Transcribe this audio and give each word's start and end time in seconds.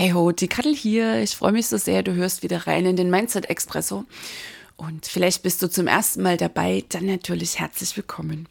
Hey 0.00 0.12
ho, 0.12 0.30
die 0.30 0.46
Kattel 0.46 0.76
hier. 0.76 1.20
Ich 1.22 1.34
freue 1.34 1.50
mich 1.50 1.66
so 1.66 1.76
sehr, 1.76 2.04
du 2.04 2.14
hörst 2.14 2.44
wieder 2.44 2.68
rein 2.68 2.86
in 2.86 2.94
den 2.94 3.10
Mindset 3.10 3.50
Expresso. 3.50 4.04
Und 4.76 5.06
vielleicht 5.06 5.42
bist 5.42 5.60
du 5.60 5.68
zum 5.68 5.88
ersten 5.88 6.22
Mal 6.22 6.36
dabei, 6.36 6.84
dann 6.88 7.06
natürlich 7.06 7.58
herzlich 7.58 7.96
willkommen. 7.96 8.46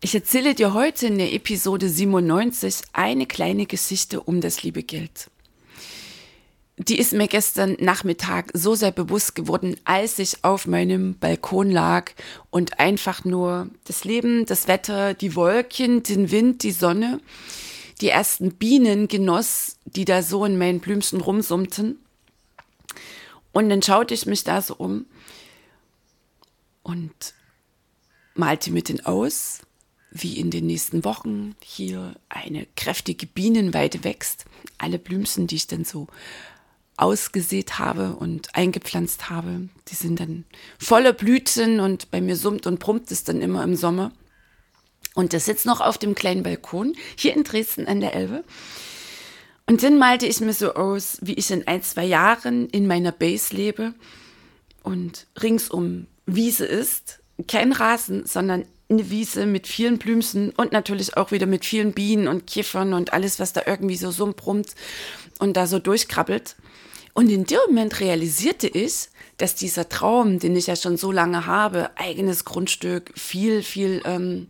Ich 0.00 0.14
erzähle 0.14 0.54
dir 0.54 0.72
heute 0.72 1.08
in 1.08 1.18
der 1.18 1.32
Episode 1.32 1.88
97 1.88 2.82
eine 2.92 3.26
kleine 3.26 3.66
Geschichte 3.66 4.20
um 4.20 4.40
das 4.40 4.62
liebe 4.62 4.84
Geld. 4.84 5.28
Die 6.78 7.00
ist 7.00 7.14
mir 7.14 7.26
gestern 7.26 7.76
Nachmittag 7.80 8.52
so 8.54 8.76
sehr 8.76 8.92
bewusst 8.92 9.34
geworden, 9.34 9.76
als 9.82 10.20
ich 10.20 10.44
auf 10.44 10.68
meinem 10.68 11.18
Balkon 11.18 11.72
lag 11.72 12.12
und 12.50 12.78
einfach 12.78 13.24
nur 13.24 13.70
das 13.86 14.04
Leben, 14.04 14.46
das 14.46 14.68
Wetter, 14.68 15.14
die 15.14 15.34
Wolken, 15.34 16.04
den 16.04 16.30
Wind, 16.30 16.62
die 16.62 16.70
Sonne 16.70 17.18
die 18.04 18.10
ersten 18.10 18.52
Bienen 18.52 19.08
genoss, 19.08 19.78
die 19.86 20.04
da 20.04 20.22
so 20.22 20.44
in 20.44 20.58
meinen 20.58 20.80
Blümchen 20.80 21.22
rumsummten. 21.22 21.98
Und 23.52 23.70
dann 23.70 23.80
schaute 23.80 24.12
ich 24.12 24.26
mich 24.26 24.44
da 24.44 24.60
so 24.60 24.74
um 24.74 25.06
und 26.82 27.32
malte 28.34 28.70
mit 28.72 28.90
den 28.90 29.06
aus, 29.06 29.62
wie 30.10 30.38
in 30.38 30.50
den 30.50 30.66
nächsten 30.66 31.02
Wochen 31.02 31.56
hier 31.62 32.14
eine 32.28 32.66
kräftige 32.76 33.26
Bienenweide 33.26 34.04
wächst. 34.04 34.44
Alle 34.76 34.98
Blümchen, 34.98 35.46
die 35.46 35.56
ich 35.56 35.66
dann 35.66 35.86
so 35.86 36.06
ausgesät 36.98 37.78
habe 37.78 38.16
und 38.16 38.54
eingepflanzt 38.54 39.30
habe, 39.30 39.70
die 39.88 39.94
sind 39.94 40.20
dann 40.20 40.44
voller 40.78 41.14
Blüten 41.14 41.80
und 41.80 42.10
bei 42.10 42.20
mir 42.20 42.36
summt 42.36 42.66
und 42.66 42.80
brummt 42.80 43.10
es 43.10 43.24
dann 43.24 43.40
immer 43.40 43.64
im 43.64 43.76
Sommer. 43.76 44.12
Und 45.14 45.32
das 45.32 45.44
sitzt 45.44 45.64
noch 45.64 45.80
auf 45.80 45.96
dem 45.96 46.14
kleinen 46.14 46.42
Balkon 46.42 46.94
hier 47.16 47.34
in 47.34 47.44
Dresden 47.44 47.86
an 47.86 48.00
der 48.00 48.14
Elbe. 48.14 48.44
Und 49.66 49.82
dann 49.82 49.98
malte 49.98 50.26
ich 50.26 50.40
mir 50.40 50.52
so 50.52 50.74
aus, 50.74 51.18
wie 51.22 51.34
ich 51.34 51.50
in 51.50 51.66
ein, 51.66 51.82
zwei 51.82 52.04
Jahren 52.04 52.68
in 52.68 52.86
meiner 52.86 53.12
Base 53.12 53.54
lebe 53.54 53.94
und 54.82 55.26
ringsum 55.40 56.06
Wiese 56.26 56.66
ist. 56.66 57.20
Kein 57.48 57.72
Rasen, 57.72 58.26
sondern 58.26 58.64
eine 58.90 59.10
Wiese 59.10 59.46
mit 59.46 59.66
vielen 59.66 59.98
Blümchen 59.98 60.50
und 60.50 60.72
natürlich 60.72 61.16
auch 61.16 61.30
wieder 61.30 61.46
mit 61.46 61.64
vielen 61.64 61.92
Bienen 61.92 62.28
und 62.28 62.46
Kiffern 62.46 62.92
und 62.92 63.12
alles, 63.12 63.40
was 63.40 63.52
da 63.52 63.62
irgendwie 63.66 63.96
so 63.96 64.10
sumbrummt 64.10 64.74
und 65.38 65.56
da 65.56 65.66
so 65.66 65.78
durchkrabbelt. 65.78 66.56
Und 67.14 67.30
in 67.30 67.44
dem 67.44 67.58
Moment 67.68 68.00
realisierte 68.00 68.68
ich, 68.68 69.08
dass 69.36 69.54
dieser 69.54 69.88
Traum, 69.88 70.38
den 70.38 70.54
ich 70.56 70.66
ja 70.66 70.76
schon 70.76 70.96
so 70.96 71.12
lange 71.12 71.46
habe, 71.46 71.90
eigenes 71.96 72.44
Grundstück, 72.44 73.12
viel, 73.16 73.62
viel 73.62 74.02
ähm, 74.04 74.48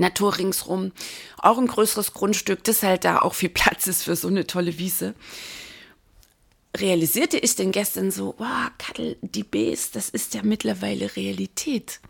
Natur 0.00 0.38
ringsrum. 0.38 0.92
Auch 1.38 1.58
ein 1.58 1.66
größeres 1.66 2.12
Grundstück, 2.12 2.64
das 2.64 2.82
halt 2.82 3.04
da 3.04 3.20
auch 3.20 3.34
viel 3.34 3.48
Platz 3.50 3.86
ist 3.86 4.04
für 4.04 4.16
so 4.16 4.28
eine 4.28 4.46
tolle 4.46 4.78
Wiese. 4.78 5.14
Realisierte 6.76 7.38
ich 7.38 7.56
denn 7.56 7.72
gestern 7.72 8.10
so, 8.10 8.34
wow, 8.38 8.70
Kattel, 8.78 9.16
die 9.22 9.44
Bs, 9.44 9.92
das 9.92 10.08
ist 10.08 10.34
ja 10.34 10.42
mittlerweile 10.42 11.16
Realität. 11.16 12.00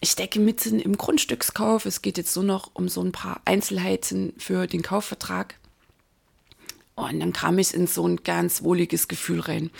Ich 0.00 0.10
stecke 0.12 0.40
mitten 0.40 0.80
im 0.80 0.96
Grundstückskauf. 0.96 1.84
Es 1.84 2.02
geht 2.02 2.18
jetzt 2.18 2.34
nur 2.36 2.44
noch 2.44 2.70
um 2.74 2.88
so 2.88 3.02
ein 3.02 3.12
paar 3.12 3.40
Einzelheiten 3.44 4.32
für 4.38 4.66
den 4.66 4.82
Kaufvertrag. 4.82 5.56
Und 6.94 7.20
dann 7.20 7.32
kam 7.32 7.58
ich 7.58 7.74
in 7.74 7.86
so 7.86 8.06
ein 8.06 8.22
ganz 8.22 8.62
wohliges 8.62 9.08
Gefühl 9.08 9.40
rein 9.40 9.70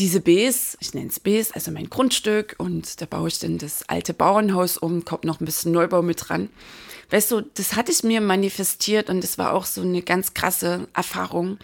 diese 0.00 0.22
Bs, 0.22 0.78
ich 0.80 0.94
nenne 0.94 1.08
es 1.08 1.20
Bs, 1.20 1.52
also 1.52 1.70
mein 1.70 1.90
Grundstück 1.90 2.54
und 2.56 3.02
da 3.02 3.06
baue 3.06 3.28
ich 3.28 3.38
dann 3.38 3.58
das 3.58 3.86
alte 3.86 4.14
Bauernhaus 4.14 4.78
um, 4.78 5.04
kommt 5.04 5.24
noch 5.24 5.40
ein 5.40 5.44
bisschen 5.44 5.72
Neubau 5.72 6.00
mit 6.00 6.26
dran. 6.26 6.48
Weißt 7.10 7.30
du, 7.30 7.42
das 7.42 7.76
hatte 7.76 7.92
ich 7.92 8.02
mir 8.02 8.22
manifestiert 8.22 9.10
und 9.10 9.22
das 9.22 9.36
war 9.36 9.52
auch 9.52 9.66
so 9.66 9.82
eine 9.82 10.00
ganz 10.00 10.32
krasse 10.32 10.88
Erfahrung. 10.94 11.58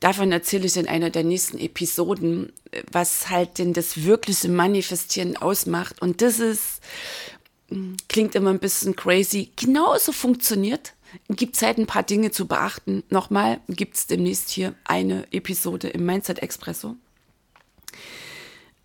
Davon 0.00 0.30
erzähle 0.30 0.66
ich 0.66 0.76
in 0.76 0.86
einer 0.86 1.08
der 1.08 1.24
nächsten 1.24 1.56
Episoden, 1.58 2.52
was 2.92 3.30
halt 3.30 3.58
denn 3.58 3.72
das 3.72 4.04
wirkliche 4.04 4.50
Manifestieren 4.50 5.38
ausmacht. 5.38 6.02
Und 6.02 6.20
das 6.20 6.40
ist, 6.40 6.80
hm, 7.70 7.96
klingt 8.08 8.34
immer 8.34 8.50
ein 8.50 8.58
bisschen 8.58 8.96
crazy, 8.96 9.50
genauso 9.56 10.12
funktioniert. 10.12 10.92
Gibt 11.30 11.56
es 11.56 11.62
halt 11.62 11.78
ein 11.78 11.86
paar 11.86 12.02
Dinge 12.02 12.32
zu 12.32 12.46
beachten. 12.46 13.02
Nochmal 13.08 13.60
gibt 13.66 13.96
es 13.96 14.06
demnächst 14.06 14.50
hier 14.50 14.74
eine 14.84 15.26
Episode 15.32 15.88
im 15.88 16.04
Mindset 16.04 16.40
Expresso. 16.40 16.96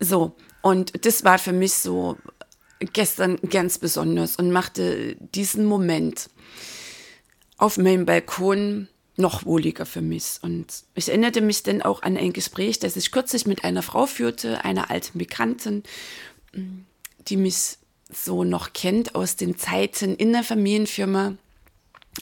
So, 0.00 0.36
und 0.62 1.04
das 1.06 1.24
war 1.24 1.38
für 1.38 1.52
mich 1.52 1.74
so 1.74 2.16
gestern 2.92 3.36
ganz 3.50 3.78
besonders 3.78 4.36
und 4.36 4.50
machte 4.50 5.16
diesen 5.34 5.66
Moment 5.66 6.28
auf 7.56 7.78
meinem 7.78 8.04
Balkon 8.04 8.88
noch 9.16 9.44
wohliger 9.44 9.86
für 9.86 10.00
mich. 10.00 10.38
Und 10.42 10.66
ich 10.94 11.08
erinnerte 11.08 11.40
mich 11.40 11.62
dann 11.62 11.82
auch 11.82 12.02
an 12.02 12.16
ein 12.16 12.32
Gespräch, 12.32 12.78
das 12.78 12.96
ich 12.96 13.12
kürzlich 13.12 13.46
mit 13.46 13.64
einer 13.64 13.82
Frau 13.82 14.06
führte, 14.06 14.64
einer 14.64 14.90
alten 14.90 15.18
Bekannten, 15.18 15.84
die 17.28 17.36
mich 17.36 17.78
so 18.12 18.44
noch 18.44 18.72
kennt 18.72 19.14
aus 19.14 19.36
den 19.36 19.56
Zeiten 19.56 20.16
in 20.16 20.32
der 20.32 20.42
Familienfirma, 20.42 21.34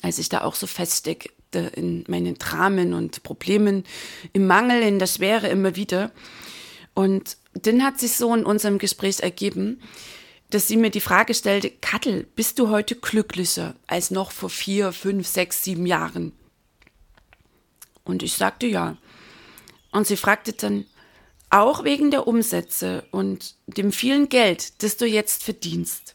als 0.02 0.18
ich 0.18 0.28
da 0.28 0.42
auch 0.42 0.54
so 0.54 0.66
feststeckte 0.66 1.70
in 1.74 2.04
meinen 2.08 2.38
Dramen 2.38 2.94
und 2.94 3.22
Problemen, 3.22 3.84
im 4.32 4.46
Mangel, 4.46 4.82
in 4.82 4.98
der 4.98 5.06
Schwere 5.06 5.48
immer 5.48 5.76
wieder. 5.76 6.12
Und 6.94 7.36
dann 7.54 7.82
hat 7.82 7.98
sich 7.98 8.12
so 8.12 8.34
in 8.34 8.44
unserem 8.44 8.78
Gespräch 8.78 9.20
ergeben, 9.20 9.80
dass 10.50 10.68
sie 10.68 10.76
mir 10.76 10.90
die 10.90 11.00
Frage 11.00 11.32
stellte, 11.34 11.70
Kattel, 11.70 12.26
bist 12.36 12.58
du 12.58 12.68
heute 12.68 12.96
glücklicher 12.96 13.74
als 13.86 14.10
noch 14.10 14.32
vor 14.32 14.50
vier, 14.50 14.92
fünf, 14.92 15.26
sechs, 15.26 15.64
sieben 15.64 15.86
Jahren? 15.86 16.32
Und 18.04 18.22
ich 18.22 18.34
sagte 18.34 18.66
ja. 18.66 18.98
Und 19.92 20.06
sie 20.06 20.16
fragte 20.16 20.52
dann, 20.52 20.84
auch 21.48 21.84
wegen 21.84 22.10
der 22.10 22.26
Umsätze 22.26 23.04
und 23.10 23.56
dem 23.66 23.92
vielen 23.92 24.28
Geld, 24.28 24.82
das 24.82 24.96
du 24.96 25.06
jetzt 25.06 25.42
verdienst. 25.42 26.14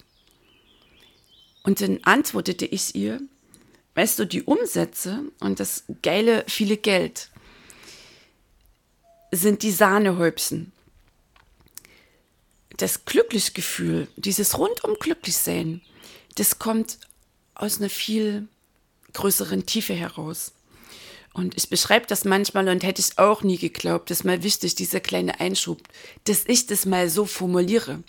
Und 1.63 1.81
dann 1.81 1.99
antwortete 2.03 2.65
ich 2.65 2.95
ihr, 2.95 3.21
weißt 3.93 4.17
du, 4.19 4.25
die 4.25 4.43
Umsätze 4.43 5.25
und 5.39 5.59
das 5.59 5.83
geile 6.01 6.43
viele 6.47 6.77
Geld 6.77 7.29
sind 9.31 9.63
die 9.63 9.71
Sahnehäubchen 9.71 10.71
das 12.77 13.05
Glücklichgefühl, 13.05 14.07
dieses 14.15 14.57
rundum 14.57 14.95
Glücklichsein, 14.99 15.81
das 16.35 16.59
kommt 16.59 16.99
aus 17.55 17.79
einer 17.79 17.89
viel 17.89 18.47
größeren 19.13 19.65
Tiefe 19.65 19.93
heraus. 19.93 20.53
Und 21.33 21.55
ich 21.57 21.69
beschreibe 21.69 22.05
das 22.07 22.25
manchmal 22.25 22.67
und 22.69 22.83
hätte 22.83 23.01
ich 23.01 23.17
auch 23.17 23.43
nie 23.43 23.57
geglaubt, 23.57 24.09
das 24.09 24.19
ist 24.19 24.23
mal 24.23 24.43
wichtig, 24.43 24.75
dieser 24.75 24.99
kleine 24.99 25.39
Einschub, 25.39 25.81
dass 26.25 26.43
ich 26.47 26.67
das 26.67 26.85
mal 26.85 27.09
so 27.09 27.25
formuliere. 27.25 28.03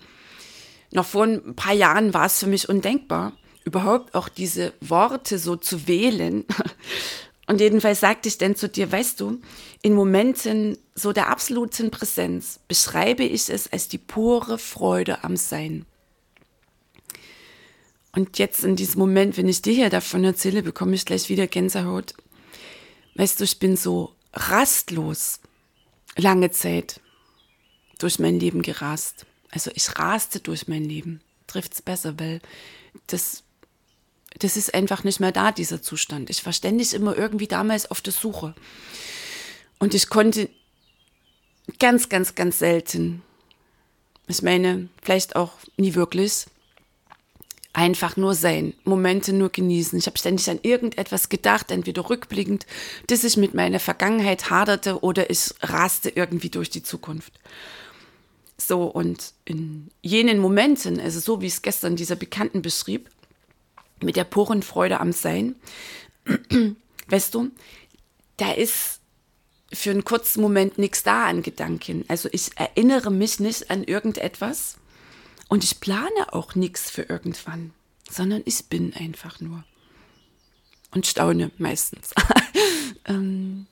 Noch 0.90 1.06
vor 1.06 1.24
ein 1.24 1.54
paar 1.54 1.74
Jahren 1.74 2.14
war 2.14 2.26
es 2.26 2.38
für 2.38 2.46
mich 2.46 2.68
undenkbar, 2.68 3.32
überhaupt 3.64 4.14
auch 4.14 4.28
diese 4.28 4.72
Worte 4.80 5.38
so 5.38 5.56
zu 5.56 5.88
wählen. 5.88 6.44
Und 7.46 7.60
jedenfalls 7.60 8.00
sagte 8.00 8.28
ich 8.28 8.36
dann 8.36 8.56
zu 8.56 8.68
dir, 8.68 8.90
weißt 8.92 9.20
du, 9.20 9.40
in 9.80 9.94
Momenten 9.94 10.76
so 10.98 11.12
der 11.12 11.28
absoluten 11.28 11.90
Präsenz 11.90 12.60
beschreibe 12.68 13.24
ich 13.24 13.48
es 13.48 13.70
als 13.70 13.88
die 13.88 13.98
pure 13.98 14.58
Freude 14.58 15.24
am 15.24 15.36
Sein. 15.36 15.86
Und 18.12 18.38
jetzt 18.38 18.64
in 18.64 18.76
diesem 18.76 18.98
Moment, 18.98 19.36
wenn 19.36 19.48
ich 19.48 19.62
dir 19.62 19.74
hier 19.74 19.90
davon 19.90 20.24
erzähle, 20.24 20.62
bekomme 20.62 20.94
ich 20.94 21.04
gleich 21.04 21.28
wieder 21.28 21.46
Gänsehaut. 21.46 22.14
Weißt 23.14 23.38
du, 23.38 23.44
ich 23.44 23.58
bin 23.58 23.76
so 23.76 24.14
rastlos 24.32 25.40
lange 26.16 26.50
Zeit 26.50 27.00
durch 27.98 28.18
mein 28.18 28.40
Leben 28.40 28.62
gerast. 28.62 29.26
Also 29.50 29.70
ich 29.74 29.98
raste 29.98 30.40
durch 30.40 30.68
mein 30.68 30.84
Leben. 30.84 31.20
Trifft 31.46 31.74
es 31.74 31.82
besser, 31.82 32.18
weil 32.18 32.40
das 33.06 33.44
das 34.38 34.56
ist 34.56 34.74
einfach 34.74 35.04
nicht 35.04 35.20
mehr 35.20 35.32
da, 35.32 35.52
dieser 35.52 35.82
Zustand. 35.82 36.30
Ich 36.30 36.44
war 36.44 36.52
ständig 36.52 36.94
immer 36.94 37.16
irgendwie 37.16 37.48
damals 37.48 37.90
auf 37.90 38.00
der 38.00 38.12
Suche. 38.12 38.54
Und 39.78 39.94
ich 39.94 40.08
konnte 40.08 40.48
ganz, 41.78 42.08
ganz, 42.08 42.34
ganz 42.34 42.58
selten 42.58 43.22
Ich 44.26 44.42
meine, 44.42 44.88
vielleicht 45.02 45.36
auch 45.36 45.52
nie 45.76 45.94
wirklich. 45.94 46.46
Einfach 47.74 48.16
nur 48.16 48.34
sein, 48.34 48.74
Momente 48.84 49.32
nur 49.32 49.50
genießen. 49.50 49.98
Ich 49.98 50.06
habe 50.06 50.18
ständig 50.18 50.50
an 50.50 50.58
irgendetwas 50.62 51.28
gedacht, 51.28 51.70
entweder 51.70 52.10
rückblickend, 52.10 52.66
dass 53.06 53.24
ich 53.24 53.36
mit 53.36 53.54
meiner 53.54 53.78
Vergangenheit 53.78 54.50
haderte 54.50 55.02
oder 55.02 55.30
ich 55.30 55.54
raste 55.60 56.10
irgendwie 56.10 56.50
durch 56.50 56.70
die 56.70 56.82
Zukunft. 56.82 57.32
So, 58.56 58.84
und 58.84 59.32
in 59.44 59.88
jenen 60.02 60.40
Momenten, 60.40 60.98
also 60.98 61.20
so 61.20 61.40
wie 61.40 61.46
es 61.46 61.62
gestern 61.62 61.94
dieser 61.94 62.16
Bekannten 62.16 62.62
beschrieb, 62.62 63.10
mit 64.02 64.16
der 64.16 64.24
puren 64.24 64.62
Freude 64.62 64.98
am 64.98 65.12
Sein, 65.12 65.54
weißt 67.08 67.34
du, 67.34 67.50
da 68.38 68.50
ist 68.52 68.97
für 69.72 69.90
einen 69.90 70.04
kurzen 70.04 70.40
Moment 70.40 70.78
nichts 70.78 71.02
da 71.02 71.26
an 71.26 71.42
Gedanken. 71.42 72.04
Also 72.08 72.28
ich 72.32 72.56
erinnere 72.56 73.10
mich 73.10 73.38
nicht 73.40 73.70
an 73.70 73.84
irgendetwas 73.84 74.76
und 75.48 75.64
ich 75.64 75.80
plane 75.80 76.32
auch 76.32 76.54
nichts 76.54 76.90
für 76.90 77.02
irgendwann, 77.02 77.72
sondern 78.10 78.42
ich 78.44 78.66
bin 78.66 78.94
einfach 78.94 79.40
nur. 79.40 79.64
Und 80.90 81.06
staune 81.06 81.50
meistens. 81.58 82.14
ähm, 83.04 83.66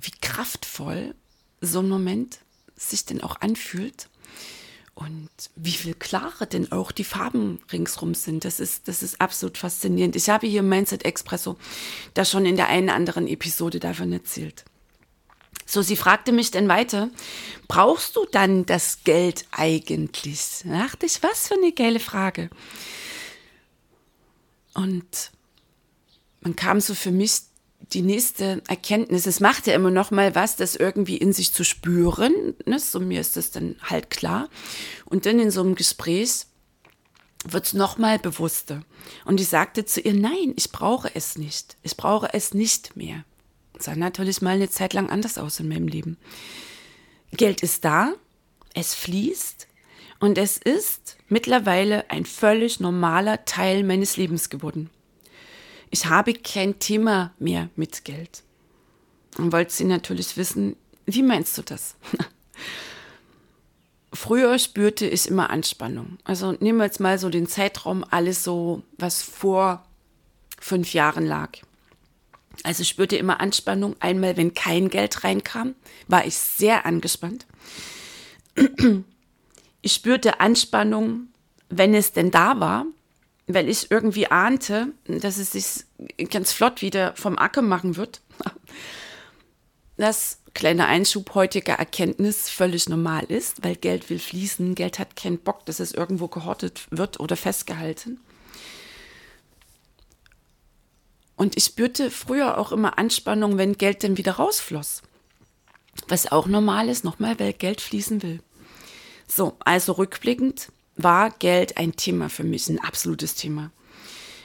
wie 0.00 0.12
kraftvoll 0.22 1.14
so 1.60 1.80
ein 1.80 1.88
Moment 1.88 2.38
sich 2.76 3.04
denn 3.04 3.22
auch 3.22 3.40
anfühlt 3.40 4.08
und 4.94 5.28
wie 5.56 5.72
viel 5.72 5.94
klarer 5.94 6.46
denn 6.46 6.72
auch 6.72 6.90
die 6.92 7.04
Farben 7.04 7.60
ringsrum 7.70 8.14
sind. 8.14 8.44
Das 8.44 8.60
ist, 8.60 8.88
das 8.88 9.02
ist 9.02 9.20
absolut 9.20 9.58
faszinierend. 9.58 10.16
Ich 10.16 10.30
habe 10.30 10.46
hier 10.46 10.62
Mindset 10.62 11.04
Expresso 11.04 11.58
da 12.14 12.24
schon 12.24 12.46
in 12.46 12.56
der 12.56 12.68
einen 12.68 12.90
anderen 12.90 13.26
Episode 13.26 13.78
davon 13.80 14.12
erzählt. 14.12 14.64
So, 15.66 15.82
sie 15.82 15.96
fragte 15.96 16.32
mich 16.32 16.50
dann 16.50 16.68
weiter, 16.68 17.10
brauchst 17.68 18.16
du 18.16 18.26
dann 18.30 18.66
das 18.66 19.04
Geld 19.04 19.46
eigentlich? 19.50 20.62
Da 20.64 20.84
dachte 20.84 21.06
ich, 21.06 21.22
was 21.22 21.48
für 21.48 21.54
eine 21.54 21.72
geile 21.72 22.00
Frage. 22.00 22.50
Und 24.74 25.30
man 26.40 26.56
kam 26.56 26.80
so 26.80 26.94
für 26.94 27.10
mich 27.10 27.42
die 27.92 28.02
nächste 28.02 28.62
Erkenntnis, 28.68 29.26
es 29.26 29.40
macht 29.40 29.66
ja 29.66 29.74
immer 29.74 29.90
noch 29.90 30.10
mal 30.10 30.34
was, 30.34 30.56
das 30.56 30.74
irgendwie 30.76 31.16
in 31.16 31.32
sich 31.32 31.52
zu 31.52 31.64
spüren. 31.64 32.54
Ne? 32.66 32.78
So 32.78 33.00
mir 33.00 33.20
ist 33.20 33.36
das 33.36 33.50
dann 33.50 33.76
halt 33.82 34.10
klar. 34.10 34.48
Und 35.04 35.26
dann 35.26 35.38
in 35.38 35.50
so 35.50 35.60
einem 35.60 35.74
Gespräch 35.74 36.46
wird 37.44 37.66
es 37.66 37.74
noch 37.74 37.98
mal 37.98 38.18
bewusster. 38.18 38.82
Und 39.24 39.40
ich 39.40 39.48
sagte 39.48 39.84
zu 39.84 40.00
ihr, 40.00 40.14
nein, 40.14 40.54
ich 40.56 40.72
brauche 40.72 41.14
es 41.14 41.36
nicht. 41.36 41.76
Ich 41.82 41.96
brauche 41.96 42.32
es 42.32 42.54
nicht 42.54 42.96
mehr. 42.96 43.24
Sah 43.78 43.96
natürlich 43.96 44.42
mal 44.42 44.56
eine 44.56 44.70
Zeit 44.70 44.92
lang 44.92 45.10
anders 45.10 45.38
aus 45.38 45.60
in 45.60 45.68
meinem 45.68 45.88
Leben. 45.88 46.16
Geld 47.32 47.62
ist 47.62 47.84
da, 47.84 48.12
es 48.74 48.94
fließt 48.94 49.66
und 50.20 50.38
es 50.38 50.56
ist 50.56 51.16
mittlerweile 51.28 52.10
ein 52.10 52.24
völlig 52.24 52.80
normaler 52.80 53.44
Teil 53.44 53.82
meines 53.82 54.16
Lebens 54.16 54.50
geworden 54.50 54.90
ich 55.94 56.06
habe 56.06 56.34
kein 56.34 56.80
Thema 56.80 57.32
mehr 57.38 57.70
mit 57.76 58.04
Geld. 58.04 58.42
Und 59.38 59.52
wollte 59.52 59.72
sie 59.72 59.84
natürlich 59.84 60.36
wissen, 60.36 60.74
wie 61.06 61.22
meinst 61.22 61.56
du 61.56 61.62
das? 61.62 61.94
Früher 64.12 64.58
spürte 64.58 65.06
ich 65.06 65.28
immer 65.28 65.50
Anspannung. 65.50 66.18
Also 66.24 66.50
nehmen 66.50 66.78
wir 66.78 66.86
jetzt 66.86 66.98
mal 66.98 67.16
so 67.20 67.30
den 67.30 67.46
Zeitraum, 67.46 68.04
alles 68.10 68.42
so, 68.42 68.82
was 68.98 69.22
vor 69.22 69.84
fünf 70.58 70.94
Jahren 70.94 71.26
lag. 71.26 71.50
Also 72.62 72.82
ich 72.82 72.88
spürte 72.88 73.16
immer 73.16 73.40
Anspannung. 73.40 73.96
Einmal, 74.00 74.36
wenn 74.36 74.54
kein 74.54 74.88
Geld 74.88 75.24
reinkam, 75.24 75.74
war 76.08 76.26
ich 76.26 76.36
sehr 76.36 76.86
angespannt. 76.86 77.46
Ich 79.82 79.92
spürte 79.92 80.40
Anspannung, 80.40 81.28
wenn 81.68 81.94
es 81.94 82.12
denn 82.12 82.30
da 82.30 82.60
war 82.60 82.86
weil 83.46 83.68
ich 83.68 83.90
irgendwie 83.90 84.28
ahnte, 84.28 84.88
dass 85.06 85.36
es 85.36 85.52
sich 85.52 85.84
ganz 86.30 86.52
flott 86.52 86.82
wieder 86.82 87.14
vom 87.16 87.38
Acker 87.38 87.62
machen 87.62 87.96
wird. 87.96 88.20
Das 89.96 90.40
kleine 90.54 90.86
Einschub 90.86 91.36
heutiger 91.36 91.74
Erkenntnis 91.74 92.50
völlig 92.50 92.88
normal 92.88 93.22
ist, 93.26 93.62
weil 93.62 93.76
Geld 93.76 94.10
will 94.10 94.18
fließen, 94.18 94.74
Geld 94.74 94.98
hat 94.98 95.14
keinen 95.14 95.38
Bock, 95.38 95.64
dass 95.66 95.78
es 95.78 95.92
irgendwo 95.92 96.26
gehortet 96.26 96.88
wird 96.90 97.20
oder 97.20 97.36
festgehalten. 97.36 98.18
Und 101.36 101.56
ich 101.56 101.64
spürte 101.64 102.10
früher 102.10 102.58
auch 102.58 102.72
immer 102.72 102.98
Anspannung, 102.98 103.58
wenn 103.58 103.76
Geld 103.76 104.04
dann 104.04 104.16
wieder 104.16 104.32
rausfloss. 104.32 105.02
Was 106.08 106.30
auch 106.30 106.46
normal 106.46 106.88
ist, 106.88 107.04
nochmal, 107.04 107.38
weil 107.38 107.52
Geld 107.52 107.80
fließen 107.80 108.22
will. 108.22 108.40
So, 109.26 109.56
also 109.60 109.92
rückblickend, 109.92 110.70
war 110.96 111.30
Geld 111.30 111.76
ein 111.76 111.96
Thema 111.96 112.28
für 112.28 112.44
mich, 112.44 112.68
ein 112.68 112.80
absolutes 112.80 113.34
Thema. 113.34 113.70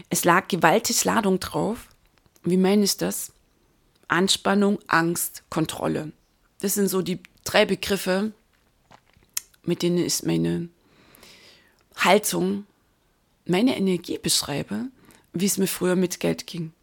Es 0.09 0.24
lag 0.24 0.47
gewaltig 0.47 1.03
Ladung 1.03 1.39
drauf. 1.39 1.88
Wie 2.44 2.57
meine 2.57 2.83
ich 2.83 2.97
das? 2.97 3.31
Anspannung, 4.07 4.80
Angst, 4.88 5.44
Kontrolle. 5.50 6.12
Das 6.62 6.74
sind 6.74 6.88
so 6.88 7.01
die 7.01 7.19
drei 7.44 7.65
Begriffe, 7.65 8.31
mit 9.63 9.83
denen 9.83 10.00
ich 10.00 10.24
meine 10.24 10.69
Haltung, 11.95 12.65
meine 13.45 13.77
Energie 13.77 14.18
beschreibe, 14.18 14.88
wie 15.33 15.45
es 15.45 15.57
mir 15.57 15.68
früher 15.68 15.95
mit 15.95 16.19
Geld 16.19 16.47
ging. 16.47 16.74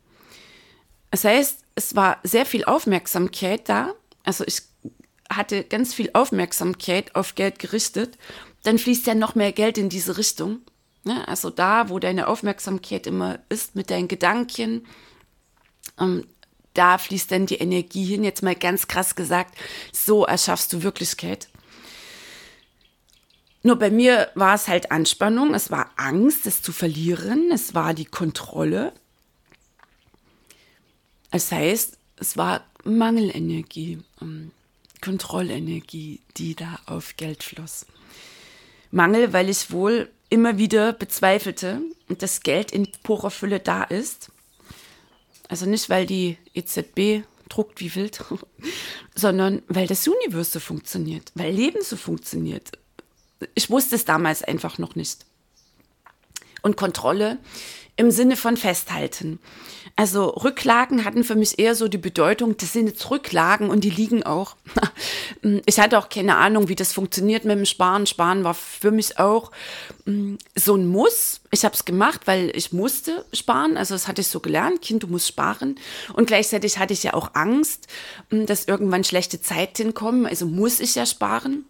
Das 1.10 1.24
heißt, 1.24 1.60
es 1.74 1.94
war 1.94 2.18
sehr 2.22 2.46
viel 2.46 2.64
Aufmerksamkeit 2.64 3.68
da. 3.68 3.94
Also 4.24 4.44
ich 4.46 4.62
hatte 5.30 5.64
ganz 5.64 5.94
viel 5.94 6.10
Aufmerksamkeit 6.12 7.14
auf 7.14 7.34
Geld 7.34 7.58
gerichtet 7.58 8.16
dann 8.66 8.78
fließt 8.78 9.06
ja 9.06 9.14
noch 9.14 9.34
mehr 9.36 9.52
Geld 9.52 9.78
in 9.78 9.88
diese 9.88 10.16
Richtung. 10.18 10.60
Ne? 11.04 11.26
Also 11.28 11.50
da, 11.50 11.88
wo 11.88 12.00
deine 12.00 12.26
Aufmerksamkeit 12.26 13.06
immer 13.06 13.38
ist 13.48 13.76
mit 13.76 13.90
deinen 13.90 14.08
Gedanken, 14.08 14.86
ähm, 16.00 16.26
da 16.74 16.98
fließt 16.98 17.30
dann 17.30 17.46
die 17.46 17.58
Energie 17.58 18.04
hin. 18.04 18.24
Jetzt 18.24 18.42
mal 18.42 18.56
ganz 18.56 18.88
krass 18.88 19.14
gesagt, 19.14 19.56
so 19.92 20.26
erschaffst 20.26 20.72
du 20.72 20.82
Wirklichkeit. 20.82 21.48
Nur 23.62 23.76
bei 23.76 23.90
mir 23.90 24.30
war 24.34 24.54
es 24.54 24.68
halt 24.68 24.90
Anspannung, 24.90 25.54
es 25.54 25.70
war 25.70 25.90
Angst, 25.96 26.46
es 26.46 26.60
zu 26.60 26.72
verlieren, 26.72 27.50
es 27.52 27.74
war 27.74 27.94
die 27.94 28.04
Kontrolle. 28.04 28.92
Das 31.36 31.52
heißt, 31.52 31.98
es 32.18 32.38
war 32.38 32.64
Mangelenergie, 32.84 33.98
ähm, 34.22 34.52
Kontrollenergie, 35.02 36.20
die 36.38 36.54
da 36.54 36.78
auf 36.86 37.18
Geld 37.18 37.42
floss. 37.42 37.84
Mangel, 38.90 39.34
weil 39.34 39.50
ich 39.50 39.70
wohl 39.70 40.10
immer 40.30 40.56
wieder 40.56 40.94
bezweifelte 40.94 41.82
und 42.08 42.22
das 42.22 42.40
Geld 42.40 42.72
in 42.72 42.90
purer 43.02 43.30
Fülle 43.30 43.60
da 43.60 43.82
ist. 43.82 44.30
Also 45.48 45.66
nicht, 45.66 45.90
weil 45.90 46.06
die 46.06 46.38
EZB 46.54 47.26
druckt 47.50 47.80
wie 47.80 47.94
wild, 47.94 48.24
sondern 49.14 49.62
weil 49.68 49.86
das 49.86 50.08
Universum 50.08 50.52
so 50.52 50.60
funktioniert, 50.60 51.32
weil 51.34 51.52
Leben 51.52 51.82
so 51.82 51.98
funktioniert. 51.98 52.70
Ich 53.54 53.68
wusste 53.68 53.94
es 53.96 54.06
damals 54.06 54.42
einfach 54.42 54.78
noch 54.78 54.94
nicht. 54.94 55.26
Und 56.62 56.78
Kontrolle 56.78 57.36
im 57.96 58.10
Sinne 58.10 58.36
von 58.36 58.56
festhalten. 58.56 59.38
Also 59.98 60.26
Rücklagen 60.26 61.06
hatten 61.06 61.24
für 61.24 61.36
mich 61.36 61.58
eher 61.58 61.74
so 61.74 61.88
die 61.88 61.96
Bedeutung, 61.96 62.58
das 62.58 62.74
sind 62.74 62.86
jetzt 62.86 63.10
Rücklagen 63.10 63.70
und 63.70 63.82
die 63.82 63.90
liegen 63.90 64.22
auch. 64.22 64.56
Ich 65.66 65.78
hatte 65.78 65.98
auch 65.98 66.08
keine 66.08 66.36
Ahnung, 66.36 66.68
wie 66.68 66.74
das 66.74 66.92
funktioniert 66.92 67.44
mit 67.44 67.56
dem 67.56 67.66
Sparen. 67.66 68.06
Sparen 68.06 68.42
war 68.42 68.54
für 68.54 68.90
mich 68.90 69.18
auch 69.18 69.52
mm, 70.04 70.36
so 70.56 70.74
ein 70.74 70.88
Muss. 70.88 71.40
Ich 71.52 71.64
habe 71.64 71.74
es 71.74 71.84
gemacht, 71.84 72.22
weil 72.26 72.50
ich 72.54 72.72
musste 72.72 73.24
sparen. 73.32 73.76
Also 73.76 73.94
das 73.94 74.08
hatte 74.08 74.22
ich 74.22 74.28
so 74.28 74.40
gelernt, 74.40 74.82
Kind, 74.82 75.04
du 75.04 75.06
musst 75.06 75.28
sparen. 75.28 75.76
Und 76.14 76.26
gleichzeitig 76.26 76.78
hatte 76.78 76.94
ich 76.94 77.02
ja 77.02 77.14
auch 77.14 77.34
Angst, 77.34 77.86
mm, 78.30 78.46
dass 78.46 78.64
irgendwann 78.64 79.04
schlechte 79.04 79.40
Zeiten 79.40 79.94
kommen. 79.94 80.26
Also 80.26 80.46
muss 80.46 80.80
ich 80.80 80.94
ja 80.94 81.06
sparen 81.06 81.64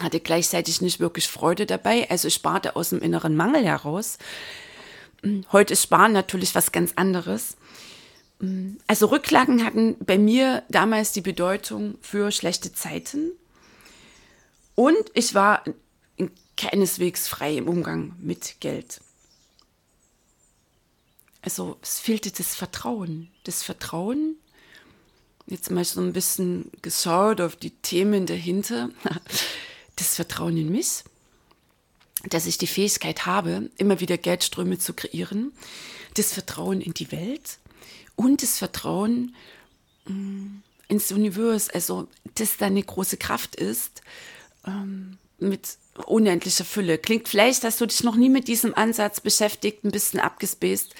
hatte 0.00 0.20
gleichzeitig 0.20 0.80
nicht 0.80 1.00
wirklich 1.00 1.26
Freude 1.26 1.66
dabei. 1.66 2.08
Also 2.08 2.28
ich 2.28 2.34
sparte 2.34 2.76
aus 2.76 2.90
dem 2.90 3.00
inneren 3.00 3.36
Mangel 3.36 3.64
heraus. 3.64 4.18
Heute 5.52 5.72
ist 5.72 5.82
Sparen 5.82 6.12
natürlich 6.12 6.54
was 6.54 6.72
ganz 6.72 6.92
anderes. 6.96 7.56
Also 8.86 9.06
Rücklagen 9.06 9.64
hatten 9.64 9.96
bei 9.98 10.16
mir 10.16 10.62
damals 10.68 11.12
die 11.12 11.20
Bedeutung 11.20 11.98
für 12.00 12.30
schlechte 12.30 12.72
Zeiten. 12.72 13.32
Und 14.76 15.10
ich 15.14 15.34
war 15.34 15.64
keineswegs 16.56 17.26
frei 17.26 17.56
im 17.56 17.68
Umgang 17.68 18.14
mit 18.20 18.60
Geld. 18.60 19.00
Also 21.42 21.78
es 21.82 21.98
fehlte 21.98 22.30
das 22.30 22.54
Vertrauen. 22.54 23.30
Das 23.44 23.62
Vertrauen, 23.62 24.36
jetzt 25.46 25.70
mal 25.70 25.84
so 25.84 26.00
ein 26.00 26.12
bisschen 26.12 26.70
geschaut 26.82 27.40
auf 27.40 27.56
die 27.56 27.70
Themen 27.70 28.26
dahinter, 28.26 28.90
das 29.96 30.14
Vertrauen 30.14 30.56
in 30.56 30.70
mich, 30.70 31.02
dass 32.24 32.46
ich 32.46 32.58
die 32.58 32.66
Fähigkeit 32.66 33.26
habe, 33.26 33.70
immer 33.76 34.00
wieder 34.00 34.18
Geldströme 34.18 34.78
zu 34.78 34.92
kreieren, 34.92 35.52
das 36.14 36.32
Vertrauen 36.32 36.80
in 36.80 36.94
die 36.94 37.12
Welt 37.12 37.58
und 38.16 38.42
das 38.42 38.58
Vertrauen 38.58 39.34
mm, 40.06 40.62
ins 40.88 41.12
Universum, 41.12 41.70
also 41.74 42.08
dass 42.34 42.56
da 42.56 42.66
eine 42.66 42.82
große 42.82 43.16
Kraft 43.16 43.54
ist, 43.56 44.02
ähm, 44.66 45.18
mit 45.38 45.78
unendliche 46.06 46.64
Fülle. 46.64 46.98
Klingt 46.98 47.28
vielleicht, 47.28 47.64
dass 47.64 47.76
du 47.78 47.86
dich 47.86 48.02
noch 48.02 48.16
nie 48.16 48.28
mit 48.28 48.48
diesem 48.48 48.74
Ansatz 48.74 49.20
beschäftigt, 49.20 49.84
ein 49.84 49.92
bisschen 49.92 50.20
abgespaced. 50.20 50.94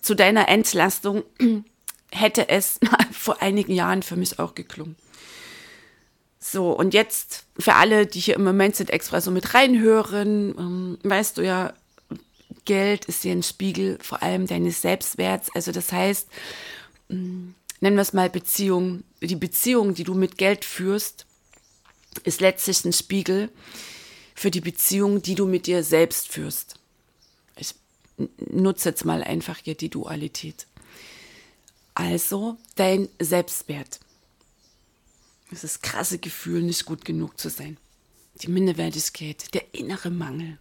Zu 0.00 0.14
deiner 0.14 0.48
Entlastung 0.48 1.24
hätte 2.10 2.48
es 2.48 2.78
vor 3.12 3.42
einigen 3.42 3.72
Jahren 3.72 4.02
für 4.02 4.16
mich 4.16 4.38
auch 4.38 4.54
geklungen. 4.54 4.96
So, 6.46 6.72
und 6.72 6.92
jetzt 6.92 7.46
für 7.58 7.72
alle, 7.72 8.06
die 8.06 8.20
hier 8.20 8.34
im 8.34 8.54
Mindset 8.54 8.90
Express 8.90 9.24
so 9.24 9.30
mit 9.30 9.54
reinhören, 9.54 10.54
ähm, 10.58 10.98
weißt 11.02 11.38
du 11.38 11.42
ja, 11.42 11.72
Geld 12.66 13.06
ist 13.06 13.22
hier 13.22 13.32
ein 13.32 13.42
Spiegel 13.42 13.98
vor 14.02 14.22
allem 14.22 14.46
deines 14.46 14.82
Selbstwerts. 14.82 15.48
Also 15.54 15.72
das 15.72 15.90
heißt, 15.90 16.28
ähm, 17.08 17.54
nennen 17.80 17.96
wir 17.96 18.02
es 18.02 18.12
mal 18.12 18.28
Beziehung, 18.28 19.04
die 19.22 19.36
Beziehung, 19.36 19.94
die 19.94 20.04
du 20.04 20.12
mit 20.12 20.36
Geld 20.36 20.66
führst, 20.66 21.24
ist 22.24 22.42
letztlich 22.42 22.84
ein 22.84 22.92
Spiegel 22.92 23.48
für 24.34 24.50
die 24.50 24.60
Beziehung, 24.60 25.22
die 25.22 25.36
du 25.36 25.46
mit 25.46 25.66
dir 25.66 25.82
selbst 25.82 26.28
führst. 26.28 26.74
Ich 27.56 27.74
nutze 28.50 28.90
jetzt 28.90 29.06
mal 29.06 29.24
einfach 29.24 29.60
hier 29.62 29.76
die 29.76 29.88
Dualität. 29.88 30.66
Also 31.94 32.58
dein 32.74 33.08
Selbstwert. 33.18 33.98
Das 35.62 35.80
krasse 35.80 36.18
Gefühl, 36.18 36.62
nicht 36.62 36.84
gut 36.84 37.04
genug 37.04 37.38
zu 37.38 37.48
sein. 37.48 37.76
Die 38.42 38.48
Minderwertigkeit, 38.48 39.54
der 39.54 39.74
innere 39.74 40.10
Mangel 40.10 40.58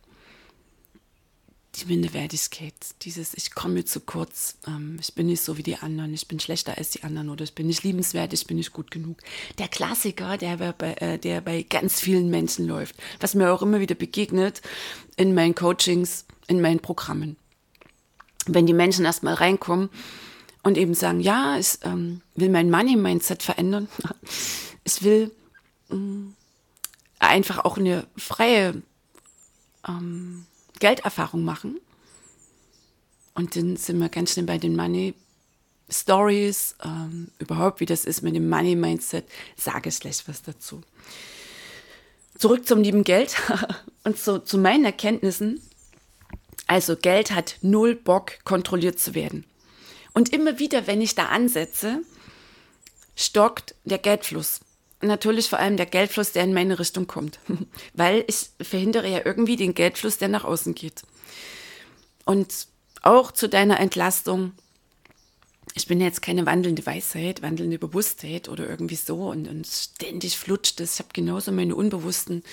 die 1.76 1.86
Minderwertigkeit, 1.86 2.74
dieses 3.02 3.34
Ich 3.34 3.56
komme 3.56 3.84
zu 3.84 4.00
kurz, 4.00 4.58
ähm, 4.68 4.98
ich 5.02 5.14
bin 5.16 5.26
nicht 5.26 5.42
so 5.42 5.58
wie 5.58 5.64
die 5.64 5.78
anderen, 5.78 6.14
ich 6.14 6.28
bin 6.28 6.40
schlechter 6.40 6.78
als 6.78 6.92
die 6.92 7.04
anderen 7.04 7.30
oder 7.30 7.44
ich 7.44 7.56
bin 7.56 7.68
nicht 7.68 7.84
liebenswert, 7.84 8.34
ich 8.34 8.46
bin 8.46 8.58
nicht 8.58 8.74
gut 8.74 8.92
genug. 8.92 9.18
Der 9.58 9.68
Klassiker, 9.68 10.38
der 10.38 10.58
bei, 10.58 10.94
äh, 10.94 11.18
der 11.18 11.42
bei 11.42 11.64
ganz 11.64 12.00
vielen 12.00 12.30
Menschen 12.30 12.68
läuft, 12.68 12.96
was 13.20 13.34
mir 13.34 13.52
auch 13.52 13.62
immer 13.62 13.80
wieder 13.80 13.96
begegnet 13.96 14.62
in 15.18 15.34
meinen 15.34 15.56
Coachings, 15.56 16.26
in 16.48 16.62
meinen 16.62 16.80
Programmen. 16.80 17.38
Wenn 18.46 18.68
die 18.68 18.74
Menschen 18.74 19.06
erstmal 19.06 19.34
reinkommen 19.34 19.90
und 20.62 20.78
eben 20.78 20.94
sagen, 20.94 21.22
ja, 21.22 21.58
ich 21.58 21.80
ähm, 21.84 22.22
will 22.36 22.50
mein 22.50 22.70
Money-Mindset 22.70 23.42
verändern, 23.42 23.88
ich 24.84 25.04
will 25.04 25.32
ähm, 25.92 26.36
einfach 27.20 27.66
auch 27.66 27.78
eine 27.78 28.08
freie 28.18 28.82
ähm, 29.88 30.46
Gelderfahrung 30.80 31.44
machen. 31.44 31.80
Und 33.34 33.56
dann 33.56 33.78
sind 33.78 34.00
wir 34.00 34.10
ganz 34.10 34.34
schnell 34.34 34.46
bei 34.46 34.58
den 34.58 34.76
Money 34.76 35.16
Stories, 35.90 36.76
ähm, 36.84 37.30
überhaupt 37.40 37.80
wie 37.80 37.86
das 37.86 38.06
ist 38.06 38.22
mit 38.22 38.36
dem 38.36 38.50
Money 38.50 38.76
Mindset, 38.76 39.26
sage 39.56 39.90
ich 39.90 40.00
gleich 40.00 40.28
was 40.28 40.42
dazu. 40.42 40.82
Zurück 42.38 42.68
zum 42.68 42.82
lieben 42.82 43.04
Geld 43.04 43.36
und 44.04 44.18
so, 44.18 44.40
zu 44.40 44.58
meinen 44.58 44.86
Erkenntnissen. 44.86 45.62
Also 46.68 46.96
Geld 46.96 47.32
hat 47.32 47.58
null 47.62 47.96
Bock, 47.96 48.44
kontrolliert 48.44 49.00
zu 49.00 49.14
werden. 49.14 49.46
Und 50.14 50.30
immer 50.30 50.60
wieder, 50.60 50.88
wenn 50.88 51.02
ich 51.02 51.16
da 51.16 51.28
ansetze, 51.28 52.02
stockt 53.16 53.76
der 53.84 53.98
Geldfluss 53.98 54.62
natürlich 55.04 55.50
vor 55.50 55.60
allem 55.60 55.78
der 55.78 55.86
Geldfluss, 55.86 56.32
der 56.32 56.44
in 56.44 56.54
meine 56.54 56.80
Richtung 56.80 57.08
kommt, 57.08 57.40
weil 57.94 58.24
ich 58.28 58.50
verhindere 58.62 59.10
ja 59.10 59.22
irgendwie 59.24 59.56
den 59.56 59.74
Geldfluss, 59.74 60.18
der 60.18 60.30
nach 60.30 60.44
außen 60.44 60.74
geht. 60.76 61.04
Und 62.26 62.68
auch 63.02 63.32
zu 63.32 63.50
deiner 63.50 63.80
Entlastung, 63.80 64.54
ich 65.76 65.88
bin 65.88 66.00
jetzt 66.00 66.22
keine 66.22 66.46
wandelnde 66.46 66.86
Weisheit, 66.86 67.42
wandelnde 67.42 67.80
Bewusstheit 67.80 68.48
oder 68.48 68.70
irgendwie 68.70 68.96
so 68.96 69.30
und, 69.30 69.48
und 69.48 69.66
ständig 69.68 70.38
flutscht 70.38 70.80
es. 70.80 70.96
Ich 70.96 71.00
habe 71.00 71.10
genauso 71.14 71.52
meine 71.52 71.76
unbewussten 71.76 72.44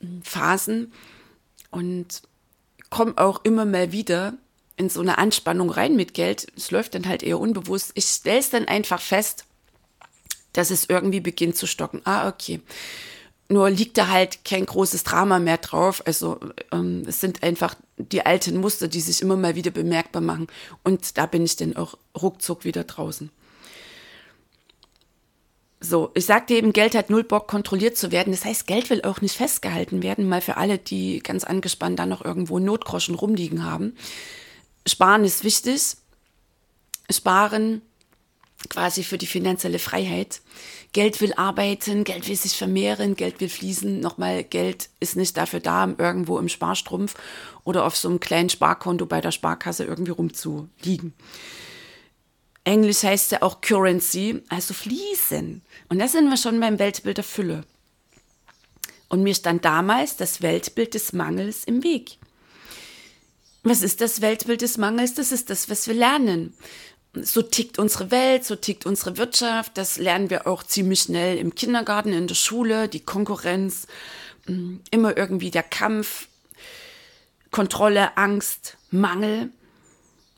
hm, 0.00 0.22
Phasen 0.22 0.92
und 1.70 2.22
komme 2.90 3.14
auch 3.16 3.44
immer 3.44 3.64
mal 3.64 3.92
wieder 3.92 4.34
in 4.76 4.88
so 4.88 5.00
eine 5.00 5.18
Anspannung 5.18 5.70
rein 5.70 5.96
mit 5.96 6.14
Geld. 6.14 6.46
Es 6.56 6.70
läuft 6.70 6.94
dann 6.94 7.08
halt 7.08 7.22
eher 7.22 7.40
unbewusst. 7.40 7.92
Ich 7.94 8.04
stelle 8.04 8.38
es 8.38 8.50
dann 8.50 8.66
einfach 8.66 9.00
fest 9.00 9.44
dass 10.52 10.70
es 10.70 10.86
irgendwie 10.88 11.20
beginnt 11.20 11.56
zu 11.56 11.66
stocken. 11.66 12.00
Ah, 12.04 12.28
okay. 12.28 12.60
Nur 13.50 13.70
liegt 13.70 13.96
da 13.96 14.08
halt 14.08 14.44
kein 14.44 14.66
großes 14.66 15.04
Drama 15.04 15.38
mehr 15.38 15.56
drauf. 15.56 16.02
Also 16.06 16.38
ähm, 16.70 17.04
es 17.06 17.20
sind 17.20 17.42
einfach 17.42 17.74
die 17.96 18.26
alten 18.26 18.60
Muster, 18.60 18.88
die 18.88 19.00
sich 19.00 19.22
immer 19.22 19.36
mal 19.36 19.54
wieder 19.54 19.70
bemerkbar 19.70 20.20
machen. 20.20 20.48
Und 20.84 21.16
da 21.16 21.26
bin 21.26 21.44
ich 21.44 21.56
dann 21.56 21.76
auch 21.76 21.96
ruckzuck 22.20 22.64
wieder 22.64 22.84
draußen. 22.84 23.30
So, 25.80 26.10
ich 26.14 26.26
sagte 26.26 26.54
eben, 26.54 26.72
Geld 26.72 26.94
hat 26.96 27.08
null 27.08 27.22
Bock, 27.22 27.46
kontrolliert 27.46 27.96
zu 27.96 28.10
werden. 28.10 28.32
Das 28.32 28.44
heißt, 28.44 28.66
Geld 28.66 28.90
will 28.90 29.02
auch 29.02 29.20
nicht 29.20 29.36
festgehalten 29.36 30.02
werden, 30.02 30.28
mal 30.28 30.40
für 30.40 30.56
alle, 30.56 30.76
die 30.76 31.20
ganz 31.20 31.44
angespannt 31.44 31.98
da 31.98 32.06
noch 32.06 32.24
irgendwo 32.24 32.58
Notgroschen 32.58 33.14
rumliegen 33.14 33.64
haben. 33.64 33.96
Sparen 34.86 35.24
ist 35.24 35.44
wichtig. 35.44 35.96
Sparen 37.10 37.80
quasi 38.68 39.04
für 39.04 39.18
die 39.18 39.26
finanzielle 39.26 39.78
Freiheit. 39.78 40.40
Geld 40.92 41.20
will 41.20 41.32
arbeiten, 41.34 42.04
Geld 42.04 42.28
will 42.28 42.36
sich 42.36 42.56
vermehren, 42.56 43.14
Geld 43.14 43.40
will 43.40 43.48
fließen. 43.48 44.00
Nochmal, 44.00 44.42
Geld 44.42 44.88
ist 45.00 45.16
nicht 45.16 45.36
dafür 45.36 45.60
da, 45.60 45.94
irgendwo 45.96 46.38
im 46.38 46.48
Sparstrumpf 46.48 47.14
oder 47.64 47.84
auf 47.84 47.96
so 47.96 48.08
einem 48.08 48.20
kleinen 48.20 48.50
Sparkonto 48.50 49.06
bei 49.06 49.20
der 49.20 49.32
Sparkasse 49.32 49.84
irgendwie 49.84 50.10
rumzuliegen. 50.10 51.14
Englisch 52.64 53.02
heißt 53.02 53.32
ja 53.32 53.42
auch 53.42 53.60
Currency, 53.60 54.42
also 54.48 54.74
fließen. 54.74 55.62
Und 55.88 55.98
da 55.98 56.08
sind 56.08 56.28
wir 56.28 56.36
schon 56.36 56.60
beim 56.60 56.78
Weltbild 56.78 57.16
der 57.16 57.24
Fülle. 57.24 57.64
Und 59.08 59.22
mir 59.22 59.34
stand 59.34 59.64
damals 59.64 60.16
das 60.16 60.42
Weltbild 60.42 60.92
des 60.94 61.12
Mangels 61.12 61.64
im 61.64 61.82
Weg. 61.82 62.18
Was 63.62 63.82
ist 63.82 64.00
das 64.00 64.20
Weltbild 64.20 64.60
des 64.62 64.76
Mangels? 64.76 65.14
Das 65.14 65.32
ist 65.32 65.48
das, 65.48 65.70
was 65.70 65.86
wir 65.86 65.94
lernen 65.94 66.54
so 67.14 67.42
tickt 67.42 67.78
unsere 67.78 68.10
Welt, 68.10 68.44
so 68.44 68.56
tickt 68.56 68.86
unsere 68.86 69.16
Wirtschaft. 69.16 69.76
Das 69.76 69.98
lernen 69.98 70.30
wir 70.30 70.46
auch 70.46 70.62
ziemlich 70.62 71.00
schnell 71.00 71.38
im 71.38 71.54
Kindergarten, 71.54 72.12
in 72.12 72.26
der 72.26 72.34
Schule, 72.34 72.88
die 72.88 73.00
Konkurrenz, 73.00 73.86
mm, 74.46 74.76
immer 74.90 75.16
irgendwie 75.16 75.50
der 75.50 75.62
Kampf, 75.62 76.28
Kontrolle, 77.50 78.16
Angst, 78.16 78.76
Mangel. 78.90 79.50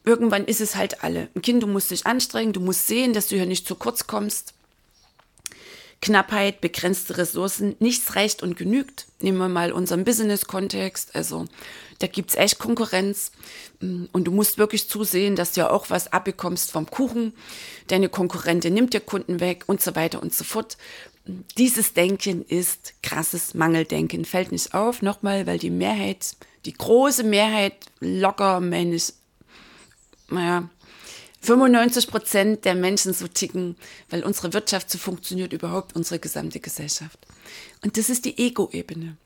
Irgendwann 0.04 0.46
ist 0.46 0.60
es 0.60 0.76
halt 0.76 1.04
alle. 1.04 1.28
Ein 1.34 1.42
Kind, 1.42 1.62
du 1.62 1.66
musst 1.66 1.90
dich 1.90 2.06
anstrengen, 2.06 2.52
du 2.52 2.60
musst 2.60 2.86
sehen, 2.86 3.12
dass 3.12 3.28
du 3.28 3.36
hier 3.36 3.46
nicht 3.46 3.66
zu 3.66 3.74
kurz 3.74 4.06
kommst. 4.06 4.54
Knappheit, 6.02 6.62
begrenzte 6.62 7.18
Ressourcen, 7.18 7.76
nichts 7.78 8.16
reicht 8.16 8.42
und 8.42 8.56
genügt. 8.56 9.06
Nehmen 9.20 9.36
wir 9.38 9.48
mal 9.48 9.70
unseren 9.70 10.04
Business-Kontext. 10.04 11.14
Also 11.14 11.44
da 11.98 12.06
gibt's 12.06 12.36
echt 12.36 12.58
Konkurrenz. 12.58 13.32
Mm, 13.80 14.04
und 14.12 14.24
du 14.24 14.32
musst 14.32 14.56
wirklich 14.56 14.88
zusehen, 14.88 15.36
dass 15.36 15.52
du 15.52 15.60
ja 15.60 15.70
auch 15.70 15.90
was 15.90 16.12
abbekommst 16.12 16.70
vom 16.70 16.90
Kuchen. 16.90 17.34
Deine 17.88 18.08
Konkurrentin 18.08 18.72
nimmt 18.72 18.94
dir 18.94 19.00
Kunden 19.00 19.40
weg 19.40 19.64
und 19.66 19.82
so 19.82 19.94
weiter 19.94 20.22
und 20.22 20.32
so 20.32 20.44
fort. 20.44 20.78
Dieses 21.58 21.92
Denken 21.92 22.46
ist 22.46 22.94
krasses 23.02 23.52
Mangeldenken. 23.52 24.24
Fällt 24.24 24.52
nicht 24.52 24.72
auf, 24.72 25.02
nochmal, 25.02 25.46
weil 25.46 25.58
die 25.58 25.70
Mehrheit, 25.70 26.34
die 26.64 26.72
große 26.72 27.24
Mehrheit, 27.24 27.74
locker, 28.00 28.60
meine 28.60 28.94
ich, 28.94 29.12
naja, 30.30 30.70
95 31.40 32.06
Prozent 32.08 32.64
der 32.64 32.74
Menschen 32.74 33.14
so 33.14 33.26
ticken, 33.26 33.76
weil 34.10 34.22
unsere 34.24 34.52
Wirtschaft 34.52 34.90
so 34.90 34.98
funktioniert, 34.98 35.52
überhaupt 35.52 35.96
unsere 35.96 36.18
gesamte 36.18 36.60
Gesellschaft. 36.60 37.18
Und 37.82 37.96
das 37.96 38.10
ist 38.10 38.24
die 38.24 38.38
Ego-Ebene. 38.38 39.16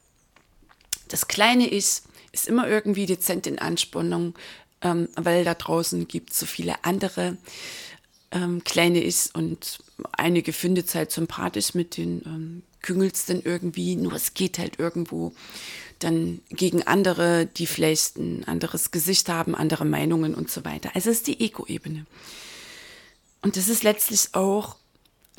Das 1.09 1.28
kleine 1.28 1.68
Ich 1.68 2.02
ist 2.33 2.49
immer 2.49 2.68
irgendwie 2.68 3.06
dezent 3.06 3.47
in 3.47 3.59
Anspannung, 3.59 4.35
ähm, 4.80 5.09
weil 5.16 5.44
da 5.44 5.54
draußen 5.54 6.06
gibt 6.09 6.33
es 6.33 6.40
so 6.40 6.47
viele 6.47 6.85
andere 6.85 7.37
ähm, 8.30 8.62
kleine 8.64 9.04
Ichs 9.04 9.30
und 9.33 9.78
einige 10.12 10.52
findet 10.52 10.88
es 10.88 10.94
halt 10.94 11.12
sympathisch 11.12 11.75
mit 11.75 11.97
den 11.97 12.23
ähm, 12.26 12.62
Küngels 12.83 13.26
dann 13.26 13.40
irgendwie, 13.42 13.97
nur 13.97 14.12
es 14.12 14.35
geht 14.35 14.59
halt 14.59 14.78
irgendwo 14.78 15.33
dann 16.05 16.43
gegen 16.51 16.83
andere, 16.83 17.47
die 17.47 17.67
vielleicht 17.67 18.17
ein 18.17 18.45
anderes 18.45 18.91
Gesicht 18.91 19.29
haben, 19.29 19.55
andere 19.55 19.85
Meinungen 19.85 20.35
und 20.35 20.51
so 20.51 20.65
weiter. 20.65 20.91
Also 20.95 21.11
es 21.11 21.19
ist 21.19 21.27
die 21.27 21.41
Ego-Ebene. 21.41 22.07
Und 23.43 23.57
das 23.57 23.69
ist 23.69 23.83
letztlich 23.83 24.35
auch 24.35 24.77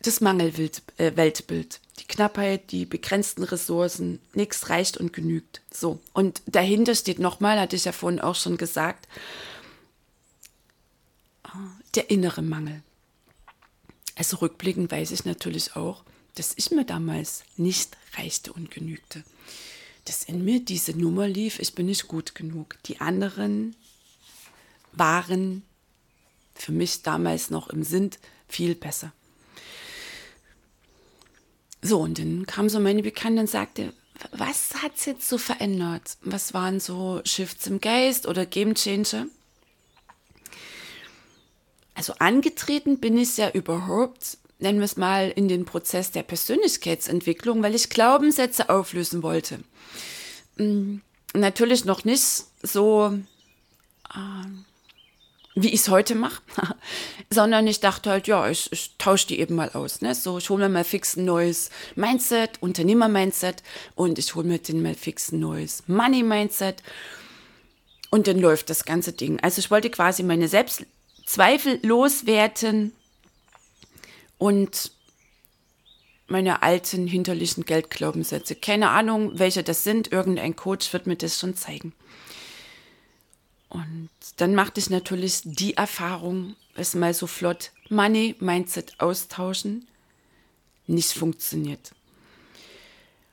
das 0.01 0.21
Mangelweltbild. 0.21 1.79
Die 1.99 2.07
Knappheit, 2.07 2.71
die 2.71 2.85
begrenzten 2.85 3.43
Ressourcen, 3.43 4.19
nichts 4.33 4.69
reicht 4.69 4.97
und 4.97 5.13
genügt. 5.13 5.61
So. 5.71 5.99
Und 6.13 6.41
dahinter 6.45 6.95
steht 6.95 7.19
nochmal, 7.19 7.59
hatte 7.59 7.75
ich 7.75 7.85
ja 7.85 7.91
vorhin 7.91 8.19
auch 8.19 8.35
schon 8.35 8.57
gesagt, 8.57 9.07
der 11.95 12.09
innere 12.09 12.41
Mangel. 12.41 12.83
Also 14.15 14.37
rückblickend 14.37 14.91
weiß 14.91 15.11
ich 15.11 15.25
natürlich 15.25 15.75
auch, 15.75 16.03
dass 16.35 16.53
ich 16.57 16.71
mir 16.71 16.85
damals 16.85 17.43
nicht 17.55 17.95
reichte 18.17 18.51
und 18.51 18.71
genügte 18.71 19.23
dass 20.05 20.23
in 20.23 20.45
mir 20.45 20.63
diese 20.63 20.97
Nummer 20.97 21.27
lief, 21.27 21.59
ich 21.59 21.75
bin 21.75 21.87
nicht 21.87 22.07
gut 22.07 22.35
genug. 22.35 22.77
Die 22.85 23.01
anderen 23.01 23.75
waren 24.93 25.63
für 26.53 26.71
mich 26.71 27.01
damals 27.01 27.49
noch 27.49 27.69
im 27.69 27.83
Sinn 27.83 28.11
viel 28.47 28.75
besser. 28.75 29.11
So, 31.81 31.99
und 31.99 32.17
dann 32.17 32.45
kam 32.45 32.69
so 32.69 32.79
meine 32.79 33.03
Bekannte 33.03 33.41
und 33.41 33.49
sagte, 33.49 33.93
was 34.31 34.81
hat 34.81 34.93
es 34.95 35.05
jetzt 35.05 35.27
so 35.27 35.37
verändert? 35.37 36.17
Was 36.21 36.53
waren 36.53 36.79
so 36.79 37.21
Shifts 37.25 37.67
im 37.67 37.81
Geist 37.81 38.27
oder 38.27 38.45
Game 38.45 38.75
Changer? 38.75 39.27
Also 41.93 42.13
angetreten 42.19 42.99
bin 42.99 43.17
ich 43.17 43.37
ja 43.37 43.49
überhaupt, 43.49 44.37
nennen 44.59 44.79
wir 44.79 44.85
es 44.85 44.97
mal, 44.97 45.31
in 45.35 45.47
den 45.47 45.65
Prozess 45.65 46.11
der 46.11 46.23
Persönlichkeitsentwicklung, 46.23 47.61
weil 47.63 47.75
ich 47.75 47.89
Glaubenssätze 47.89 48.69
auflösen 48.69 49.23
wollte. 49.23 49.59
Hm, 50.57 51.01
natürlich 51.33 51.85
noch 51.85 52.05
nicht 52.05 52.23
so, 52.63 53.17
äh, 54.13 54.47
wie 55.55 55.69
ich 55.69 55.81
es 55.81 55.89
heute 55.89 56.15
mache, 56.15 56.41
sondern 57.29 57.67
ich 57.67 57.79
dachte 57.79 58.09
halt, 58.09 58.27
ja, 58.27 58.49
ich, 58.49 58.71
ich 58.71 58.95
tausche 58.97 59.27
die 59.27 59.39
eben 59.39 59.55
mal 59.55 59.71
aus. 59.71 60.01
Ne? 60.01 60.15
So, 60.15 60.37
ich 60.37 60.49
hole 60.49 60.63
mir 60.63 60.73
mal 60.73 60.83
fix 60.83 61.15
ein 61.15 61.25
neues 61.25 61.69
Mindset, 61.95 62.61
Unternehmer-Mindset 62.61 63.63
und 63.95 64.19
ich 64.19 64.35
hole 64.35 64.47
mir 64.47 64.59
den 64.59 64.81
mal 64.81 64.95
fix 64.95 65.31
ein 65.31 65.39
neues 65.39 65.83
Money-Mindset 65.87 66.81
und 68.09 68.27
dann 68.27 68.39
läuft 68.39 68.69
das 68.69 68.85
ganze 68.85 69.11
Ding. 69.11 69.39
Also 69.41 69.59
ich 69.59 69.71
wollte 69.71 69.89
quasi 69.89 70.23
meine 70.23 70.47
Selbst 70.47 70.85
Zweifel 71.25 71.79
loswerden 71.81 72.93
und 74.37 74.91
meine 76.27 76.63
alten 76.63 77.07
hinterlichen 77.07 77.65
Geldglaubenssätze. 77.65 78.55
Keine 78.55 78.89
Ahnung, 78.89 79.37
welche 79.37 79.63
das 79.63 79.83
sind. 79.83 80.11
Irgendein 80.11 80.55
Coach 80.55 80.91
wird 80.91 81.05
mir 81.07 81.15
das 81.15 81.39
schon 81.39 81.55
zeigen. 81.55 81.93
Und 83.69 84.09
dann 84.37 84.55
machte 84.55 84.79
ich 84.79 84.89
natürlich 84.89 85.41
die 85.43 85.75
Erfahrung, 85.75 86.55
es 86.75 86.95
mal 86.95 87.13
so 87.13 87.27
flott 87.27 87.71
Money 87.89 88.35
Mindset 88.39 88.99
austauschen 88.99 89.87
nicht 90.87 91.13
funktioniert. 91.13 91.91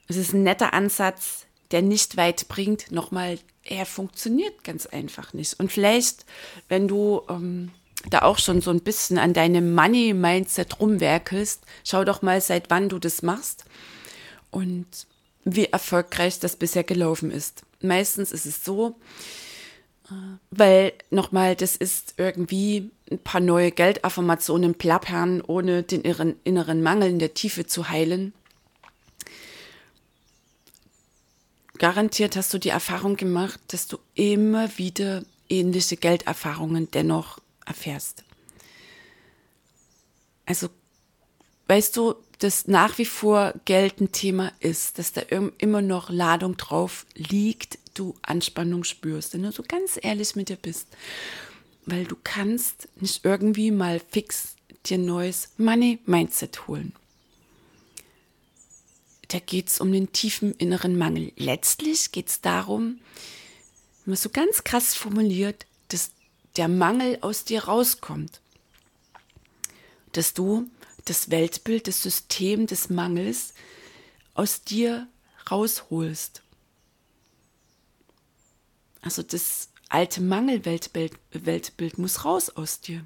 Es 0.08 0.16
ist 0.16 0.32
ein 0.32 0.42
netter 0.42 0.72
Ansatz, 0.72 1.46
der 1.70 1.82
nicht 1.82 2.16
weit 2.16 2.48
bringt. 2.48 2.90
Nochmal, 2.90 3.38
er 3.64 3.86
funktioniert 3.86 4.64
ganz 4.64 4.86
einfach 4.86 5.32
nicht. 5.32 5.58
Und 5.58 5.72
vielleicht, 5.72 6.24
wenn 6.68 6.88
du 6.88 7.22
ähm, 7.28 7.70
da 8.10 8.22
auch 8.22 8.38
schon 8.38 8.60
so 8.60 8.70
ein 8.70 8.80
bisschen 8.80 9.18
an 9.18 9.32
deinem 9.32 9.74
Money-Mindset 9.74 10.80
rumwerkelst, 10.80 11.62
schau 11.84 12.04
doch 12.04 12.22
mal, 12.22 12.40
seit 12.40 12.70
wann 12.70 12.88
du 12.88 12.98
das 12.98 13.22
machst 13.22 13.64
und 14.50 14.86
wie 15.44 15.66
erfolgreich 15.66 16.38
das 16.38 16.56
bisher 16.56 16.84
gelaufen 16.84 17.30
ist. 17.30 17.62
Meistens 17.80 18.32
ist 18.32 18.46
es 18.46 18.64
so, 18.64 18.96
äh, 20.08 20.14
weil 20.50 20.92
nochmal, 21.10 21.56
das 21.56 21.76
ist 21.76 22.14
irgendwie 22.16 22.90
ein 23.10 23.18
paar 23.18 23.40
neue 23.40 23.72
Geldaffirmationen 23.72 24.74
plappern, 24.74 25.42
ohne 25.42 25.82
den 25.82 26.02
inneren, 26.02 26.36
inneren 26.44 26.82
Mangel 26.82 27.10
in 27.10 27.18
der 27.18 27.34
Tiefe 27.34 27.66
zu 27.66 27.88
heilen. 27.88 28.32
Garantiert 31.78 32.36
hast 32.36 32.54
du 32.54 32.58
die 32.58 32.68
Erfahrung 32.68 33.16
gemacht, 33.16 33.58
dass 33.68 33.88
du 33.88 33.98
immer 34.14 34.78
wieder 34.78 35.24
ähnliche 35.48 35.96
Gelderfahrungen 35.96 36.90
dennoch 36.92 37.41
erfährst. 37.66 38.24
Also, 40.46 40.68
weißt 41.68 41.96
du, 41.96 42.14
dass 42.38 42.66
nach 42.66 42.98
wie 42.98 43.04
vor 43.04 43.54
Geld 43.64 44.00
ein 44.00 44.12
Thema 44.12 44.52
ist, 44.60 44.98
dass 44.98 45.12
da 45.12 45.20
immer 45.58 45.80
noch 45.80 46.10
Ladung 46.10 46.56
drauf 46.56 47.06
liegt, 47.14 47.78
du 47.94 48.14
Anspannung 48.22 48.84
spürst, 48.84 49.34
wenn 49.34 49.42
du 49.42 49.52
so 49.52 49.62
ganz 49.66 49.98
ehrlich 50.00 50.34
mit 50.34 50.48
dir 50.48 50.56
bist. 50.56 50.88
Weil 51.86 52.04
du 52.04 52.16
kannst 52.22 52.88
nicht 52.96 53.24
irgendwie 53.24 53.70
mal 53.70 54.00
fix 54.10 54.56
dir 54.86 54.98
neues 54.98 55.50
Money-Mindset 55.58 56.66
holen. 56.66 56.94
Da 59.28 59.38
geht 59.38 59.68
es 59.68 59.80
um 59.80 59.92
den 59.92 60.12
tiefen 60.12 60.54
inneren 60.54 60.98
Mangel. 60.98 61.32
Letztlich 61.36 62.12
geht 62.12 62.28
es 62.28 62.40
darum, 62.40 63.00
wenn 64.04 64.12
man 64.12 64.16
so 64.16 64.28
ganz 64.28 64.64
krass 64.64 64.94
formuliert, 64.94 65.66
dass 65.88 66.10
der 66.56 66.68
Mangel 66.68 67.18
aus 67.20 67.44
dir 67.44 67.64
rauskommt. 67.64 68.40
Dass 70.12 70.34
du 70.34 70.68
das 71.04 71.30
Weltbild, 71.30 71.88
das 71.88 72.02
System 72.02 72.66
des 72.66 72.90
Mangels 72.90 73.54
aus 74.34 74.62
dir 74.62 75.08
rausholst. 75.50 76.42
Also 79.00 79.22
das 79.22 79.68
alte 79.88 80.20
Mangelweltbild 80.20 81.18
Weltbild 81.32 81.98
muss 81.98 82.24
raus 82.24 82.50
aus 82.50 82.80
dir. 82.80 83.04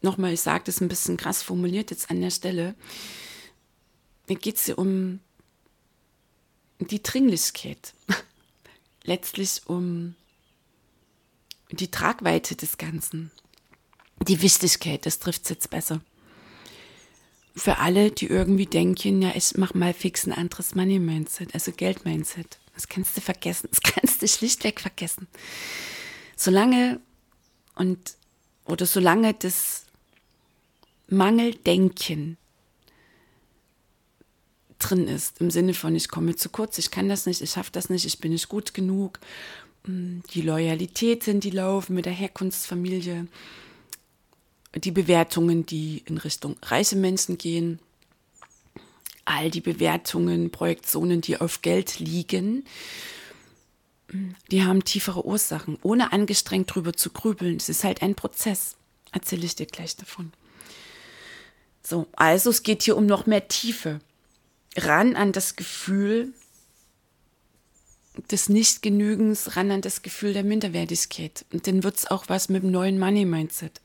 Nochmal, 0.00 0.32
ich 0.34 0.40
sage 0.40 0.64
das 0.64 0.80
ein 0.80 0.88
bisschen 0.88 1.16
krass 1.16 1.42
formuliert 1.42 1.90
jetzt 1.90 2.10
an 2.10 2.20
der 2.20 2.30
Stelle. 2.30 2.74
Mir 4.28 4.36
geht 4.36 4.56
es 4.56 4.66
hier 4.66 4.78
um 4.78 5.20
die 6.78 7.02
Dringlichkeit. 7.02 7.94
Letztlich 9.04 9.62
um 9.66 10.14
die 11.70 11.90
Tragweite 11.90 12.56
des 12.56 12.78
Ganzen, 12.78 13.30
die 14.26 14.42
Wichtigkeit, 14.42 15.06
das 15.06 15.18
trifft 15.18 15.42
es 15.44 15.50
jetzt 15.50 15.70
besser. 15.70 16.00
Für 17.54 17.78
alle, 17.78 18.10
die 18.10 18.26
irgendwie 18.26 18.66
denken, 18.66 19.20
ja, 19.20 19.32
ich 19.34 19.56
mach 19.56 19.74
mal 19.74 19.92
fix 19.92 20.26
ein 20.26 20.32
anderes 20.32 20.74
Money-Mindset, 20.74 21.54
also 21.54 21.72
Geld-Mindset. 21.72 22.58
Das 22.74 22.88
kannst 22.88 23.16
du 23.16 23.20
vergessen, 23.20 23.68
das 23.70 23.80
kannst 23.80 24.22
du 24.22 24.28
schlichtweg 24.28 24.80
vergessen. 24.80 25.26
Solange 26.36 27.00
und 27.74 28.14
oder 28.64 28.86
solange 28.86 29.34
das 29.34 29.86
Mangeldenken 31.08 32.36
drin 34.78 35.08
ist, 35.08 35.40
im 35.40 35.50
Sinne 35.50 35.74
von, 35.74 35.96
ich 35.96 36.08
komme 36.08 36.36
zu 36.36 36.50
kurz, 36.50 36.78
ich 36.78 36.90
kann 36.90 37.08
das 37.08 37.26
nicht, 37.26 37.40
ich 37.40 37.50
schaffe 37.50 37.72
das 37.72 37.88
nicht, 37.88 38.04
ich 38.04 38.18
bin 38.18 38.32
nicht 38.32 38.48
gut 38.48 38.74
genug 38.74 39.18
die 39.88 40.42
Loyalitäten, 40.42 41.40
die 41.40 41.50
laufen 41.50 41.94
mit 41.94 42.04
der 42.04 42.12
Herkunftsfamilie, 42.12 43.26
die 44.74 44.90
Bewertungen, 44.90 45.64
die 45.64 46.02
in 46.04 46.18
Richtung 46.18 46.56
reiche 46.62 46.96
Menschen 46.96 47.38
gehen, 47.38 47.78
all 49.24 49.50
die 49.50 49.62
Bewertungen, 49.62 50.50
Projektionen, 50.50 51.22
die 51.22 51.38
auf 51.38 51.62
Geld 51.62 52.00
liegen, 52.00 52.64
die 54.50 54.64
haben 54.64 54.84
tiefere 54.84 55.24
Ursachen, 55.24 55.78
ohne 55.82 56.12
angestrengt 56.12 56.74
drüber 56.74 56.92
zu 56.92 57.10
grübeln. 57.10 57.56
Es 57.56 57.68
ist 57.68 57.84
halt 57.84 58.02
ein 58.02 58.14
Prozess. 58.14 58.76
Erzähle 59.12 59.44
ich 59.44 59.54
dir 59.54 59.66
gleich 59.66 59.96
davon. 59.96 60.32
So, 61.82 62.06
also 62.12 62.50
es 62.50 62.62
geht 62.62 62.82
hier 62.82 62.96
um 62.96 63.06
noch 63.06 63.26
mehr 63.26 63.48
Tiefe. 63.48 64.00
Ran 64.76 65.16
an 65.16 65.32
das 65.32 65.56
Gefühl, 65.56 66.32
des 68.30 68.48
Nichtgenügens 68.48 69.56
ran 69.56 69.70
an 69.70 69.80
das 69.80 70.02
Gefühl 70.02 70.32
der 70.32 70.44
Minderwertigkeit. 70.44 71.44
Und 71.52 71.66
dann 71.66 71.82
wird 71.82 71.96
es 71.96 72.10
auch 72.10 72.24
was 72.28 72.48
mit 72.48 72.62
dem 72.62 72.70
neuen 72.70 72.98
Money-Mindset. 72.98 73.80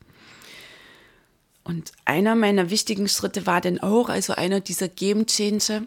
Und 1.64 1.92
einer 2.06 2.36
meiner 2.36 2.70
wichtigen 2.70 3.08
Schritte 3.08 3.46
war 3.46 3.62
dann 3.62 3.80
auch, 3.80 4.10
also 4.10 4.34
einer 4.34 4.60
dieser 4.60 4.90
Game 4.90 5.26
Changer, 5.28 5.84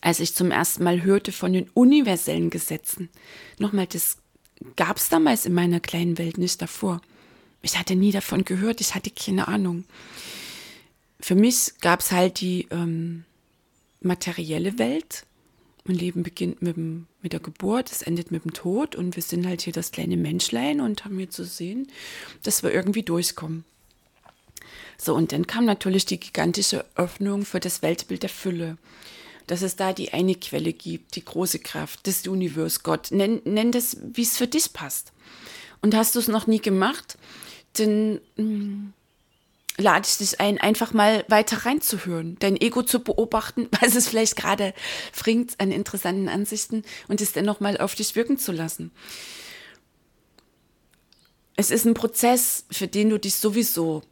als 0.00 0.20
ich 0.20 0.34
zum 0.34 0.50
ersten 0.50 0.84
Mal 0.84 1.02
hörte 1.02 1.32
von 1.32 1.52
den 1.52 1.68
universellen 1.70 2.50
Gesetzen. 2.50 3.08
Nochmal, 3.58 3.86
das 3.86 4.18
gab 4.76 4.98
es 4.98 5.08
damals 5.08 5.46
in 5.46 5.54
meiner 5.54 5.80
kleinen 5.80 6.18
Welt 6.18 6.38
nicht 6.38 6.62
davor. 6.62 7.00
Ich 7.62 7.78
hatte 7.78 7.96
nie 7.96 8.12
davon 8.12 8.44
gehört, 8.44 8.80
ich 8.80 8.94
hatte 8.94 9.10
keine 9.10 9.48
Ahnung. 9.48 9.84
Für 11.18 11.34
mich 11.34 11.72
gab 11.80 12.00
es 12.00 12.12
halt 12.12 12.40
die 12.40 12.68
ähm, 12.70 13.24
materielle 14.00 14.78
Welt 14.78 15.26
mein 15.84 15.96
Leben 15.96 16.22
beginnt 16.22 16.62
mit, 16.62 16.76
dem, 16.76 17.06
mit 17.22 17.32
der 17.32 17.40
Geburt, 17.40 17.90
es 17.90 18.02
endet 18.02 18.30
mit 18.30 18.44
dem 18.44 18.52
Tod 18.52 18.96
und 18.96 19.16
wir 19.16 19.22
sind 19.22 19.46
halt 19.46 19.62
hier 19.62 19.72
das 19.72 19.92
kleine 19.92 20.16
Menschlein 20.16 20.80
und 20.80 21.04
haben 21.04 21.18
hier 21.18 21.30
zu 21.30 21.44
sehen, 21.44 21.88
dass 22.42 22.62
wir 22.62 22.72
irgendwie 22.72 23.02
durchkommen. 23.02 23.64
So, 24.96 25.14
und 25.14 25.32
dann 25.32 25.46
kam 25.46 25.64
natürlich 25.64 26.04
die 26.04 26.20
gigantische 26.20 26.84
Öffnung 26.94 27.44
für 27.44 27.60
das 27.60 27.82
Weltbild 27.82 28.22
der 28.22 28.30
Fülle. 28.30 28.76
Dass 29.46 29.62
es 29.62 29.74
da 29.74 29.92
die 29.92 30.12
eine 30.12 30.34
Quelle 30.34 30.72
gibt, 30.72 31.16
die 31.16 31.24
große 31.24 31.58
Kraft, 31.58 32.06
das 32.06 32.26
Universum, 32.26 32.82
Gott. 32.82 33.10
Nenn, 33.10 33.40
nenn 33.44 33.72
das, 33.72 33.96
wie 34.12 34.22
es 34.22 34.36
für 34.36 34.46
dich 34.46 34.72
passt. 34.72 35.12
Und 35.80 35.94
hast 35.94 36.14
du 36.14 36.18
es 36.18 36.28
noch 36.28 36.46
nie 36.46 36.60
gemacht, 36.60 37.16
dann 37.74 38.14
mh, 38.14 38.20
hm, 38.36 38.92
lade 39.80 40.06
ich 40.08 40.18
dich 40.18 40.40
ein, 40.40 40.58
einfach 40.58 40.92
mal 40.92 41.24
weiter 41.28 41.64
reinzuhören, 41.66 42.36
dein 42.38 42.60
Ego 42.60 42.82
zu 42.82 43.00
beobachten, 43.00 43.68
was 43.80 43.94
es 43.94 44.08
vielleicht 44.08 44.36
gerade 44.36 44.74
bringt 45.18 45.58
an 45.58 45.72
interessanten 45.72 46.28
Ansichten 46.28 46.84
und 47.08 47.20
es 47.20 47.32
dennoch 47.32 47.60
mal 47.60 47.78
auf 47.78 47.94
dich 47.94 48.14
wirken 48.16 48.38
zu 48.38 48.52
lassen. 48.52 48.92
Es 51.56 51.70
ist 51.70 51.84
ein 51.84 51.94
Prozess, 51.94 52.64
für 52.70 52.88
den 52.88 53.10
du 53.10 53.18
dich 53.18 53.34
sowieso 53.34 54.02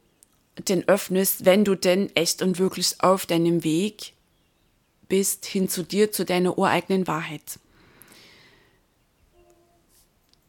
denn 0.67 0.87
öffnest, 0.89 1.45
wenn 1.45 1.65
du 1.65 1.77
denn 1.77 2.15
echt 2.17 2.43
und 2.43 2.59
wirklich 2.59 2.97
auf 2.99 3.27
deinem 3.27 3.63
Weg 3.65 4.15
bist, 5.09 5.47
hin 5.47 5.69
zu 5.69 5.83
dir, 5.83 6.13
zu 6.13 6.25
deiner 6.25 6.59
ureigenen 6.59 7.07
Wahrheit. 7.07 7.61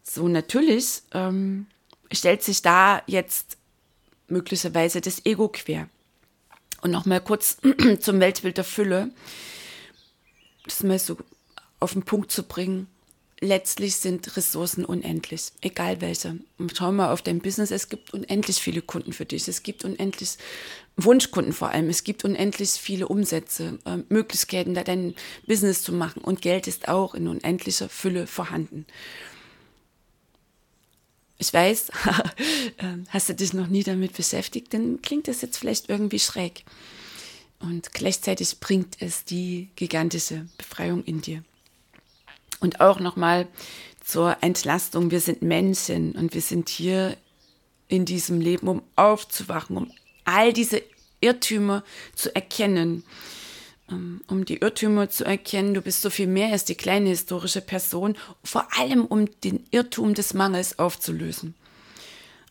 So, 0.04 0.28
natürlich 0.28 1.04
ähm, 1.14 1.68
stellt 2.12 2.44
sich 2.44 2.62
da 2.62 3.04
jetzt 3.06 3.59
möglicherweise 4.32 5.02
das 5.02 5.26
Ego 5.26 5.50
quer. 5.50 5.90
Und 6.82 6.92
nochmal 6.92 7.22
kurz 7.22 7.58
zum 8.00 8.20
Weltbild 8.20 8.58
der 8.58 8.64
Fülle. 8.64 9.12
Das 10.66 10.84
mal 10.84 11.00
so 11.00 11.18
auf 11.80 11.94
den 11.94 12.04
Punkt 12.04 12.32
zu 12.32 12.44
bringen, 12.44 12.88
letztlich 13.42 13.96
sind 13.96 14.36
Ressourcen 14.36 14.86
unendlich, 14.86 15.52
egal 15.62 16.02
welche. 16.02 16.38
Und 16.58 16.76
schau 16.76 16.92
mal 16.92 17.12
auf 17.12 17.22
dein 17.22 17.40
Business, 17.40 17.72
es 17.72 17.90
gibt 17.90 18.14
unendlich 18.14 18.58
viele 18.58 18.82
Kunden 18.82 19.14
für 19.14 19.26
dich, 19.26 19.48
es 19.48 19.64
gibt 19.64 19.86
unendlich 19.86 20.38
Wunschkunden 20.98 21.54
vor 21.54 21.70
allem, 21.70 21.90
es 21.90 22.04
gibt 22.04 22.26
unendlich 22.26 22.72
viele 22.72 23.08
Umsätze, 23.08 23.80
äh, 23.86 23.98
Möglichkeiten, 24.10 24.74
da 24.74 24.84
dein 24.84 25.16
Business 25.48 25.82
zu 25.84 25.94
machen 25.94 26.22
und 26.22 26.42
Geld 26.42 26.68
ist 26.68 26.88
auch 26.90 27.16
in 27.16 27.28
unendlicher 27.28 27.90
Fülle 27.90 28.28
vorhanden. 28.28 28.86
Ich 31.40 31.54
weiß, 31.54 31.92
ähm, 32.80 33.06
hast 33.10 33.30
du 33.30 33.34
dich 33.34 33.54
noch 33.54 33.68
nie 33.68 33.84
damit 33.84 34.14
beschäftigt, 34.14 34.74
dann 34.74 35.02
klingt 35.02 35.28
das 35.28 35.42
jetzt 35.42 35.58
vielleicht 35.58 35.90
irgendwie 35.90 36.20
schräg. 36.20 36.66
Und 37.60 37.94
gleichzeitig 37.94 38.60
bringt 38.60 39.02
es 39.02 39.24
die 39.24 39.70
gigantische 39.76 40.48
Befreiung 40.58 41.04
in 41.06 41.22
dir. 41.22 41.44
Und 42.60 42.82
auch 42.82 43.00
nochmal 43.00 43.48
zur 44.04 44.38
Entlastung. 44.42 45.12
Wir 45.12 45.22
sind 45.22 45.42
Menschen 45.42 46.14
und 46.14 46.34
wir 46.34 46.42
sind 46.42 46.68
hier 46.68 47.16
in 47.88 48.06
diesem 48.06 48.42
Leben, 48.42 48.68
um 48.68 48.82
aufzuwachen, 48.96 49.78
um 49.78 49.92
all 50.26 50.52
diese 50.52 50.82
Irrtümer 51.22 51.84
zu 52.16 52.34
erkennen. 52.36 53.04
Ähm, 53.90 54.22
um 54.28 54.46
die 54.46 54.58
Irrtümer 54.58 55.10
zu 55.10 55.26
erkennen, 55.26 55.74
du 55.74 55.82
bist 55.82 56.02
so 56.02 56.10
viel 56.10 56.28
mehr 56.28 56.52
als 56.52 56.66
die 56.66 56.76
kleine 56.76 57.10
historische 57.10 57.62
Person, 57.62 58.18
vor 58.44 58.68
allem 58.78 59.06
um 59.06 59.28
den 59.42 59.66
Irrtum 59.72 60.14
des 60.14 60.34
Mangels 60.34 60.80
aufzulösen. 60.80 61.56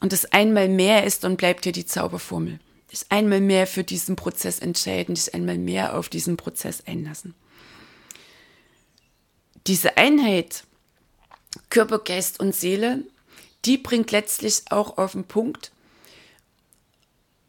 Und 0.00 0.12
das 0.12 0.26
einmal 0.26 0.68
mehr 0.68 1.04
ist 1.04 1.24
und 1.24 1.36
bleibt 1.36 1.64
hier 1.64 1.72
die 1.72 1.86
Zauberformel. 1.86 2.60
Das 2.90 3.10
einmal 3.10 3.40
mehr 3.40 3.66
für 3.66 3.84
diesen 3.84 4.16
Prozess 4.16 4.60
entscheiden, 4.60 5.14
das 5.14 5.28
einmal 5.28 5.58
mehr 5.58 5.98
auf 5.98 6.08
diesen 6.08 6.36
Prozess 6.36 6.82
einlassen 6.86 7.34
diese 9.68 9.98
Einheit 9.98 10.64
Körper, 11.68 11.98
Geist 11.98 12.40
und 12.40 12.54
Seele, 12.54 13.04
die 13.64 13.76
bringt 13.76 14.10
letztlich 14.10 14.62
auch 14.70 14.96
auf 14.96 15.12
den 15.12 15.24
Punkt, 15.24 15.72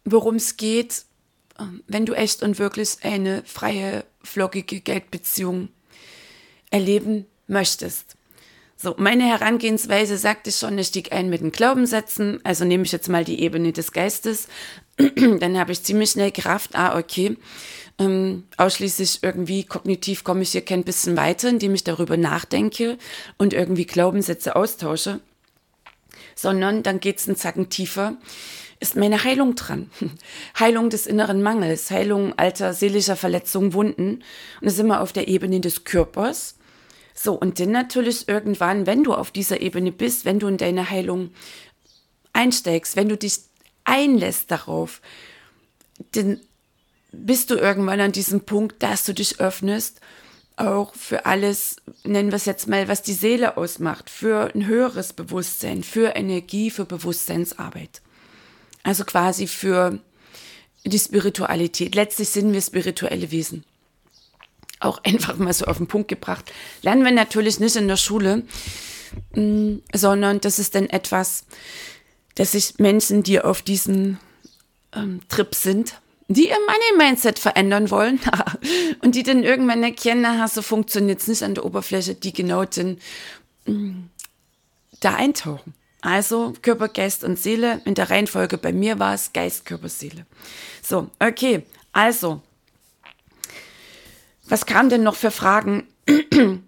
worum 0.03 0.35
es 0.35 0.57
geht, 0.57 1.05
wenn 1.87 2.05
du 2.05 2.13
echt 2.13 2.43
und 2.43 2.59
wirklich 2.59 2.97
eine 3.03 3.43
freie, 3.45 4.03
flockige 4.23 4.81
Geldbeziehung 4.81 5.69
erleben 6.71 7.25
möchtest. 7.47 8.15
So, 8.81 8.95
meine 8.97 9.25
Herangehensweise 9.25 10.17
sagte 10.17 10.51
ich 10.51 10.55
schon, 10.55 10.77
ich 10.77 10.87
stieg 10.87 11.11
ein 11.11 11.29
mit 11.29 11.41
den 11.41 11.51
Glaubenssätzen, 11.51 12.39
also 12.45 12.63
nehme 12.63 12.83
ich 12.83 12.93
jetzt 12.93 13.09
mal 13.09 13.25
die 13.25 13.41
Ebene 13.41 13.73
des 13.73 13.91
Geistes, 13.91 14.47
dann 14.97 15.57
habe 15.57 15.73
ich 15.73 15.83
ziemlich 15.83 16.11
schnell 16.11 16.31
Kraft, 16.31 16.75
ah, 16.75 16.97
okay, 16.97 17.35
ähm, 17.97 18.45
ausschließlich 18.55 19.19
irgendwie 19.21 19.65
kognitiv 19.65 20.23
komme 20.23 20.43
ich 20.43 20.51
hier 20.51 20.63
kein 20.63 20.85
bisschen 20.85 21.17
weiter, 21.17 21.49
indem 21.49 21.75
ich 21.75 21.83
darüber 21.83 22.15
nachdenke 22.15 22.97
und 23.37 23.51
irgendwie 23.53 23.85
Glaubenssätze 23.85 24.55
austausche, 24.55 25.19
sondern 26.35 26.81
dann 26.81 27.01
geht 27.01 27.19
es 27.19 27.27
einen 27.27 27.35
Zacken 27.35 27.69
tiefer, 27.69 28.15
ist 28.79 28.95
meine 28.95 29.23
Heilung 29.23 29.55
dran. 29.55 29.89
Heilung 30.59 30.89
des 30.89 31.05
inneren 31.05 31.41
Mangels, 31.41 31.91
Heilung 31.91 32.37
alter 32.37 32.73
seelischer 32.73 33.15
Verletzungen, 33.15 33.73
Wunden. 33.73 34.23
Und 34.61 34.65
das 34.65 34.75
sind 34.75 34.87
wir 34.87 35.01
auf 35.01 35.11
der 35.11 35.27
Ebene 35.27 35.59
des 35.59 35.83
Körpers. 35.83 36.55
So, 37.13 37.33
und 37.33 37.59
dann 37.59 37.71
natürlich 37.71 38.29
irgendwann, 38.29 38.85
wenn 38.85 39.03
du 39.03 39.13
auf 39.13 39.31
dieser 39.31 39.61
Ebene 39.61 39.91
bist, 39.91 40.23
wenn 40.23 40.39
du 40.39 40.47
in 40.47 40.57
deine 40.57 40.89
Heilung 40.89 41.31
einsteigst, 42.31 42.95
wenn 42.95 43.09
du 43.09 43.17
dich 43.17 43.39
einlässt 43.83 44.51
darauf, 44.51 45.01
dann 46.13 46.39
bist 47.11 47.49
du 47.49 47.55
irgendwann 47.55 47.99
an 47.99 48.11
diesem 48.13 48.41
Punkt, 48.41 48.81
dass 48.81 49.03
du 49.03 49.13
dich 49.13 49.41
öffnest, 49.41 49.99
auch 50.55 50.93
für 50.93 51.25
alles, 51.25 51.77
nennen 52.03 52.31
wir 52.31 52.35
es 52.35 52.45
jetzt 52.45 52.67
mal, 52.67 52.87
was 52.87 53.01
die 53.01 53.13
Seele 53.13 53.57
ausmacht, 53.57 54.09
für 54.09 54.53
ein 54.53 54.65
höheres 54.65 55.13
Bewusstsein, 55.13 55.83
für 55.83 56.15
Energie, 56.15 56.69
für 56.69 56.85
Bewusstseinsarbeit. 56.85 58.01
Also 58.83 59.03
quasi 59.03 59.47
für 59.47 59.99
die 60.85 60.99
Spiritualität. 60.99 61.95
Letztlich 61.95 62.29
sind 62.29 62.53
wir 62.53 62.61
spirituelle 62.61 63.31
Wesen. 63.31 63.63
Auch 64.79 65.03
einfach 65.03 65.37
mal 65.37 65.53
so 65.53 65.65
auf 65.65 65.77
den 65.77 65.87
Punkt 65.87 66.07
gebracht. 66.07 66.51
Lernen 66.81 67.03
wir 67.03 67.11
natürlich 67.11 67.59
nicht 67.59 67.75
in 67.75 67.87
der 67.87 67.97
Schule, 67.97 68.43
mm, 69.33 69.77
sondern 69.93 70.39
das 70.41 70.59
ist 70.59 70.75
dann 70.75 70.89
etwas, 70.89 71.45
dass 72.35 72.53
sich 72.53 72.79
Menschen, 72.79 73.23
die 73.23 73.41
auf 73.41 73.61
diesem 73.61 74.17
ähm, 74.93 75.21
Trip 75.27 75.53
sind, 75.53 75.95
die 76.29 76.47
ihr 76.49 76.57
Money-Mindset 76.67 77.39
verändern 77.39 77.89
wollen 77.89 78.19
und 79.01 79.15
die 79.15 79.23
dann 79.23 79.43
irgendwann 79.43 79.83
erkennen, 79.83 80.25
aha, 80.25 80.47
so 80.47 80.61
funktioniert 80.61 81.19
es 81.19 81.27
nicht 81.27 81.43
an 81.43 81.55
der 81.55 81.65
Oberfläche, 81.65 82.15
die 82.15 82.31
genau 82.31 82.65
dann 82.65 82.99
mm, 83.65 84.09
da 85.01 85.15
eintauchen. 85.15 85.73
Also 86.01 86.53
Körper, 86.61 86.87
Geist 86.87 87.23
und 87.23 87.39
Seele. 87.39 87.81
In 87.85 87.95
der 87.95 88.09
Reihenfolge 88.09 88.57
bei 88.57 88.71
mir 88.71 88.99
war 88.99 89.13
es 89.13 89.33
Geist, 89.33 89.65
Körper, 89.65 89.89
Seele. 89.89 90.25
So, 90.81 91.09
okay. 91.19 91.63
Also, 91.91 92.41
was 94.45 94.65
kam 94.65 94.89
denn 94.89 95.03
noch 95.03 95.15
für 95.15 95.31
Fragen? 95.31 95.87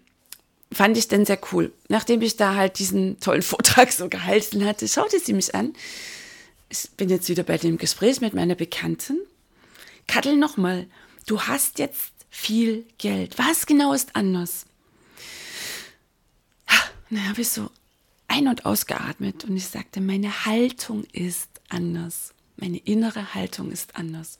Fand 0.73 0.97
ich 0.97 1.07
denn 1.07 1.25
sehr 1.25 1.39
cool. 1.51 1.71
Nachdem 1.89 2.21
ich 2.21 2.37
da 2.37 2.55
halt 2.55 2.79
diesen 2.79 3.19
tollen 3.19 3.41
Vortrag 3.41 3.91
so 3.91 4.09
gehalten 4.09 4.65
hatte, 4.65 4.87
schaute 4.87 5.19
sie 5.19 5.33
mich 5.33 5.55
an. 5.55 5.73
Ich 6.69 6.89
bin 6.97 7.09
jetzt 7.09 7.29
wieder 7.29 7.43
bei 7.43 7.57
dem 7.57 7.77
Gespräch 7.77 8.21
mit 8.21 8.33
meiner 8.33 8.55
Bekannten 8.55 9.19
Kattel 10.07 10.35
nochmal, 10.35 10.87
du 11.25 11.41
hast 11.43 11.79
jetzt 11.79 12.11
viel 12.29 12.85
Geld. 12.97 13.37
Was 13.37 13.65
genau 13.65 13.93
ist 13.93 14.15
anders? 14.15 14.65
Dann 17.09 17.27
habe 17.27 17.41
ich 17.41 17.49
so 17.49 17.69
ein- 18.31 18.47
und 18.47 18.65
ausgeatmet 18.65 19.43
und 19.43 19.57
ich 19.57 19.67
sagte, 19.67 19.99
meine 19.99 20.45
Haltung 20.45 21.03
ist 21.11 21.49
anders. 21.67 22.33
Meine 22.55 22.77
innere 22.77 23.33
Haltung 23.33 23.71
ist 23.71 23.97
anders. 23.97 24.39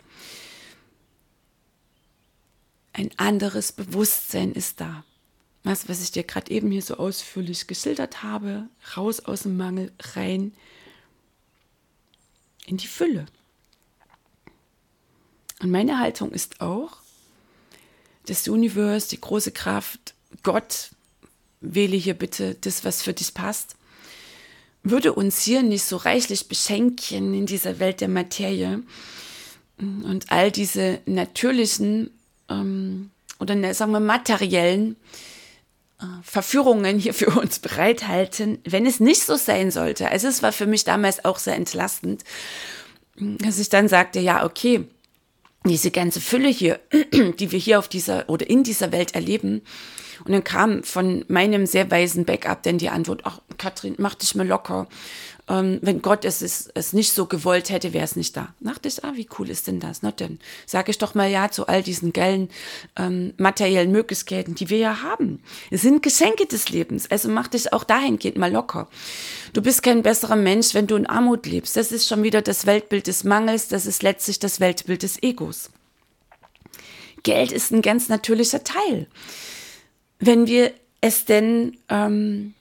Ein 2.93 3.11
anderes 3.17 3.73
Bewusstsein 3.73 4.53
ist 4.53 4.79
da. 4.79 5.03
Was, 5.63 5.89
was 5.89 6.01
ich 6.01 6.11
dir 6.11 6.23
gerade 6.23 6.49
eben 6.51 6.71
hier 6.71 6.81
so 6.81 6.95
ausführlich 6.95 7.67
geschildert 7.67 8.23
habe, 8.23 8.69
raus 8.95 9.19
aus 9.19 9.43
dem 9.43 9.57
Mangel, 9.57 9.91
rein 10.15 10.53
in 12.65 12.77
die 12.77 12.87
Fülle. 12.87 13.25
Und 15.61 15.69
meine 15.69 15.99
Haltung 15.99 16.31
ist 16.31 16.61
auch, 16.61 16.97
das 18.25 18.47
Universum, 18.47 19.09
die 19.09 19.21
große 19.21 19.51
Kraft, 19.51 20.13
Gott, 20.43 20.91
wähle 21.59 21.97
hier 21.97 22.13
bitte 22.13 22.55
das, 22.55 22.85
was 22.85 23.01
für 23.01 23.13
dich 23.13 23.33
passt, 23.33 23.75
würde 24.83 25.13
uns 25.13 25.41
hier 25.41 25.63
nicht 25.63 25.83
so 25.83 25.97
reichlich 25.97 26.47
beschenken 26.47 27.33
in 27.33 27.45
dieser 27.45 27.79
Welt 27.79 28.01
der 28.01 28.07
Materie 28.07 28.81
und 29.77 30.31
all 30.31 30.51
diese 30.51 30.99
natürlichen 31.05 32.11
ähm, 32.49 33.11
oder 33.39 33.55
ne, 33.55 33.73
sagen 33.73 33.91
wir 33.91 33.99
materiellen 33.99 34.95
äh, 35.99 36.05
Verführungen 36.23 36.99
hier 36.99 37.13
für 37.13 37.31
uns 37.31 37.59
bereithalten, 37.59 38.59
wenn 38.63 38.85
es 38.85 38.99
nicht 38.99 39.23
so 39.23 39.35
sein 39.35 39.71
sollte. 39.71 40.09
Also 40.09 40.27
es 40.27 40.43
war 40.43 40.51
für 40.51 40.67
mich 40.67 40.83
damals 40.83 41.25
auch 41.25 41.39
sehr 41.39 41.55
entlastend, 41.55 42.23
dass 43.17 43.59
ich 43.59 43.69
dann 43.69 43.87
sagte, 43.87 44.19
ja, 44.19 44.45
okay, 44.45 44.85
diese 45.65 45.91
ganze 45.91 46.21
Fülle 46.21 46.49
hier, 46.49 46.79
die 47.39 47.51
wir 47.51 47.59
hier 47.59 47.79
auf 47.79 47.87
dieser 47.87 48.29
oder 48.29 48.49
in 48.49 48.63
dieser 48.63 48.91
Welt 48.91 49.15
erleben. 49.15 49.61
Und 50.25 50.31
dann 50.31 50.43
kam 50.43 50.83
von 50.83 51.25
meinem 51.27 51.65
sehr 51.65 51.89
weisen 51.89 52.25
Backup 52.25 52.63
dann 52.63 52.77
die 52.77 52.89
Antwort, 52.89 53.21
ach, 53.23 53.39
Katrin, 53.57 53.95
mach 53.97 54.15
dich 54.15 54.35
mal 54.35 54.47
locker. 54.47 54.87
Ähm, 55.47 55.79
wenn 55.81 56.01
Gott 56.01 56.23
es, 56.23 56.41
es, 56.41 56.69
es 56.75 56.93
nicht 56.93 57.13
so 57.13 57.25
gewollt 57.25 57.69
hätte, 57.69 57.93
wäre 57.93 58.05
es 58.05 58.15
nicht 58.15 58.37
da. 58.37 58.53
Dachte 58.59 58.87
ich, 58.87 59.03
ah, 59.03 59.13
wie 59.15 59.27
cool 59.37 59.49
ist 59.49 59.67
denn 59.67 59.79
das? 59.79 60.01
Na 60.01 60.11
denn, 60.11 60.39
sage 60.65 60.91
ich 60.91 60.97
doch 60.97 61.15
mal 61.15 61.29
ja 61.29 61.49
zu 61.49 61.67
all 61.67 61.83
diesen 61.83 62.13
geilen 62.13 62.49
ähm, 62.95 63.33
materiellen 63.37 63.91
Möglichkeiten, 63.91 64.55
die 64.55 64.69
wir 64.69 64.77
ja 64.77 65.01
haben. 65.01 65.41
Es 65.69 65.81
sind 65.81 66.03
Geschenke 66.03 66.45
des 66.45 66.69
Lebens, 66.69 67.09
also 67.09 67.27
mach 67.29 67.47
dich 67.47 67.73
auch 67.73 67.83
dahingehend 67.83 68.37
mal 68.37 68.51
locker. 68.51 68.87
Du 69.53 69.61
bist 69.61 69.83
kein 69.83 70.03
besserer 70.03 70.35
Mensch, 70.35 70.73
wenn 70.73 70.87
du 70.87 70.95
in 70.95 71.07
Armut 71.07 71.45
lebst. 71.45 71.75
Das 71.75 71.91
ist 71.91 72.07
schon 72.07 72.23
wieder 72.23 72.41
das 72.41 72.65
Weltbild 72.65 73.07
des 73.07 73.23
Mangels, 73.23 73.67
das 73.67 73.85
ist 73.85 74.03
letztlich 74.03 74.39
das 74.39 74.59
Weltbild 74.59 75.03
des 75.03 75.21
Egos. 75.21 75.69
Geld 77.23 77.51
ist 77.51 77.71
ein 77.71 77.81
ganz 77.81 78.09
natürlicher 78.09 78.63
Teil. 78.63 79.07
Wenn 80.21 80.47
wir 80.47 80.71
es 81.01 81.25
denn 81.25 81.77
ähm, 81.89 82.53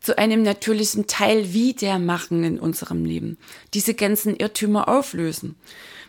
zu 0.00 0.16
einem 0.16 0.42
natürlichen 0.42 1.06
Teil 1.06 1.52
wieder 1.52 1.98
machen 1.98 2.44
in 2.44 2.58
unserem 2.58 3.04
Leben. 3.04 3.36
Diese 3.74 3.94
ganzen 3.94 4.36
Irrtümer 4.36 4.88
auflösen. 4.88 5.56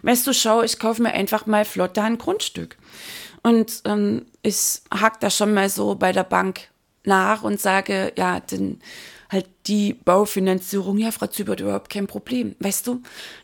Weißt 0.04 0.26
du, 0.26 0.34
schau, 0.34 0.62
ich 0.62 0.80
kaufe 0.80 1.02
mir 1.02 1.12
einfach 1.12 1.46
mal 1.48 1.66
flott 1.66 1.98
da 1.98 2.06
ein 2.06 2.18
Grundstück. 2.18 2.78
Und 3.42 3.82
ähm, 3.86 4.26
ich 4.42 4.82
hack 4.92 5.20
da 5.20 5.30
schon 5.30 5.54
mal 5.54 5.70
so 5.70 5.96
bei 5.96 6.12
der 6.12 6.24
Bank 6.24 6.70
nach 7.04 7.44
und 7.44 7.60
sage, 7.60 8.14
ja, 8.18 8.40
denn 8.40 8.80
halt 9.30 9.48
die 9.68 9.94
Baufinanzierung, 9.94 10.98
ja, 10.98 11.12
Frau 11.12 11.28
Zübert, 11.28 11.60
überhaupt 11.60 11.90
kein 11.90 12.08
Problem. 12.08 12.56
Weißt 12.60 12.88
du, 12.88 13.02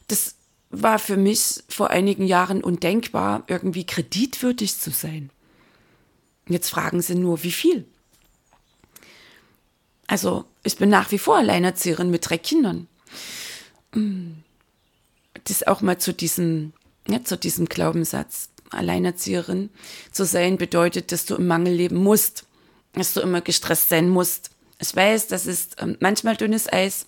das 0.07 0.35
war 0.69 0.99
für 0.99 1.17
mich 1.17 1.63
vor 1.69 1.89
einigen 1.89 2.25
Jahren 2.25 2.63
undenkbar, 2.63 3.43
irgendwie 3.47 3.85
kreditwürdig 3.85 4.79
zu 4.79 4.91
sein. 4.91 5.31
Jetzt 6.47 6.69
fragen 6.69 7.01
sie 7.01 7.15
nur, 7.15 7.43
wie 7.43 7.51
viel? 7.51 7.85
Also, 10.07 10.45
ich 10.63 10.77
bin 10.77 10.89
nach 10.89 11.11
wie 11.11 11.17
vor 11.17 11.37
Alleinerzieherin 11.37 12.11
mit 12.11 12.29
drei 12.29 12.37
Kindern. 12.37 12.87
Mm. 13.93 14.33
Das 15.45 15.65
auch 15.67 15.81
mal 15.81 15.99
zu 15.99 16.13
diesem, 16.13 16.73
ja, 17.07 17.23
zu 17.23 17.37
diesem 17.37 17.65
Glaubenssatz. 17.65 18.49
Alleinerzieherin 18.71 19.69
zu 20.11 20.25
sein 20.25 20.57
bedeutet, 20.57 21.11
dass 21.11 21.25
du 21.25 21.35
im 21.35 21.47
Mangel 21.47 21.73
leben 21.73 21.97
musst, 21.97 22.45
dass 22.93 23.13
du 23.13 23.21
immer 23.21 23.41
gestresst 23.41 23.89
sein 23.89 24.09
musst. 24.09 24.49
Ich 24.79 24.93
weiß, 24.95 25.27
das 25.27 25.45
ist 25.45 25.75
ähm, 25.79 25.97
manchmal 25.99 26.35
dünnes 26.35 26.71
Eis, 26.71 27.05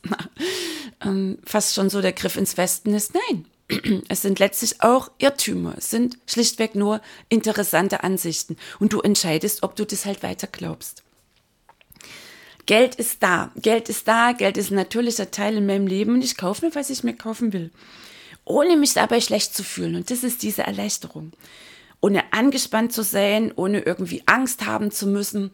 ähm, 1.01 1.39
fast 1.43 1.73
schon 1.73 1.89
so 1.89 2.01
der 2.01 2.13
Griff 2.13 2.37
ins 2.37 2.57
Westen 2.57 2.93
ist. 2.93 3.13
Nein, 3.13 3.45
es 4.09 4.21
sind 4.21 4.39
letztlich 4.39 4.81
auch 4.81 5.11
Irrtümer, 5.17 5.75
es 5.77 5.89
sind 5.89 6.17
schlichtweg 6.25 6.75
nur 6.75 7.01
interessante 7.29 8.03
Ansichten. 8.03 8.57
Und 8.79 8.93
du 8.93 9.01
entscheidest, 9.01 9.63
ob 9.63 9.75
du 9.75 9.85
das 9.85 10.05
halt 10.05 10.23
weiter 10.23 10.47
glaubst. 10.47 11.03
Geld 12.65 12.95
ist 12.95 13.23
da, 13.23 13.51
Geld 13.55 13.87
ist 13.87 14.07
da, 14.07 14.33
Geld 14.33 14.57
ist 14.57 14.71
ein 14.71 14.75
natürlicher 14.75 15.31
Teil 15.31 15.55
in 15.55 15.65
meinem 15.65 15.87
Leben 15.87 16.15
und 16.15 16.23
ich 16.23 16.37
kaufe 16.37 16.65
mir, 16.65 16.75
was 16.75 16.89
ich 16.89 17.03
mir 17.03 17.15
kaufen 17.15 17.53
will, 17.53 17.71
ohne 18.43 18.75
mich 18.75 18.93
dabei 18.93 19.21
schlecht 19.21 19.55
zu 19.55 19.63
fühlen. 19.63 19.95
Und 19.95 20.11
das 20.11 20.23
ist 20.23 20.43
diese 20.43 20.63
Erleichterung. 20.63 21.31
Ohne 22.01 22.31
angespannt 22.33 22.93
zu 22.93 23.03
sein, 23.03 23.51
ohne 23.55 23.79
irgendwie 23.79 24.21
Angst 24.25 24.65
haben 24.65 24.91
zu 24.91 25.07
müssen. 25.07 25.51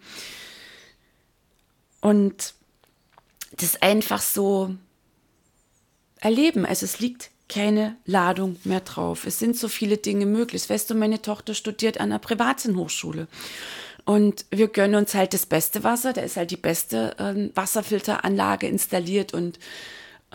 Und 2.02 2.56
das 3.52 3.82
einfach 3.82 4.22
so 4.22 4.76
erleben. 6.20 6.66
Also 6.66 6.86
es 6.86 7.00
liegt 7.00 7.30
keine 7.50 7.96
Ladung 8.06 8.58
mehr 8.64 8.80
drauf. 8.80 9.26
Es 9.26 9.40
sind 9.40 9.58
so 9.58 9.68
viele 9.68 9.98
Dinge 9.98 10.26
möglich. 10.26 10.70
Weißt 10.70 10.90
du, 10.90 10.96
meine 10.96 11.22
Tochter 11.22 11.54
studiert 11.54 12.00
an 12.00 12.12
einer 12.12 12.20
privaten 12.20 12.76
Hochschule. 12.78 13.28
Und 14.06 14.46
wir 14.50 14.68
gönnen 14.68 14.96
uns 14.96 15.14
halt 15.14 15.34
das 15.34 15.46
beste 15.46 15.84
Wasser. 15.84 16.14
Da 16.14 16.22
ist 16.22 16.38
halt 16.38 16.52
die 16.52 16.58
beste 16.58 17.16
ähm, 17.20 17.52
Wasserfilteranlage 17.56 18.68
installiert 18.68 19.34
und 19.34 19.60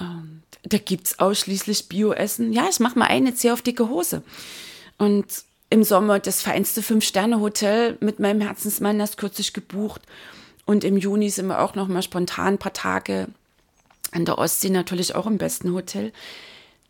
ähm, 0.00 0.42
da 0.62 0.78
gibt 0.78 1.08
es 1.08 1.18
ausschließlich 1.18 1.88
Bioessen. 1.88 2.52
Ja, 2.52 2.66
ich 2.70 2.80
mache 2.80 2.98
mal 2.98 3.06
eine 3.06 3.34
ziehe 3.34 3.52
auf 3.52 3.62
dicke 3.62 3.88
Hose. 3.88 4.22
Und 4.96 5.26
im 5.70 5.84
Sommer 5.84 6.18
das 6.18 6.40
feinste 6.40 6.82
Fünf-Sterne-Hotel 6.82 7.98
mit 8.00 8.20
meinem 8.20 8.40
Herzensmann 8.40 8.98
das 8.98 9.16
kürzlich 9.16 9.52
gebucht. 9.52 10.02
Und 10.64 10.84
im 10.84 10.96
Juni 10.96 11.30
sind 11.30 11.46
wir 11.46 11.60
auch 11.60 11.74
noch 11.74 11.88
mal 11.88 12.02
spontan 12.02 12.54
ein 12.54 12.58
paar 12.58 12.72
Tage 12.72 13.28
an 14.12 14.24
der 14.24 14.38
Ostsee 14.38 14.70
natürlich 14.70 15.14
auch 15.14 15.26
im 15.26 15.38
besten 15.38 15.72
Hotel 15.72 16.12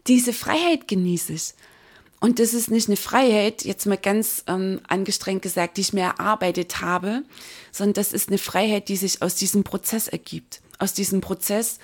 diese 0.08 0.32
Freiheit 0.32 0.88
genieße 0.88 1.32
ich. 1.34 1.54
Und 2.20 2.40
das 2.40 2.52
ist 2.52 2.70
nicht 2.70 2.88
eine 2.88 2.96
Freiheit, 2.96 3.64
jetzt 3.64 3.86
mal 3.86 3.96
ganz 3.96 4.42
ähm, 4.48 4.80
angestrengt 4.88 5.42
gesagt, 5.42 5.76
die 5.76 5.82
ich 5.82 5.92
mir 5.92 6.02
erarbeitet 6.02 6.80
habe, 6.80 7.22
sondern 7.70 7.94
das 7.94 8.12
ist 8.12 8.28
eine 8.28 8.38
Freiheit, 8.38 8.88
die 8.88 8.96
sich 8.96 9.22
aus 9.22 9.36
diesem 9.36 9.62
Prozess 9.62 10.08
ergibt. 10.08 10.60
Aus 10.80 10.94
diesem 10.94 11.20
Prozess, 11.20 11.78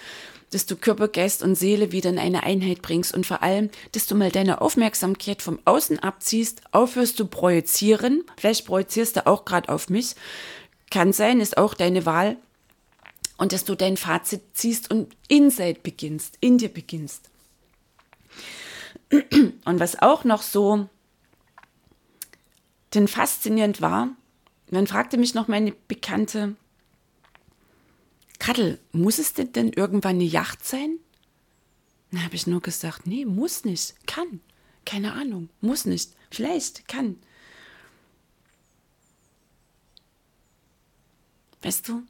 dass 0.50 0.66
du 0.66 0.76
Körper, 0.76 1.06
Geist 1.08 1.42
und 1.42 1.54
Seele 1.54 1.92
wieder 1.92 2.10
in 2.10 2.18
eine 2.18 2.42
Einheit 2.42 2.82
bringst 2.82 3.14
und 3.14 3.26
vor 3.26 3.42
allem, 3.42 3.70
dass 3.92 4.06
du 4.06 4.16
mal 4.16 4.30
deine 4.30 4.60
Aufmerksamkeit 4.60 5.40
vom 5.40 5.60
Außen 5.64 6.00
abziehst, 6.00 6.62
aufhörst 6.72 7.16
zu 7.16 7.26
projizieren. 7.26 8.24
Vielleicht 8.36 8.66
projizierst 8.66 9.16
du 9.16 9.26
auch 9.26 9.44
gerade 9.44 9.68
auf 9.68 9.88
mich. 9.88 10.14
Kann 10.90 11.12
sein, 11.12 11.40
ist 11.40 11.58
auch 11.58 11.74
deine 11.74 12.06
Wahl. 12.06 12.36
Und 13.36 13.52
dass 13.52 13.64
du 13.64 13.74
dein 13.74 13.96
Fazit 13.96 14.42
ziehst 14.52 14.90
und 14.90 15.14
inside 15.28 15.80
beginnst, 15.82 16.38
in 16.40 16.58
dir 16.58 16.68
beginnst. 16.68 17.30
Und 19.64 19.80
was 19.80 20.00
auch 20.00 20.24
noch 20.24 20.42
so 20.42 20.88
denn 22.94 23.08
faszinierend 23.08 23.80
war, 23.80 24.10
dann 24.68 24.86
fragte 24.86 25.18
mich 25.18 25.34
noch 25.34 25.48
meine 25.48 25.72
Bekannte, 25.88 26.56
Kattel, 28.38 28.78
muss 28.92 29.18
es 29.18 29.32
denn, 29.32 29.72
irgendwann 29.72 30.16
eine 30.16 30.24
Yacht 30.24 30.64
sein? 30.64 30.98
Dann 32.10 32.24
habe 32.24 32.34
ich 32.34 32.46
nur 32.46 32.60
gesagt, 32.60 33.06
nee, 33.06 33.24
muss 33.24 33.64
nicht, 33.64 34.06
kann. 34.06 34.40
Keine 34.84 35.14
Ahnung, 35.14 35.48
muss 35.60 35.84
nicht, 35.86 36.12
vielleicht, 36.30 36.86
kann. 36.88 37.18
Weißt 41.62 41.88
du, 41.88 42.02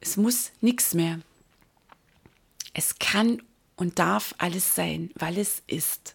es 0.00 0.16
muss 0.16 0.50
nichts 0.60 0.94
mehr. 0.94 1.20
Es 2.74 2.98
kann 2.98 3.40
und 3.82 3.98
darf 3.98 4.32
alles 4.38 4.76
sein, 4.76 5.10
weil 5.16 5.36
es 5.38 5.60
ist. 5.66 6.14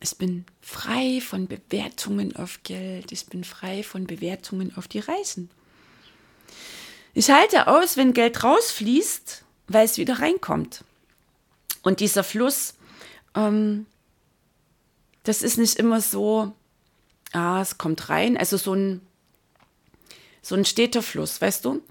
Ich 0.00 0.16
bin 0.16 0.46
frei 0.62 1.20
von 1.20 1.46
Bewertungen 1.46 2.34
auf 2.36 2.60
Geld. 2.62 3.12
Ich 3.12 3.26
bin 3.26 3.44
frei 3.44 3.82
von 3.82 4.06
Bewertungen 4.06 4.74
auf 4.78 4.88
die 4.88 5.00
Reisen. 5.00 5.50
Ich 7.12 7.30
halte 7.30 7.66
aus, 7.66 7.98
wenn 7.98 8.14
Geld 8.14 8.42
rausfließt, 8.42 9.44
weil 9.68 9.84
es 9.84 9.98
wieder 9.98 10.20
reinkommt. 10.20 10.84
Und 11.82 12.00
dieser 12.00 12.24
Fluss, 12.24 12.76
ähm, 13.34 13.84
das 15.24 15.42
ist 15.42 15.58
nicht 15.58 15.74
immer 15.74 16.00
so, 16.00 16.52
ah, 17.32 17.60
es 17.60 17.76
kommt 17.76 18.08
rein, 18.08 18.38
also 18.38 18.56
so 18.56 18.72
ein, 18.72 19.02
so 20.40 20.54
ein 20.54 20.64
steter 20.64 21.02
Fluss, 21.02 21.42
weißt 21.42 21.66
du? 21.66 21.82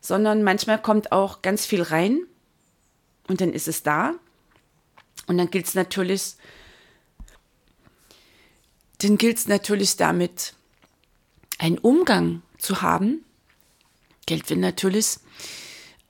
Sondern 0.00 0.42
manchmal 0.42 0.82
kommt 0.82 1.12
auch 1.12 1.40
ganz 1.40 1.66
viel 1.66 1.82
rein 1.82 2.26
und 3.28 3.40
dann 3.40 3.52
ist 3.52 3.68
es 3.68 3.82
da. 3.82 4.14
Und 5.26 5.38
dann 5.38 5.50
gilt 5.50 5.66
es 5.66 5.74
natürlich, 5.74 6.36
dann 8.98 9.18
gilt 9.18 9.38
es 9.38 9.48
natürlich 9.48 9.96
damit, 9.96 10.54
einen 11.58 11.78
Umgang 11.78 12.42
zu 12.58 12.82
haben. 12.82 13.24
Geld 14.26 14.48
will 14.50 14.58
natürlich, 14.58 15.18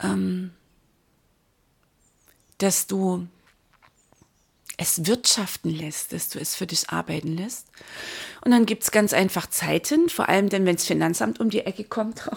ähm, 0.01 0.53
dass 2.59 2.87
du 2.87 3.27
es 4.79 5.07
wirtschaften 5.07 5.71
lässt, 5.71 6.13
dass 6.13 6.29
du 6.29 6.39
es 6.39 6.55
für 6.55 6.67
dich 6.67 6.91
arbeiten 6.91 7.37
lässt. 7.37 7.69
Und 8.45 8.51
dann 8.51 8.67
gibt 8.67 8.83
es 8.83 8.91
ganz 8.91 9.13
einfach 9.13 9.49
Zeiten, 9.49 10.09
vor 10.09 10.29
allem 10.29 10.49
denn, 10.49 10.67
wenn 10.67 10.77
das 10.77 10.85
Finanzamt 10.85 11.41
um 11.41 11.49
die 11.49 11.61
Ecke 11.61 11.85
kommt, 11.85 12.29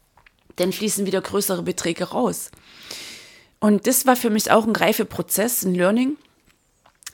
dann 0.56 0.72
fließen 0.72 1.06
wieder 1.06 1.20
größere 1.20 1.62
Beträge 1.62 2.04
raus. 2.04 2.50
Und 3.62 3.86
das 3.86 4.06
war 4.06 4.16
für 4.16 4.28
mich 4.28 4.50
auch 4.50 4.66
ein 4.66 4.74
Reifeprozess, 4.74 5.62
ein 5.62 5.76
Learning, 5.76 6.16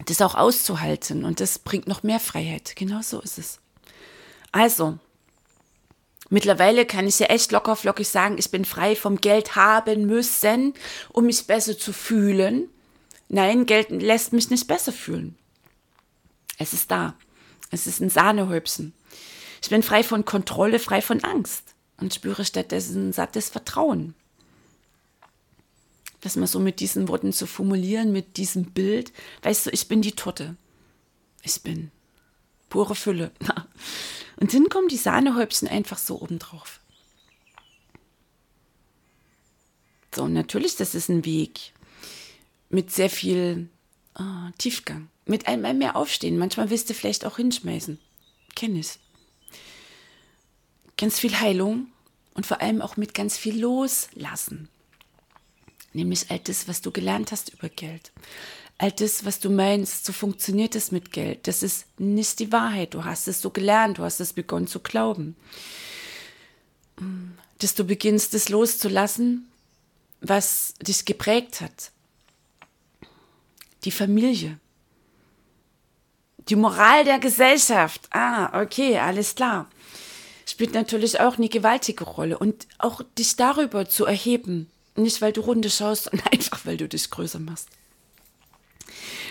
das 0.06 0.22
auch 0.22 0.34
auszuhalten. 0.34 1.26
Und 1.26 1.40
das 1.40 1.58
bringt 1.58 1.86
noch 1.86 2.02
mehr 2.02 2.20
Freiheit. 2.20 2.74
Genau 2.74 3.02
so 3.02 3.20
ist 3.20 3.36
es. 3.36 3.60
Also, 4.50 4.98
mittlerweile 6.30 6.86
kann 6.86 7.06
ich 7.06 7.18
ja 7.18 7.26
echt 7.26 7.52
locker 7.52 7.76
flockig 7.76 8.08
sagen, 8.08 8.38
ich 8.38 8.50
bin 8.50 8.64
frei 8.64 8.96
vom 8.96 9.20
Geld 9.20 9.56
haben 9.56 10.06
müssen, 10.06 10.72
um 11.10 11.26
mich 11.26 11.46
besser 11.46 11.76
zu 11.78 11.92
fühlen. 11.92 12.70
Nein, 13.28 13.66
Geld 13.66 13.90
lässt 13.90 14.32
mich 14.32 14.48
nicht 14.48 14.66
besser 14.66 14.92
fühlen. 14.92 15.36
Es 16.56 16.72
ist 16.72 16.90
da. 16.90 17.14
Es 17.70 17.86
ist 17.86 18.00
ein 18.00 18.08
Sahnehäubchen. 18.08 18.94
Ich 19.60 19.68
bin 19.68 19.82
frei 19.82 20.02
von 20.02 20.24
Kontrolle, 20.24 20.78
frei 20.78 21.02
von 21.02 21.22
Angst 21.24 21.74
und 22.00 22.14
spüre 22.14 22.46
stattdessen 22.46 23.12
sattes 23.12 23.50
Vertrauen 23.50 24.14
das 26.20 26.36
mal 26.36 26.46
so 26.46 26.58
mit 26.58 26.80
diesen 26.80 27.08
Worten 27.08 27.32
zu 27.32 27.46
formulieren, 27.46 28.12
mit 28.12 28.36
diesem 28.36 28.64
Bild. 28.72 29.12
Weißt 29.42 29.66
du, 29.66 29.70
ich 29.70 29.88
bin 29.88 30.02
die 30.02 30.12
Torte. 30.12 30.56
Ich 31.42 31.62
bin 31.62 31.90
pure 32.68 32.94
Fülle. 32.94 33.30
Und 34.40 34.52
dann 34.52 34.68
kommen 34.68 34.88
die 34.88 34.96
Sahnehäubchen 34.96 35.68
einfach 35.68 35.98
so 35.98 36.20
obendrauf. 36.20 36.80
So, 40.14 40.26
natürlich, 40.26 40.76
das 40.76 40.94
ist 40.94 41.08
ein 41.08 41.24
Weg 41.24 41.72
mit 42.70 42.90
sehr 42.90 43.10
viel 43.10 43.68
oh, 44.18 44.50
Tiefgang, 44.58 45.08
mit 45.26 45.46
einmal 45.46 45.74
mehr 45.74 45.96
aufstehen. 45.96 46.38
Manchmal 46.38 46.70
willst 46.70 46.90
du 46.90 46.94
vielleicht 46.94 47.24
auch 47.24 47.36
hinschmeißen. 47.36 47.98
Kenn 48.54 48.76
ich. 48.76 48.98
Ganz 50.96 51.18
viel 51.20 51.38
Heilung 51.38 51.88
und 52.34 52.46
vor 52.46 52.60
allem 52.60 52.82
auch 52.82 52.96
mit 52.96 53.14
ganz 53.14 53.36
viel 53.36 53.60
Loslassen 53.60 54.68
nämlich 55.92 56.30
all 56.30 56.38
das, 56.38 56.68
was 56.68 56.80
du 56.80 56.90
gelernt 56.90 57.32
hast 57.32 57.52
über 57.52 57.68
Geld. 57.68 58.12
All 58.78 58.92
das, 58.92 59.24
was 59.24 59.40
du 59.40 59.50
meinst, 59.50 60.04
so 60.04 60.12
funktioniert 60.12 60.76
es 60.76 60.92
mit 60.92 61.10
Geld. 61.12 61.48
Das 61.48 61.64
ist 61.64 61.86
nicht 61.98 62.38
die 62.38 62.52
Wahrheit. 62.52 62.94
Du 62.94 63.04
hast 63.04 63.26
es 63.26 63.40
so 63.40 63.50
gelernt, 63.50 63.98
du 63.98 64.04
hast 64.04 64.20
es 64.20 64.32
begonnen 64.32 64.68
zu 64.68 64.78
glauben. 64.78 65.36
Dass 67.58 67.74
du 67.74 67.84
beginnst, 67.84 68.34
es 68.34 68.48
loszulassen, 68.48 69.48
was 70.20 70.74
dich 70.80 71.04
geprägt 71.04 71.60
hat. 71.60 71.90
Die 73.84 73.90
Familie. 73.90 74.58
Die 76.48 76.56
Moral 76.56 77.04
der 77.04 77.18
Gesellschaft. 77.18 78.08
Ah, 78.10 78.62
okay, 78.62 78.98
alles 78.98 79.34
klar. 79.34 79.68
Spielt 80.46 80.74
natürlich 80.74 81.20
auch 81.20 81.36
eine 81.36 81.48
gewaltige 81.48 82.04
Rolle. 82.04 82.38
Und 82.38 82.68
auch 82.78 83.02
dich 83.18 83.34
darüber 83.34 83.88
zu 83.88 84.06
erheben, 84.06 84.70
nicht, 85.02 85.20
weil 85.20 85.32
du 85.32 85.40
Runde 85.40 85.70
schaust, 85.70 86.04
sondern 86.04 86.26
einfach, 86.32 86.64
weil 86.66 86.76
du 86.76 86.88
dich 86.88 87.10
größer 87.10 87.38
machst. 87.38 87.68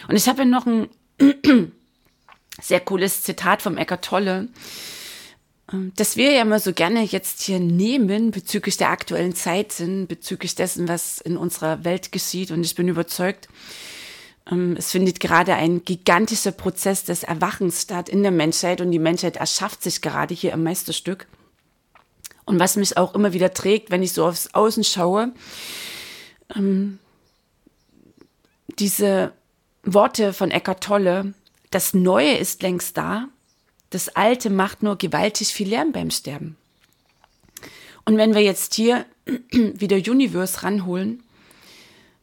Und 0.08 0.16
ich 0.16 0.28
habe 0.28 0.46
noch 0.46 0.66
ein 0.66 0.90
sehr 2.62 2.80
cooles 2.80 3.24
Zitat 3.24 3.62
vom 3.62 3.78
Eckart 3.78 4.06
Tolle. 4.06 4.50
ähm, 5.72 5.92
dass 5.96 6.16
wir 6.16 6.32
ja 6.32 6.42
immer 6.42 6.60
so 6.60 6.74
gerne 6.74 7.04
jetzt 7.04 7.42
hier 7.42 7.60
nehmen 7.60 8.32
bezüglich 8.32 8.78
der 8.78 8.90
aktuellen 8.90 9.36
Zeiten, 9.36 10.08
bezüglich 10.08 10.56
dessen, 10.56 10.88
was 10.88 11.20
in 11.20 11.38
unserer 11.38 11.84
Welt 11.84 12.12
geschieht. 12.12 12.52
Und 12.52 12.64
ich 12.64 12.76
bin 12.76 12.88
überzeugt, 12.88 13.48
ähm, 14.50 14.76
es 14.78 14.92
findet 14.92 15.20
gerade 15.20 15.56
ein 15.56 15.84
gigantischer 15.84 16.52
Prozess 16.52 17.04
des 17.04 17.24
Erwachens 17.24 17.82
statt 17.82 18.10
in 18.10 18.24
der 18.24 18.32
Menschheit 18.32 18.82
und 18.82 18.92
die 18.92 19.00
Menschheit 19.00 19.38
erschafft 19.38 19.84
sich 19.84 20.02
gerade 20.02 20.34
hier 20.34 20.54
im 20.54 20.64
Meisterstück. 20.64 21.28
Und 22.48 22.62
was 22.62 22.78
mich 22.78 22.96
auch 22.96 23.14
immer 23.14 23.34
wieder 23.34 23.54
trägt, 23.54 23.92
wenn 23.92 24.02
ich 24.02 24.14
so 24.14 24.26
aufs 24.26 24.54
Außen 24.54 24.86
schaue, 24.86 25.34
ähm, 26.56 26.98
diese 28.80 29.34
Worte 29.84 30.32
von 30.32 30.50
Eckart 30.50 30.82
Tolle, 30.82 31.34
das 31.72 31.94
Neue 31.94 32.38
ist 32.38 32.62
längst 32.62 32.96
da, 32.96 33.28
das 33.90 34.08
Alte 34.16 34.50
macht 34.50 34.82
nur 34.82 34.98
gewaltig 34.98 35.50
viel 35.50 35.68
Lärm 35.68 35.92
beim 35.92 36.10
Sterben. 36.10 36.56
Und 38.06 38.16
wenn 38.16 38.34
wir 38.34 38.42
jetzt 38.42 38.76
hier 38.76 39.06
wieder 39.52 39.98
Universe 39.98 40.64
ranholen, 40.64 41.24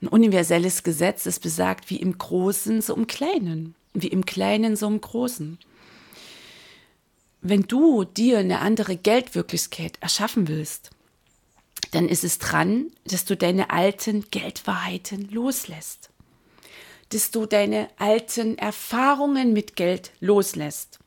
ein 0.00 0.08
universelles 0.08 0.82
Gesetz, 0.82 1.24
das 1.24 1.38
besagt, 1.38 1.90
wie 1.90 1.96
im 1.96 2.16
Großen, 2.16 2.80
so 2.80 2.96
im 2.96 3.06
Kleinen, 3.06 3.74
wie 3.92 4.08
im 4.08 4.24
Kleinen, 4.24 4.74
so 4.74 4.86
im 4.86 5.02
Großen. 5.02 5.58
Wenn 7.46 7.64
du 7.64 8.04
dir 8.04 8.38
eine 8.38 8.60
andere 8.60 8.96
Geldwirklichkeit 8.96 9.98
erschaffen 10.00 10.48
willst, 10.48 10.88
dann 11.90 12.08
ist 12.08 12.24
es 12.24 12.38
dran, 12.38 12.86
dass 13.04 13.26
du 13.26 13.36
deine 13.36 13.68
alten 13.68 14.24
Geldwahrheiten 14.30 15.28
loslässt. 15.30 16.08
Dass 17.10 17.30
du 17.32 17.44
deine 17.44 17.88
alten 17.98 18.56
Erfahrungen 18.56 19.52
mit 19.52 19.76
Geld 19.76 20.12
loslässt. 20.20 21.00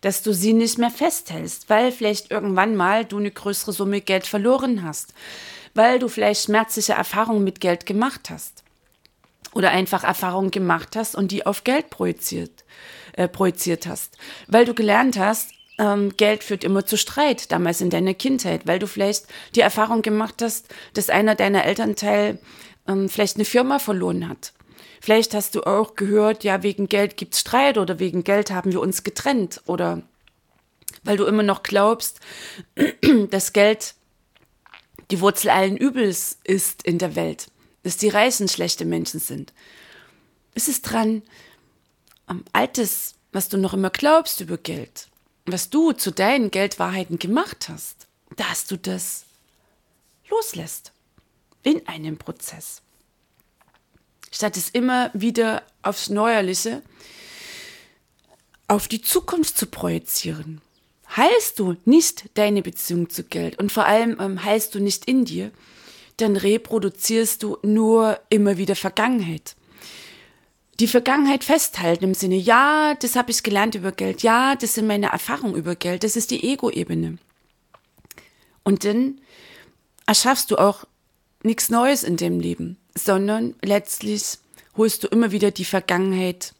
Dass 0.00 0.24
du 0.24 0.34
sie 0.34 0.52
nicht 0.52 0.78
mehr 0.78 0.90
festhältst, 0.90 1.70
weil 1.70 1.92
vielleicht 1.92 2.32
irgendwann 2.32 2.74
mal 2.74 3.04
du 3.04 3.18
eine 3.18 3.30
größere 3.30 3.72
Summe 3.72 4.00
Geld 4.00 4.26
verloren 4.26 4.82
hast, 4.82 5.14
weil 5.74 6.00
du 6.00 6.08
vielleicht 6.08 6.42
schmerzliche 6.42 6.94
Erfahrungen 6.94 7.44
mit 7.44 7.60
Geld 7.60 7.86
gemacht 7.86 8.30
hast. 8.30 8.64
Oder 9.52 9.70
einfach 9.70 10.02
Erfahrungen 10.02 10.50
gemacht 10.50 10.96
hast 10.96 11.14
und 11.14 11.30
die 11.30 11.46
auf 11.46 11.62
Geld 11.62 11.88
projiziert, 11.88 12.64
äh, 13.12 13.28
projiziert 13.28 13.86
hast, 13.86 14.18
weil 14.48 14.64
du 14.64 14.74
gelernt 14.74 15.16
hast, 15.16 15.52
ähm, 15.78 16.16
Geld 16.16 16.44
führt 16.44 16.64
immer 16.64 16.84
zu 16.84 16.96
Streit, 16.96 17.52
damals 17.52 17.80
in 17.80 17.90
deiner 17.90 18.14
Kindheit, 18.14 18.66
weil 18.66 18.78
du 18.78 18.86
vielleicht 18.86 19.26
die 19.54 19.60
Erfahrung 19.60 20.02
gemacht 20.02 20.42
hast, 20.42 20.66
dass 20.94 21.10
einer 21.10 21.34
deiner 21.34 21.64
Elternteil 21.64 22.38
ähm, 22.86 23.08
vielleicht 23.08 23.36
eine 23.36 23.44
Firma 23.44 23.78
verloren 23.78 24.28
hat 24.28 24.52
Vielleicht 25.00 25.34
hast 25.34 25.54
du 25.54 25.62
auch 25.62 25.94
gehört, 25.94 26.44
ja, 26.44 26.62
wegen 26.62 26.88
Geld 26.88 27.16
gibt's 27.16 27.40
Streit 27.40 27.78
oder 27.78 27.98
wegen 27.98 28.24
Geld 28.24 28.50
haben 28.50 28.72
wir 28.72 28.80
uns 28.80 29.04
getrennt 29.04 29.62
oder 29.66 30.02
weil 31.04 31.16
du 31.16 31.24
immer 31.24 31.42
noch 31.42 31.62
glaubst, 31.62 32.20
dass 33.30 33.52
Geld 33.52 33.94
die 35.10 35.20
Wurzel 35.20 35.50
allen 35.50 35.76
Übels 35.76 36.38
ist 36.44 36.82
in 36.82 36.98
der 36.98 37.14
Welt, 37.14 37.50
dass 37.84 37.96
die 37.96 38.08
Reichen 38.08 38.48
schlechte 38.48 38.84
Menschen 38.84 39.20
sind. 39.20 39.52
Es 40.54 40.68
ist 40.68 40.82
dran, 40.82 41.22
am 42.26 42.44
Altes, 42.52 43.14
was 43.32 43.48
du 43.48 43.56
noch 43.56 43.74
immer 43.74 43.90
glaubst 43.90 44.40
über 44.40 44.58
Geld, 44.58 45.08
was 45.52 45.70
du 45.70 45.92
zu 45.92 46.10
deinen 46.10 46.50
Geldwahrheiten 46.50 47.18
gemacht 47.18 47.68
hast, 47.68 48.06
dass 48.36 48.66
du 48.66 48.76
das 48.76 49.24
loslässt 50.28 50.92
in 51.62 51.86
einem 51.88 52.18
Prozess 52.18 52.82
statt 54.32 54.56
es 54.56 54.70
immer 54.70 55.10
wieder 55.14 55.62
aufs 55.82 56.10
Neuerliche, 56.10 56.82
auf 58.66 58.88
die 58.88 59.00
Zukunft 59.00 59.56
zu 59.56 59.66
projizieren. 59.66 60.60
Heilst 61.16 61.58
du 61.58 61.76
nicht 61.84 62.26
deine 62.34 62.62
Beziehung 62.62 63.08
zu 63.08 63.24
Geld 63.24 63.58
und 63.58 63.72
vor 63.72 63.86
allem 63.86 64.18
ähm, 64.20 64.44
heilst 64.44 64.74
du 64.74 64.80
nicht 64.80 65.06
in 65.06 65.24
dir, 65.24 65.50
dann 66.18 66.36
reproduzierst 66.36 67.42
du 67.42 67.58
nur 67.62 68.20
immer 68.28 68.58
wieder 68.58 68.76
Vergangenheit. 68.76 69.56
Die 70.80 70.86
Vergangenheit 70.86 71.44
festhalten 71.44 72.04
im 72.04 72.14
Sinne, 72.14 72.36
ja, 72.36 72.94
das 72.94 73.16
habe 73.16 73.30
ich 73.30 73.42
gelernt 73.42 73.74
über 73.74 73.92
Geld, 73.92 74.22
ja, 74.22 74.54
das 74.54 74.74
sind 74.74 74.86
meine 74.86 75.06
Erfahrungen 75.06 75.56
über 75.56 75.74
Geld, 75.74 76.04
das 76.04 76.14
ist 76.14 76.30
die 76.30 76.44
Ego-Ebene. 76.44 77.18
Und 78.62 78.84
dann 78.84 79.20
erschaffst 80.06 80.50
du 80.50 80.56
auch 80.56 80.84
nichts 81.42 81.68
Neues 81.68 82.04
in 82.04 82.16
dem 82.16 82.38
Leben 82.38 82.78
sondern 82.98 83.54
letztlich 83.62 84.38
holst 84.76 85.04
du 85.04 85.08
immer 85.08 85.32
wieder 85.32 85.50
die 85.50 85.64
Vergangenheit 85.64 86.54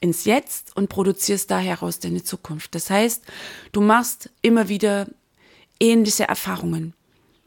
ins 0.00 0.24
Jetzt 0.24 0.76
und 0.76 0.88
produzierst 0.88 1.50
da 1.50 1.58
heraus 1.58 1.98
deine 1.98 2.22
Zukunft. 2.22 2.74
Das 2.74 2.88
heißt, 2.90 3.22
du 3.72 3.80
machst 3.80 4.30
immer 4.42 4.68
wieder 4.68 5.08
ähnliche 5.80 6.28
Erfahrungen 6.28 6.94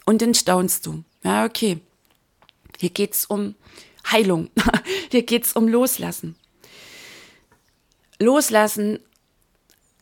und 0.05 0.21
dann 0.21 0.33
staunst 0.33 0.85
du. 0.85 1.03
Ja, 1.23 1.45
okay. 1.45 1.79
Hier 2.79 2.89
geht's 2.89 3.25
um 3.25 3.55
Heilung. 4.09 4.49
Hier 5.11 5.23
geht's 5.23 5.53
um 5.53 5.67
Loslassen. 5.67 6.35
Loslassen. 8.19 8.99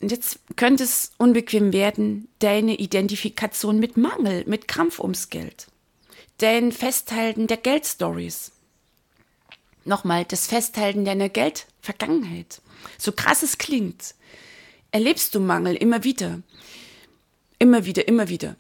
Jetzt 0.01 0.39
könnte 0.55 0.83
es 0.83 1.11
unbequem 1.17 1.73
werden, 1.73 2.29
deine 2.39 2.75
Identifikation 2.75 3.79
mit 3.79 3.97
Mangel, 3.97 4.45
mit 4.47 4.67
Krampf 4.67 4.99
ums 4.99 5.29
Geld 5.29 5.67
dein 6.39 6.71
Festhalten 6.71 7.47
der 7.47 7.57
Geldstories. 7.57 8.51
Nochmal, 9.85 10.25
das 10.25 10.47
Festhalten 10.47 11.05
deiner 11.05 11.29
Geldvergangenheit. 11.29 12.61
So 12.97 13.11
krass 13.11 13.43
es 13.43 13.57
klingt, 13.57 14.15
erlebst 14.91 15.35
du 15.35 15.39
Mangel 15.39 15.75
immer 15.75 16.03
wieder. 16.03 16.41
Immer 17.59 17.85
wieder, 17.85 18.07
immer 18.07 18.29
wieder. 18.29 18.55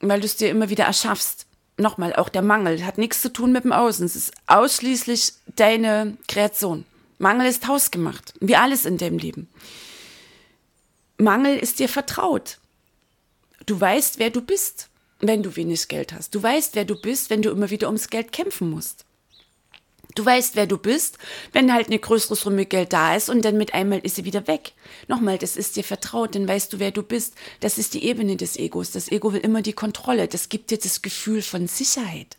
Weil 0.00 0.20
du 0.20 0.26
es 0.26 0.36
dir 0.36 0.50
immer 0.50 0.68
wieder 0.68 0.84
erschaffst. 0.84 1.46
Nochmal, 1.76 2.14
auch 2.14 2.28
der 2.28 2.42
Mangel 2.42 2.84
hat 2.84 2.98
nichts 2.98 3.20
zu 3.20 3.32
tun 3.32 3.52
mit 3.52 3.64
dem 3.64 3.72
Außen. 3.72 4.06
Es 4.06 4.16
ist 4.16 4.32
ausschließlich 4.46 5.32
deine 5.56 6.16
Kreation. 6.28 6.84
Mangel 7.18 7.46
ist 7.48 7.66
hausgemacht, 7.66 8.34
wie 8.40 8.56
alles 8.56 8.84
in 8.84 8.98
deinem 8.98 9.18
Leben. 9.18 9.48
Mangel 11.16 11.56
ist 11.56 11.78
dir 11.78 11.88
vertraut. 11.88 12.58
Du 13.66 13.80
weißt, 13.80 14.18
wer 14.18 14.30
du 14.30 14.40
bist 14.40 14.88
wenn 15.20 15.42
du 15.42 15.56
wenig 15.56 15.88
Geld 15.88 16.12
hast. 16.12 16.34
Du 16.34 16.42
weißt, 16.42 16.74
wer 16.74 16.84
du 16.84 17.00
bist, 17.00 17.30
wenn 17.30 17.42
du 17.42 17.50
immer 17.50 17.70
wieder 17.70 17.86
ums 17.88 18.08
Geld 18.08 18.32
kämpfen 18.32 18.70
musst. 18.70 19.04
Du 20.14 20.24
weißt, 20.24 20.54
wer 20.54 20.66
du 20.66 20.78
bist, 20.78 21.18
wenn 21.52 21.72
halt 21.72 21.88
eine 21.88 21.98
größere 21.98 22.36
Summe 22.36 22.66
Geld 22.66 22.92
da 22.92 23.16
ist 23.16 23.28
und 23.28 23.44
dann 23.44 23.56
mit 23.56 23.74
einmal 23.74 23.98
ist 23.98 24.16
sie 24.16 24.24
wieder 24.24 24.46
weg. 24.46 24.72
Nochmal, 25.08 25.38
das 25.38 25.56
ist 25.56 25.74
dir 25.74 25.82
vertraut, 25.82 26.36
dann 26.36 26.46
weißt 26.46 26.72
du, 26.72 26.78
wer 26.78 26.92
du 26.92 27.02
bist. 27.02 27.34
Das 27.60 27.78
ist 27.78 27.94
die 27.94 28.04
Ebene 28.04 28.36
des 28.36 28.56
Egos. 28.56 28.92
Das 28.92 29.10
Ego 29.10 29.32
will 29.32 29.40
immer 29.40 29.62
die 29.62 29.72
Kontrolle. 29.72 30.28
Das 30.28 30.48
gibt 30.48 30.70
dir 30.70 30.78
das 30.78 31.02
Gefühl 31.02 31.42
von 31.42 31.66
Sicherheit. 31.66 32.36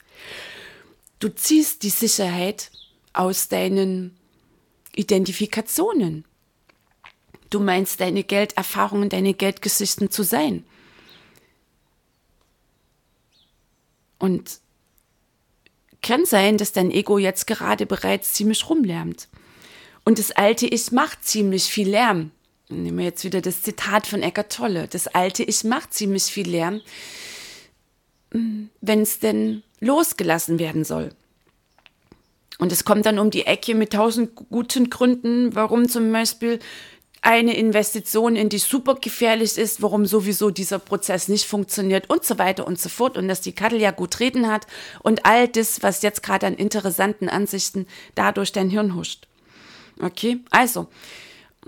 Du 1.19 1.27
ziehst 1.27 1.83
die 1.83 1.89
Sicherheit 1.89 2.71
aus 3.11 3.49
deinen 3.49 4.15
Identifikationen. 4.95 6.23
Du 7.49 7.59
meinst 7.59 7.99
deine 7.99 8.23
Gelderfahrungen, 8.23 9.09
deine 9.09 9.33
Geldgeschichten 9.33 10.09
zu 10.09 10.23
sein. 10.23 10.65
Und 14.17 14.59
kann 16.05 16.25
sein, 16.25 16.57
dass 16.57 16.71
dein 16.71 16.91
Ego 16.91 17.17
jetzt 17.17 17.47
gerade 17.47 17.85
bereits 17.85 18.33
ziemlich 18.33 18.69
rumlärmt. 18.69 19.27
Und 20.05 20.19
das 20.19 20.31
alte 20.31 20.67
Ich 20.67 20.91
macht 20.91 21.25
ziemlich 21.25 21.63
viel 21.63 21.89
Lärm. 21.89 22.31
Nehmen 22.69 22.99
wir 22.99 23.05
jetzt 23.05 23.23
wieder 23.23 23.41
das 23.41 23.63
Zitat 23.63 24.05
von 24.05 24.21
Eckart 24.21 24.51
Tolle. 24.51 24.87
Das 24.87 25.07
alte 25.07 25.43
Ich 25.43 25.63
macht 25.63 25.93
ziemlich 25.93 26.23
viel 26.23 26.47
Lärm, 26.47 26.81
wenn 28.31 29.01
es 29.01 29.19
denn 29.19 29.63
losgelassen 29.79 30.59
werden 30.59 30.83
soll. 30.83 31.09
Und 32.59 32.71
es 32.71 32.85
kommt 32.85 33.07
dann 33.07 33.19
um 33.19 33.31
die 33.31 33.47
Ecke 33.47 33.73
mit 33.73 33.93
tausend 33.93 34.35
guten 34.35 34.91
Gründen, 34.91 35.55
warum 35.55 35.89
zum 35.89 36.11
Beispiel 36.11 36.59
eine 37.25 37.57
Investition 37.57 38.35
in 38.35 38.49
die 38.49 38.59
super 38.59 38.95
gefährlich 38.95 39.57
ist, 39.57 39.81
warum 39.81 40.05
sowieso 40.05 40.51
dieser 40.51 40.77
Prozess 40.77 41.27
nicht 41.27 41.45
funktioniert 41.45 42.07
und 42.09 42.23
so 42.23 42.37
weiter 42.37 42.67
und 42.67 42.79
so 42.79 42.87
fort 42.87 43.17
und 43.17 43.27
dass 43.27 43.41
die 43.41 43.53
Kattel 43.53 43.81
ja 43.81 43.89
gut 43.89 44.19
reden 44.19 44.47
hat 44.47 44.67
und 45.01 45.25
all 45.25 45.47
das, 45.47 45.81
was 45.81 46.03
jetzt 46.03 46.21
gerade 46.21 46.45
an 46.45 46.53
interessanten 46.53 47.27
Ansichten 47.27 47.87
dadurch 48.13 48.51
dein 48.51 48.69
Hirn 48.69 48.95
huscht. 48.95 49.27
Okay, 49.99 50.39
also, 50.51 50.87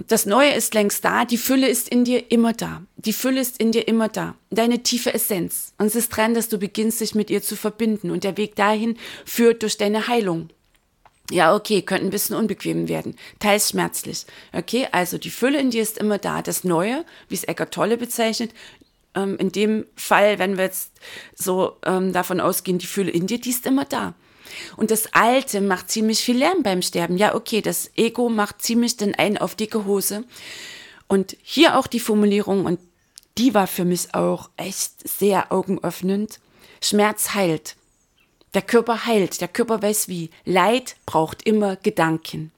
das 0.06 0.28
Neue 0.28 0.52
ist 0.52 0.76
längst 0.76 1.04
da, 1.04 1.26
die 1.26 1.38
Fülle 1.38 1.68
ist 1.68 1.90
in 1.90 2.04
dir 2.04 2.32
immer 2.32 2.54
da. 2.54 2.84
Die 2.98 3.14
Fülle 3.14 3.42
ist 3.42 3.60
in 3.60 3.72
dir 3.72 3.88
immer 3.88 4.10
da. 4.10 4.36
Deine 4.52 4.84
tiefe 4.84 5.12
Essenz. 5.12 5.74
Und 5.80 5.88
es 5.88 5.96
ist 5.96 6.10
dran, 6.10 6.36
dass 6.36 6.50
du 6.50 6.60
beginnst, 6.60 7.02
dich 7.02 7.16
mit 7.16 7.32
ihr 7.32 7.42
zu 7.42 7.56
verbinden. 7.56 8.12
Und 8.12 8.24
der 8.24 8.38
Weg 8.38 8.56
dahin 8.56 8.98
führt 9.26 9.64
durch 9.64 9.78
deine 9.78 10.08
Heilung. 10.08 10.50
Ja, 11.30 11.54
okay, 11.56 11.82
könnte 11.82 12.06
ein 12.06 12.10
bisschen 12.10 12.38
unbequem 12.38 12.88
werden, 12.88 13.18
teils 13.40 13.70
schmerzlich. 13.70 14.26
Okay, 14.54 14.88
also 14.92 15.18
die 15.18 15.30
Fülle 15.30 15.60
in 15.60 15.72
dir 15.72 15.82
ist 15.82 15.98
immer 15.98 16.18
da. 16.18 16.42
Das 16.42 16.64
Neue, 16.64 17.04
wie 17.28 17.36
es 17.36 17.44
Eckart 17.44 17.74
Tolle 17.74 17.98
bezeichnet, 17.98 18.52
ähm, 19.14 19.36
in 19.38 19.52
dem 19.52 19.86
Fall, 19.96 20.40
wenn 20.40 20.58
wir 20.58 20.66
jetzt 20.66 20.92
so 21.36 21.76
ähm, 21.86 22.14
davon 22.14 22.40
ausgehen, 22.40 22.78
die 22.78 22.86
Fülle 22.86 23.12
in 23.12 23.28
dir, 23.28 23.40
die 23.40 23.50
ist 23.50 23.66
immer 23.66 23.84
da. 23.84 24.14
Und 24.78 24.92
das 24.92 25.14
Alte 25.14 25.62
macht 25.62 25.92
ziemlich 25.92 26.20
viel 26.20 26.38
Lärm 26.38 26.64
beim 26.64 26.82
Sterben. 26.82 27.18
Ja, 27.18 27.36
okay, 27.36 27.62
das 27.62 27.92
Ego 27.96 28.30
macht 28.30 28.62
ziemlich 28.62 28.96
den 28.96 29.16
einen 29.16 29.38
auf 29.38 29.56
dicke 29.56 29.86
Hose. 29.86 30.24
Und 31.08 31.38
hier 31.42 31.78
auch 31.78 31.88
die 31.88 32.00
Formulierung, 32.00 32.66
und 32.66 32.80
die 33.38 33.54
war 33.54 33.68
für 33.68 33.86
mich 33.86 34.14
auch 34.14 34.50
echt 34.58 35.08
sehr 35.08 35.52
augenöffnend. 35.52 36.40
Schmerz 36.82 37.34
heilt. 37.34 37.76
Der 38.58 38.64
Körper 38.64 39.06
heilt, 39.06 39.40
der 39.40 39.50
Körper 39.50 39.84
weiß 39.84 40.08
wie. 40.08 40.32
Leid 40.44 40.96
braucht 41.06 41.44
immer 41.44 41.76
Gedanken. 41.76 42.52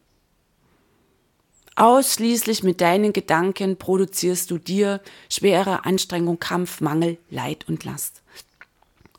Ausschließlich 1.76 2.64
mit 2.64 2.80
deinen 2.80 3.12
Gedanken 3.12 3.76
produzierst 3.76 4.50
du 4.50 4.60
dir 4.60 5.02
schwere 5.30 5.84
Anstrengung, 5.84 6.39
Kampf, 6.39 6.80
Mangel, 6.80 7.18
Leid 7.30 7.68
und 7.68 7.84
Last. 7.84 8.22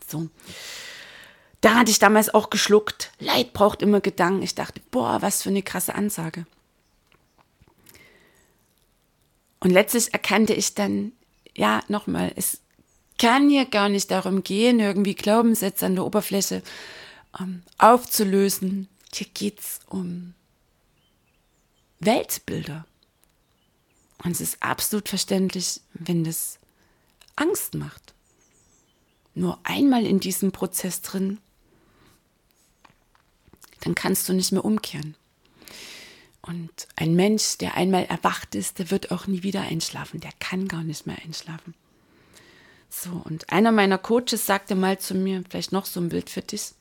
So. 0.09 0.31
Da 1.61 1.75
hatte 1.75 1.91
ich 1.91 1.99
damals 1.99 2.33
auch 2.33 2.49
geschluckt. 2.49 3.13
Leid 3.19 3.53
braucht 3.53 3.83
immer 3.83 4.01
Gedanken. 4.01 4.43
Ich 4.43 4.55
dachte, 4.55 4.81
boah, 4.91 5.21
was 5.21 5.43
für 5.43 5.51
eine 5.51 5.63
krasse 5.63 5.95
Ansage. 5.95 6.47
Und 9.59 9.69
letztlich 9.69 10.15
erkannte 10.15 10.55
ich 10.55 10.75
dann, 10.75 11.13
ja, 11.55 11.83
nochmal, 11.89 12.33
es 12.37 12.63
kann 13.21 13.51
hier 13.51 13.67
gar 13.67 13.91
nicht 13.91 14.11
darum 14.11 14.43
gehen, 14.43 14.81
irgendwie 14.81 15.15
Glaubenssätze 15.15 15.85
an 15.85 15.95
der 15.95 16.07
Oberfläche 16.07 16.63
ähm, 17.39 17.63
aufzulösen. 17.77 18.89
Hier 19.13 19.27
geht's 19.35 19.81
um 19.89 20.33
Weltbilder. 21.99 22.87
Und 24.25 24.31
es 24.33 24.41
ist 24.41 24.63
absolut 24.63 25.11
verständlich, 25.11 25.83
wenn 25.93 26.25
das 26.25 26.59
Angst 27.37 27.75
macht. 27.75 28.15
Nur 29.35 29.59
einmal 29.65 30.07
in 30.07 30.19
diesem 30.21 30.51
Prozess 30.51 31.03
drin, 31.03 31.39
dann 33.81 33.95
kannst 33.95 34.31
du 34.31 34.33
nicht 34.33 34.53
mehr 34.53 34.65
umkehren. 34.65 35.15
Und 36.41 36.89
ein 36.97 37.15
Mensch, 37.15 37.59
der 37.59 37.75
einmal 37.75 38.07
erwacht 38.07 38.55
ist, 38.55 38.79
der 38.79 38.91
wird 38.91 39.11
auch 39.11 39.27
nie 39.27 39.43
wieder 39.43 39.61
einschlafen. 39.61 40.21
Der 40.21 40.33
kann 40.41 40.69
gar 40.69 40.83
nicht 40.83 41.07
mehr 41.07 41.19
einschlafen. 41.23 41.75
So, 42.91 43.23
und 43.25 43.53
einer 43.53 43.71
meiner 43.71 43.99
Coaches 43.99 44.45
sagte 44.45 44.75
mal 44.75 44.99
zu 44.99 45.15
mir, 45.15 45.45
vielleicht 45.49 45.71
noch 45.71 45.87
so 45.87 46.01
ein 46.01 46.09
Bild 46.09 46.29
für 46.29 46.43
dich, 46.43 46.73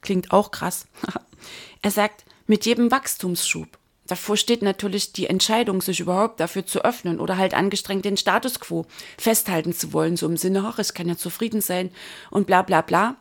klingt 0.00 0.32
auch 0.32 0.50
krass. 0.50 0.86
er 1.82 1.90
sagt, 1.90 2.24
mit 2.46 2.64
jedem 2.64 2.90
Wachstumsschub, 2.90 3.68
davor 4.06 4.38
steht 4.38 4.62
natürlich 4.62 5.12
die 5.12 5.26
Entscheidung, 5.26 5.82
sich 5.82 6.00
überhaupt 6.00 6.40
dafür 6.40 6.64
zu 6.64 6.82
öffnen 6.86 7.20
oder 7.20 7.36
halt 7.36 7.52
angestrengt 7.52 8.06
den 8.06 8.16
Status 8.16 8.60
quo 8.60 8.86
festhalten 9.18 9.74
zu 9.74 9.92
wollen, 9.92 10.16
so 10.16 10.26
im 10.26 10.38
Sinne, 10.38 10.64
ach, 10.66 10.78
ich 10.78 10.94
kann 10.94 11.06
ja 11.06 11.18
zufrieden 11.18 11.60
sein 11.60 11.90
und 12.30 12.46
bla 12.46 12.62
bla 12.62 12.80
bla. 12.80 13.16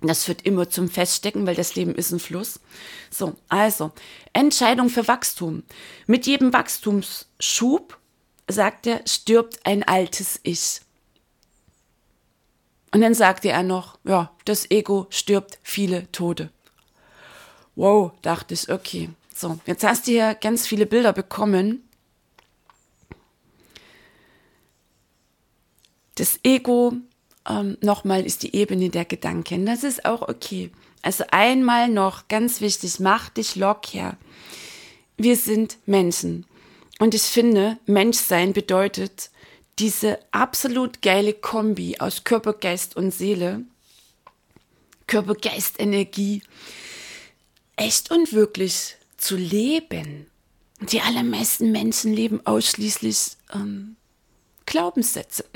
Das 0.00 0.24
führt 0.24 0.42
immer 0.42 0.70
zum 0.70 0.88
Feststecken, 0.88 1.46
weil 1.46 1.56
das 1.56 1.74
Leben 1.74 1.94
ist 1.94 2.12
ein 2.12 2.20
Fluss. 2.20 2.60
So, 3.10 3.34
also, 3.48 3.90
Entscheidung 4.32 4.90
für 4.90 5.08
Wachstum. 5.08 5.64
Mit 6.06 6.26
jedem 6.26 6.52
Wachstumsschub, 6.52 7.98
sagt 8.46 8.86
er, 8.86 9.02
stirbt 9.06 9.58
ein 9.66 9.82
altes 9.82 10.38
Ich. 10.44 10.80
Und 12.92 13.00
dann 13.00 13.14
sagte 13.14 13.50
er 13.50 13.62
noch, 13.62 13.98
ja, 14.04 14.32
das 14.44 14.70
Ego 14.70 15.06
stirbt 15.10 15.58
viele 15.62 16.10
Tode. 16.12 16.50
Wow, 17.76 18.12
dachte 18.22 18.54
ich, 18.54 18.70
okay. 18.70 19.10
So, 19.34 19.58
jetzt 19.66 19.84
hast 19.84 20.06
du 20.06 20.12
hier 20.12 20.34
ganz 20.34 20.66
viele 20.66 20.86
Bilder 20.86 21.12
bekommen. 21.12 21.88
Das 26.16 26.40
Ego 26.42 26.94
ähm, 27.48 27.78
nochmal 27.80 28.26
ist 28.26 28.42
die 28.42 28.56
Ebene 28.56 28.90
der 28.90 29.04
Gedanken. 29.04 29.66
Das 29.66 29.84
ist 29.84 30.04
auch 30.04 30.22
okay. 30.22 30.70
Also 31.02 31.24
einmal 31.30 31.88
noch 31.88 32.26
ganz 32.26 32.60
wichtig, 32.60 32.98
mach 32.98 33.28
dich 33.28 33.54
locker. 33.54 34.16
Wir 35.16 35.36
sind 35.36 35.78
Menschen. 35.86 36.46
Und 36.98 37.14
ich 37.14 37.22
finde, 37.22 37.78
Menschsein 37.86 38.52
bedeutet, 38.52 39.30
diese 39.78 40.18
absolut 40.32 41.02
geile 41.02 41.32
Kombi 41.32 41.96
aus 41.98 42.24
Körper, 42.24 42.52
Geist 42.52 42.96
und 42.96 43.12
Seele, 43.12 43.62
Körper, 45.06 45.34
Geist, 45.34 45.76
Energie, 45.78 46.42
echt 47.76 48.10
und 48.10 48.32
wirklich 48.32 48.96
zu 49.16 49.36
leben. 49.36 50.26
Die 50.80 51.00
allermeisten 51.00 51.72
Menschen 51.72 52.12
leben 52.12 52.40
ausschließlich 52.44 53.36
ähm, 53.52 53.96
Glaubenssätze. 54.66 55.44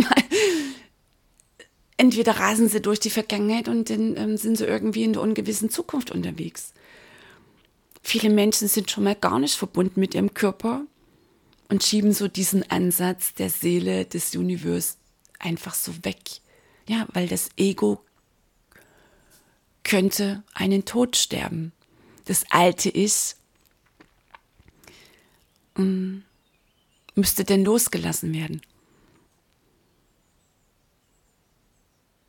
Entweder 1.96 2.38
rasen 2.38 2.68
sie 2.68 2.80
durch 2.80 2.98
die 2.98 3.10
Vergangenheit 3.10 3.68
und 3.68 3.90
dann 3.90 4.16
ähm, 4.16 4.36
sind 4.36 4.56
sie 4.56 4.64
irgendwie 4.64 5.04
in 5.04 5.12
der 5.12 5.22
ungewissen 5.22 5.70
Zukunft 5.70 6.10
unterwegs. 6.10 6.72
Viele 8.02 8.30
Menschen 8.30 8.66
sind 8.66 8.90
schon 8.90 9.04
mal 9.04 9.14
gar 9.14 9.38
nicht 9.38 9.54
verbunden 9.54 10.00
mit 10.00 10.14
ihrem 10.14 10.34
Körper 10.34 10.84
und 11.72 11.82
schieben 11.82 12.12
so 12.12 12.28
diesen 12.28 12.70
Ansatz 12.70 13.32
der 13.32 13.48
Seele 13.48 14.04
des 14.04 14.36
Universums 14.36 14.98
einfach 15.38 15.72
so 15.72 16.04
weg. 16.04 16.20
Ja, 16.86 17.08
weil 17.14 17.26
das 17.26 17.48
Ego 17.56 18.04
könnte 19.82 20.42
einen 20.52 20.84
Tod 20.84 21.16
sterben. 21.16 21.72
Das 22.26 22.44
alte 22.50 22.90
Ich 22.90 23.36
ähm, 25.78 26.24
müsste 27.14 27.42
denn 27.42 27.64
losgelassen 27.64 28.34
werden. 28.34 28.60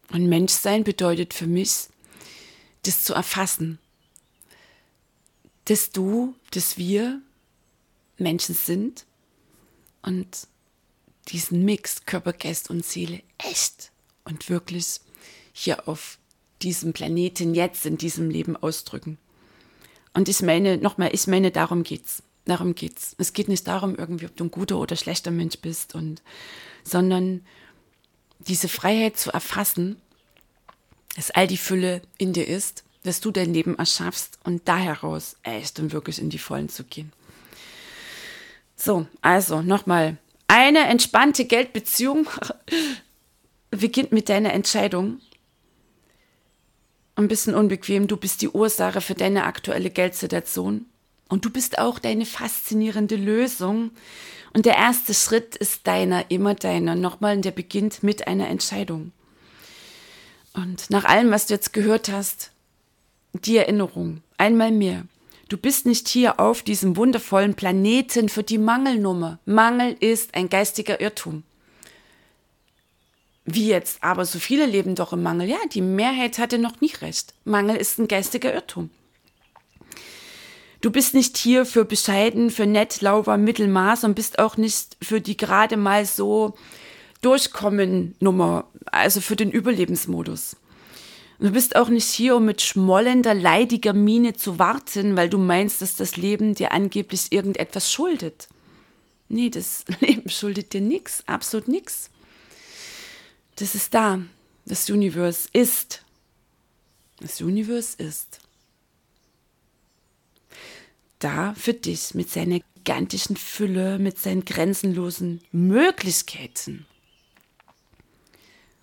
Und 0.09 0.29
Menschsein 0.29 0.85
bedeutet 0.85 1.33
für 1.33 1.47
mich, 1.47 1.89
das 2.83 3.03
zu 3.03 3.13
erfassen, 3.13 3.77
dass 5.65 5.89
du, 5.89 6.33
dass 6.51 6.77
wir 6.77 7.21
Menschen 8.17 8.55
sind 8.55 9.05
und 10.03 10.47
diesen 11.29 11.65
Mix 11.65 12.05
Körper, 12.05 12.33
Geist 12.33 12.69
und 12.69 12.85
Seele 12.85 13.21
echt 13.37 13.91
und 14.25 14.49
wirklich 14.49 14.99
hier 15.53 15.87
auf 15.87 16.19
diesem 16.61 16.93
Planeten 16.93 17.55
jetzt 17.55 17.85
in 17.85 17.97
diesem 17.97 18.29
Leben 18.29 18.55
ausdrücken. 18.55 19.17
Und 20.13 20.29
ich 20.29 20.41
meine, 20.41 20.77
nochmal, 20.77 21.09
ich 21.13 21.27
meine, 21.27 21.51
darum 21.51 21.83
geht's. 21.83 22.23
Darum 22.45 22.75
geht's. 22.75 23.15
Es 23.17 23.33
geht 23.33 23.47
nicht 23.47 23.67
darum, 23.67 23.95
irgendwie, 23.95 24.25
ob 24.25 24.35
du 24.35 24.43
ein 24.43 24.51
guter 24.51 24.77
oder 24.77 24.95
schlechter 24.95 25.31
Mensch 25.31 25.57
bist 25.59 25.95
und, 25.95 26.21
sondern 26.83 27.45
diese 28.39 28.67
Freiheit 28.67 29.17
zu 29.17 29.31
erfassen, 29.31 29.95
dass 31.15 31.31
all 31.31 31.47
die 31.47 31.57
Fülle 31.57 32.01
in 32.17 32.33
dir 32.33 32.47
ist, 32.47 32.83
dass 33.03 33.21
du 33.21 33.31
dein 33.31 33.53
Leben 33.53 33.77
erschaffst 33.77 34.39
und 34.43 34.67
da 34.67 34.77
heraus 34.77 35.37
echt 35.43 35.79
und 35.79 35.93
wirklich 35.93 36.19
in 36.19 36.29
die 36.29 36.37
Vollen 36.37 36.69
zu 36.69 36.83
gehen. 36.83 37.11
So, 38.75 39.07
also 39.21 39.61
nochmal. 39.61 40.17
Eine 40.47 40.81
entspannte 40.87 41.45
Geldbeziehung 41.45 42.29
beginnt 43.71 44.11
mit 44.11 44.29
deiner 44.29 44.53
Entscheidung. 44.53 45.19
Ein 47.15 47.27
bisschen 47.27 47.53
unbequem, 47.53 48.07
du 48.07 48.17
bist 48.17 48.41
die 48.41 48.49
Ursache 48.49 49.01
für 49.01 49.13
deine 49.13 49.45
aktuelle 49.45 49.89
Geldsituation 49.89 50.85
und 51.29 51.45
du 51.45 51.49
bist 51.49 51.77
auch 51.79 51.99
deine 51.99 52.25
faszinierende 52.25 53.15
Lösung. 53.15 53.91
Und 54.53 54.65
der 54.65 54.75
erste 54.75 55.13
Schritt 55.13 55.55
ist 55.55 55.87
deiner, 55.87 56.29
immer 56.29 56.53
deiner. 56.53 56.95
Nochmal, 56.95 57.39
der 57.41 57.51
beginnt 57.51 58.03
mit 58.03 58.27
einer 58.27 58.47
Entscheidung. 58.49 59.11
Und 60.53 60.89
nach 60.91 61.05
allem, 61.05 61.31
was 61.31 61.47
du 61.47 61.55
jetzt 61.55 61.73
gehört 61.73 62.09
hast, 62.09 62.51
die 63.33 63.57
Erinnerung, 63.57 64.21
einmal 64.37 64.71
mehr. 64.71 65.05
Du 65.53 65.59
bist 65.59 65.85
nicht 65.85 66.07
hier 66.07 66.39
auf 66.39 66.63
diesem 66.63 66.97
wundervollen 66.97 67.53
Planeten 67.53 68.27
für 68.27 68.41
die 68.41 68.57
Mangelnummer. 68.57 69.37
Mangel 69.45 69.95
ist 69.99 70.33
ein 70.33 70.49
geistiger 70.49 70.99
Irrtum. 70.99 71.43
Wie 73.45 73.67
jetzt, 73.67 74.03
aber 74.03 74.25
so 74.25 74.39
viele 74.39 74.65
leben 74.65 74.95
doch 74.95 75.13
im 75.13 75.21
Mangel. 75.21 75.47
Ja, 75.47 75.59
die 75.71 75.83
Mehrheit 75.83 76.39
hatte 76.39 76.57
noch 76.57 76.81
nie 76.81 76.91
recht. 77.01 77.35
Mangel 77.45 77.75
ist 77.75 77.99
ein 77.99 78.07
geistiger 78.07 78.51
Irrtum. 78.51 78.89
Du 80.81 80.89
bist 80.89 81.13
nicht 81.13 81.37
hier 81.37 81.67
für 81.67 81.85
bescheiden, 81.85 82.49
für 82.49 82.65
nett, 82.65 83.01
lauber, 83.01 83.37
Mittelmaß 83.37 84.05
und 84.05 84.15
bist 84.15 84.39
auch 84.39 84.57
nicht 84.57 84.97
für 85.03 85.21
die 85.21 85.37
gerade 85.37 85.77
mal 85.77 86.07
so 86.07 86.55
Durchkommen 87.21 88.15
Nummer, 88.19 88.71
also 88.87 89.21
für 89.21 89.35
den 89.35 89.51
Überlebensmodus. 89.51 90.55
Du 91.39 91.51
bist 91.51 91.75
auch 91.75 91.89
nicht 91.89 92.07
hier, 92.07 92.35
um 92.35 92.45
mit 92.45 92.61
schmollender, 92.61 93.33
leidiger 93.33 93.93
Miene 93.93 94.33
zu 94.33 94.59
warten, 94.59 95.15
weil 95.15 95.29
du 95.29 95.37
meinst, 95.37 95.81
dass 95.81 95.95
das 95.95 96.15
Leben 96.15 96.55
dir 96.55 96.71
angeblich 96.71 97.31
irgendetwas 97.31 97.91
schuldet. 97.91 98.47
Nee, 99.29 99.49
das 99.49 99.83
Leben 99.99 100.29
schuldet 100.29 100.73
dir 100.73 100.81
nichts, 100.81 101.23
absolut 101.27 101.67
nichts. 101.67 102.09
Das 103.55 103.75
ist 103.75 103.93
da. 103.93 104.21
Das 104.65 104.89
Universum 104.89 105.49
ist. 105.53 106.03
Das 107.19 107.41
Universum 107.41 108.05
ist. 108.05 108.39
Da 111.19 111.53
für 111.55 111.73
dich 111.73 112.13
mit 112.13 112.29
seiner 112.29 112.59
gigantischen 112.59 113.37
Fülle, 113.37 113.97
mit 113.97 114.19
seinen 114.19 114.45
grenzenlosen 114.45 115.41
Möglichkeiten, 115.51 116.85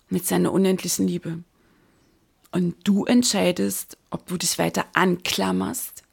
mit 0.09 0.25
seiner 0.25 0.51
unendlichen 0.51 1.07
Liebe. 1.07 1.43
Und 2.51 2.75
du 2.83 3.05
entscheidest, 3.05 3.97
ob 4.09 4.27
du 4.27 4.37
dich 4.37 4.59
weiter 4.59 4.85
anklammerst, 4.93 6.03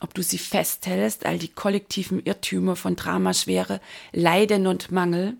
ob 0.00 0.14
du 0.14 0.22
sie 0.22 0.38
festhältst, 0.38 1.24
all 1.24 1.38
die 1.38 1.48
kollektiven 1.48 2.22
Irrtümer 2.24 2.76
von 2.76 2.96
Drama, 2.96 3.32
Schwere, 3.32 3.80
Leiden 4.12 4.66
und 4.66 4.90
Mangel. 4.90 5.36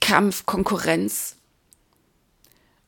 Kampf, 0.00 0.46
Konkurrenz. 0.46 1.36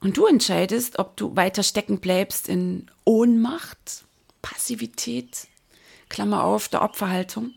Und 0.01 0.17
du 0.17 0.27
entscheidest, 0.27 0.99
ob 0.99 1.17
du 1.17 1.35
weiter 1.35 1.63
stecken 1.63 1.99
bleibst 1.99 2.49
in 2.49 2.91
Ohnmacht, 3.05 4.05
Passivität, 4.43 5.49
Klammer 6.09 6.45
auf, 6.45 6.69
der 6.69 6.83
Opferhaltung. 6.83 7.53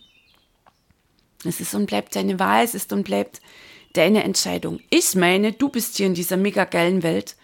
Es 1.43 1.59
ist 1.59 1.75
und 1.75 1.85
bleibt 1.85 2.15
deine 2.15 2.39
Wahl, 2.39 2.63
es 2.63 2.73
ist 2.73 2.91
und 2.91 3.03
bleibt 3.03 3.41
deine 3.93 4.23
Entscheidung. 4.23 4.79
Ich 4.89 5.15
meine, 5.15 5.51
du 5.51 5.69
bist 5.69 5.97
hier 5.97 6.07
in 6.07 6.13
dieser 6.13 6.37
mega 6.37 6.63
geilen 6.63 7.03
Welt, 7.03 7.35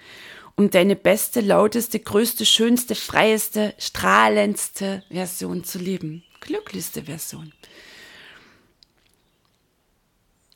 um 0.55 0.69
deine 0.69 0.95
beste, 0.95 1.41
lauteste, 1.41 1.99
größte, 1.99 2.45
schönste, 2.45 2.95
freieste, 2.95 3.73
strahlendste 3.77 5.03
Version 5.09 5.63
zu 5.63 5.79
leben. 5.79 6.23
Glücklichste 6.39 7.03
Version. 7.03 7.51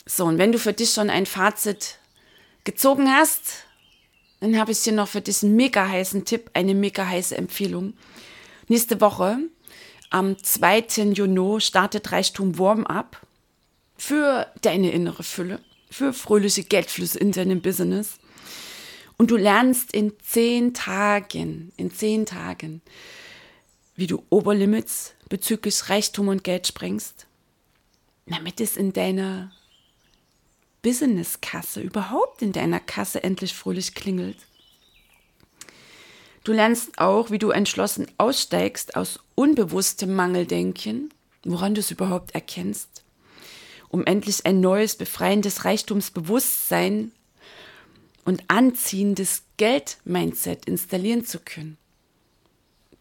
So, 0.06 0.26
und 0.26 0.38
wenn 0.38 0.52
du 0.52 0.60
für 0.60 0.74
dich 0.74 0.91
schon 0.91 1.10
ein 1.10 1.26
Fazit 1.26 1.97
gezogen 2.64 3.10
hast, 3.10 3.66
dann 4.39 4.58
habe 4.58 4.72
ich 4.72 4.80
hier 4.80 4.93
noch 4.93 5.08
für 5.08 5.22
dich 5.22 5.43
einen 5.43 5.56
mega 5.56 5.88
heißen 5.88 6.26
Tipp, 6.26 6.50
eine 6.54 6.74
mega 6.74 7.06
heiße 7.06 7.36
Empfehlung. 7.38 7.93
Nächste 8.68 9.02
Woche, 9.02 9.38
am 10.10 10.41
2. 10.41 11.12
Juni, 11.14 11.60
startet 11.60 12.12
Reichtum 12.12 12.58
Warm-up 12.58 13.22
für 13.97 14.47
deine 14.62 14.91
innere 14.91 15.24
Fülle, 15.24 15.60
für 15.91 16.14
fröhliche 16.14 16.64
Geldflüsse 16.64 17.20
in 17.20 17.32
deinem 17.32 17.62
Business. 17.62 18.18
Und 19.20 19.32
du 19.32 19.36
lernst 19.36 19.94
in 19.94 20.14
zehn 20.22 20.74
Tagen, 20.74 21.74
in 21.76 21.92
zehn 21.92 22.26
Tagen, 22.26 22.82
wie 23.98 24.08
du 24.08 24.24
Oberlimits 24.30 25.14
bezüglich 25.28 25.90
Reichtum 25.90 26.30
und 26.30 26.46
Geld 26.46 26.68
sprengst, 26.68 27.28
damit 28.28 28.62
es 28.62 28.78
in 28.78 28.94
deiner 28.94 29.52
Businesskasse, 30.82 31.82
überhaupt 31.82 32.42
in 32.42 32.54
deiner 32.54 32.80
Kasse 32.80 33.22
endlich 33.22 33.54
fröhlich 33.54 33.94
klingelt. 33.94 34.38
Du 36.46 36.54
lernst 36.54 36.98
auch, 36.98 37.30
wie 37.30 37.40
du 37.40 37.50
entschlossen 37.50 38.08
aussteigst 38.18 38.96
aus 38.96 39.20
unbewusstem 39.36 40.16
Mangeldenken, 40.16 41.14
woran 41.44 41.76
du 41.76 41.82
es 41.82 41.92
überhaupt 41.92 42.34
erkennst, 42.36 43.04
um 43.90 44.06
endlich 44.06 44.46
ein 44.46 44.62
neues, 44.62 44.96
befreiendes 44.96 45.66
Reichtumsbewusstsein 45.66 47.12
und 48.26 48.44
anziehendes 48.48 49.44
Geld-Mindset 49.58 50.66
installieren 50.66 51.26
zu 51.26 51.40
können. 51.40 51.78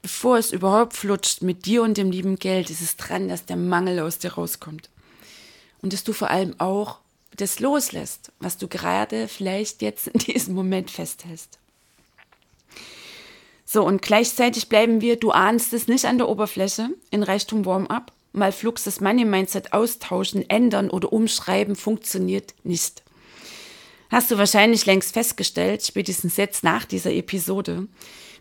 Bevor 0.03 0.39
es 0.39 0.53
überhaupt 0.53 0.95
flutscht 0.95 1.43
mit 1.43 1.67
dir 1.67 1.83
und 1.83 1.97
dem 1.97 2.11
lieben 2.11 2.37
Geld, 2.37 2.71
ist 2.71 2.81
es 2.81 2.97
dran, 2.97 3.29
dass 3.29 3.45
der 3.45 3.57
Mangel 3.57 3.99
aus 4.01 4.19
dir 4.19 4.35
rauskommt. 4.35 4.91
Und 5.83 5.93
dass 5.93 6.05
du 6.05 6.13
vor 6.13 6.31
allem 6.31 6.59
auch 6.59 6.99
das 7.37 7.61
loslässt, 7.61 8.33
was 8.41 8.59
du 8.59 8.69
gerade 8.69 9.29
vielleicht 9.29 9.83
jetzt 9.83 10.09
in 10.09 10.19
diesem 10.21 10.55
Moment 10.55 10.91
festhältst. 10.91 11.59
So, 13.65 13.85
und 13.85 14.01
gleichzeitig 14.01 14.69
bleiben 14.69 15.03
wir, 15.03 15.17
du 15.17 15.31
ahnst 15.31 15.75
es 15.75 15.89
nicht 15.89 16.07
an 16.07 16.17
der 16.17 16.29
Oberfläche, 16.29 16.89
in 17.11 17.23
Reichtum 17.23 17.67
Warm-up. 17.67 18.13
Mal 18.33 18.53
Flux 18.53 18.85
das 18.85 19.01
Money-Mindset 19.01 19.73
austauschen, 19.73 20.49
ändern 20.49 20.91
oder 20.91 21.13
umschreiben 21.13 21.77
funktioniert 21.77 22.55
nicht. 22.63 23.03
Hast 24.11 24.31
du 24.31 24.39
wahrscheinlich 24.39 24.87
längst 24.87 25.13
festgestellt, 25.13 25.85
spätestens 25.85 26.37
jetzt 26.37 26.65
nach 26.65 26.85
dieser 26.85 27.13
Episode. 27.13 27.89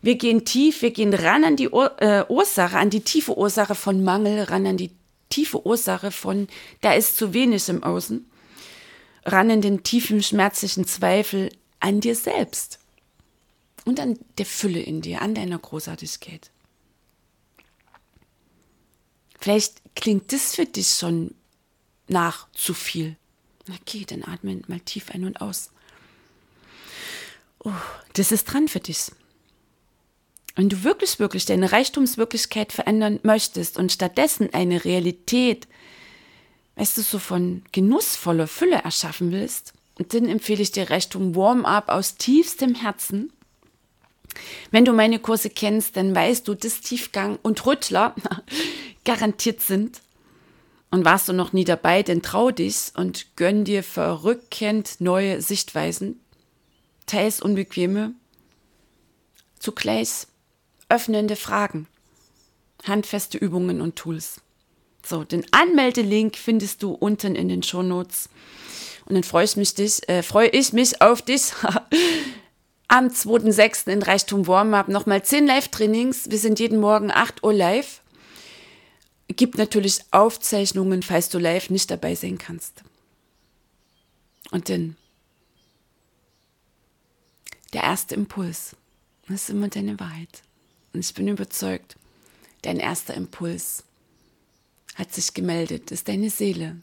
Wir 0.02 0.16
gehen 0.16 0.46
tief, 0.46 0.82
wir 0.82 0.92
gehen 0.92 1.14
ran 1.14 1.44
an 1.44 1.56
die 1.56 1.70
Ur 1.70 2.02
äh, 2.02 2.24
Ursache, 2.30 2.78
an 2.78 2.90
die 2.90 3.02
tiefe 3.02 3.38
Ursache 3.38 3.76
von 3.76 4.04
Mangel, 4.04 4.44
ran 4.44 4.66
an 4.66 4.78
die 4.78 4.92
tiefe 5.30 5.66
Ursache 5.66 6.12
von, 6.12 6.48
da 6.82 6.94
ist 6.94 7.18
zu 7.18 7.34
wenig 7.34 7.68
im 7.68 7.84
Außen 7.84 8.26
ran 9.28 9.50
in 9.50 9.62
den 9.62 9.84
tiefen, 9.84 10.24
schmerzlichen 10.24 10.88
Zweifel 10.88 11.50
an 11.80 12.00
dir 12.00 12.16
selbst 12.16 12.80
und 13.86 14.00
an 14.00 14.18
der 14.38 14.46
Fülle 14.46 14.80
in 14.80 15.02
dir, 15.02 15.22
an 15.22 15.36
deiner 15.36 15.60
Großartigkeit. 15.60 16.50
Vielleicht 19.40 19.82
klingt 19.96 20.32
das 20.32 20.56
für 20.56 20.66
dich 20.66 20.90
schon 20.90 21.36
nach 22.08 22.48
zu 22.54 22.74
viel. 22.74 23.18
Okay, 23.70 24.06
dann 24.08 24.24
atme 24.24 24.62
mal 24.68 24.80
tief 24.80 25.12
ein 25.12 25.26
und 25.26 25.42
aus. 25.42 25.72
Oh, 27.64 27.72
das 28.14 28.32
ist 28.32 28.46
dran 28.46 28.68
für 28.68 28.80
dich. 28.80 29.12
Wenn 30.56 30.70
du 30.70 30.84
wirklich, 30.84 31.20
wirklich 31.20 31.46
deine 31.46 31.72
Reichtumswirklichkeit 31.72 32.72
verändern 32.72 33.20
möchtest 33.24 33.78
und 33.78 33.92
stattdessen 33.92 34.54
eine 34.54 34.86
Realität 34.86 35.68
weißt 36.78 36.98
du, 36.98 37.02
so 37.02 37.20
von 37.20 37.64
genussvoller 37.72 38.48
Fülle 38.48 38.78
erschaffen 38.78 39.32
willst, 39.32 39.74
dann 40.10 40.30
empfehle 40.30 40.62
ich 40.62 40.72
dir 40.72 40.90
Reichtum 40.90 41.36
Warm-up 41.36 41.90
aus 41.90 42.16
tiefstem 42.16 42.76
Herzen. 42.76 43.34
Wenn 44.70 44.86
du 44.86 44.94
meine 44.94 45.20
Kurse 45.20 45.50
kennst, 45.50 45.98
dann 45.98 46.16
weißt 46.16 46.48
du, 46.48 46.54
dass 46.54 46.82
Tiefgang 46.82 47.40
und 47.42 47.66
Rüttler 47.66 48.16
garantiert 49.06 49.62
sind. 49.62 50.02
Und 50.90 51.04
warst 51.04 51.28
du 51.28 51.34
noch 51.34 51.52
nie 51.52 51.66
dabei, 51.66 52.02
dann 52.02 52.22
trau 52.22 52.50
dich 52.52 52.92
und 52.96 53.36
gönn 53.36 53.66
dir 53.66 53.84
verrückend 53.84 55.00
neue 55.00 55.42
Sichtweisen, 55.42 56.22
teils 57.06 57.42
unbequeme, 57.42 58.14
zugleich 59.60 60.28
öffnende 60.90 61.36
Fragen, 61.36 61.88
handfeste 62.86 63.38
Übungen 63.38 63.82
und 63.82 63.98
Tools. 63.98 64.42
So, 65.06 65.24
den 65.24 65.46
Anmeldelink 65.52 66.36
findest 66.38 66.84
du 66.84 66.92
unten 66.92 67.36
in 67.36 67.50
den 67.50 67.64
Shownotes. 67.64 68.30
Und 69.06 69.16
dann 69.16 69.24
freue 69.24 69.46
ich 69.46 69.56
mich, 69.56 69.74
dich, 69.74 70.08
äh, 70.10 70.22
freue 70.22 70.50
ich 70.50 70.74
mich 70.74 71.02
auf 71.02 71.22
dich 71.22 71.54
am 72.90 73.08
2.6. 73.08 73.90
in 73.90 74.02
Reichtum 74.04 74.48
Warm-Up. 74.48 74.90
Nochmal 74.90 75.24
10 75.24 75.48
Live-Trainings. 75.48 76.30
Wir 76.30 76.38
sind 76.38 76.60
jeden 76.60 76.80
Morgen 76.80 77.12
8 77.12 77.44
Uhr 77.44 77.54
live. 77.54 78.02
Gibt 79.30 79.58
natürlich 79.58 80.02
Aufzeichnungen, 80.12 81.04
falls 81.04 81.30
du 81.30 81.38
live 81.38 81.70
nicht 81.70 81.92
dabei 81.92 82.16
sein 82.16 82.38
kannst. 82.38 82.84
Und 84.52 84.70
dann 84.70 84.96
der 87.74 87.84
erste 87.84 88.16
Impuls. 88.16 88.76
Das 89.28 89.44
ist 89.44 89.50
immer 89.50 89.68
deine 89.68 90.00
Wahrheit. 90.00 90.42
Und 90.94 91.02
ich 91.02 91.14
bin 91.14 91.28
überzeugt, 91.28 91.98
dein 92.62 92.80
erster 92.80 93.14
Impuls 93.14 93.84
hat 94.96 95.14
sich 95.14 95.34
gemeldet, 95.34 95.92
ist 95.92 96.08
deine 96.08 96.30
Seele 96.30 96.78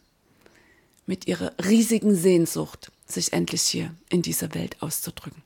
mit 1.06 1.26
ihrer 1.26 1.52
riesigen 1.64 2.14
Sehnsucht, 2.14 2.92
sich 3.06 3.32
endlich 3.32 3.62
hier 3.62 3.94
in 4.08 4.22
dieser 4.22 4.54
Welt 4.54 4.80
auszudrücken. 4.80 5.42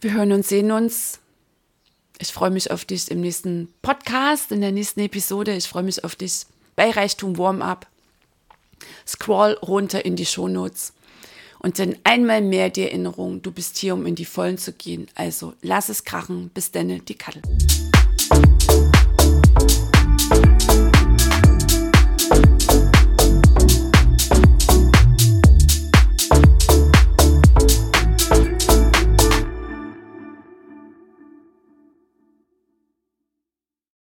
Wir 0.00 0.12
hören 0.12 0.32
und 0.32 0.46
sehen 0.46 0.70
uns. 0.70 1.18
Ich 2.20 2.32
freue 2.32 2.50
mich 2.50 2.72
auf 2.72 2.84
dich 2.84 3.10
im 3.12 3.20
nächsten 3.20 3.72
Podcast, 3.80 4.50
in 4.50 4.60
der 4.60 4.72
nächsten 4.72 5.00
Episode. 5.00 5.54
Ich 5.54 5.68
freue 5.68 5.84
mich 5.84 6.02
auf 6.02 6.16
dich 6.16 6.46
bei 6.74 6.90
Reichtum 6.90 7.38
Warm-Up. 7.38 7.86
Scroll 9.06 9.52
runter 9.62 10.04
in 10.04 10.16
die 10.16 10.26
Shownotes. 10.26 10.94
Und 11.60 11.78
dann 11.78 11.96
einmal 12.02 12.40
mehr 12.40 12.70
die 12.70 12.82
Erinnerung, 12.82 13.42
du 13.42 13.52
bist 13.52 13.78
hier, 13.78 13.94
um 13.94 14.04
in 14.04 14.16
die 14.16 14.24
Vollen 14.24 14.58
zu 14.58 14.72
gehen. 14.72 15.06
Also 15.14 15.54
lass 15.62 15.88
es 15.88 16.04
krachen. 16.04 16.50
Bis 16.50 16.72
denne, 16.72 17.00
die 17.00 17.14
Kattel. 17.14 17.42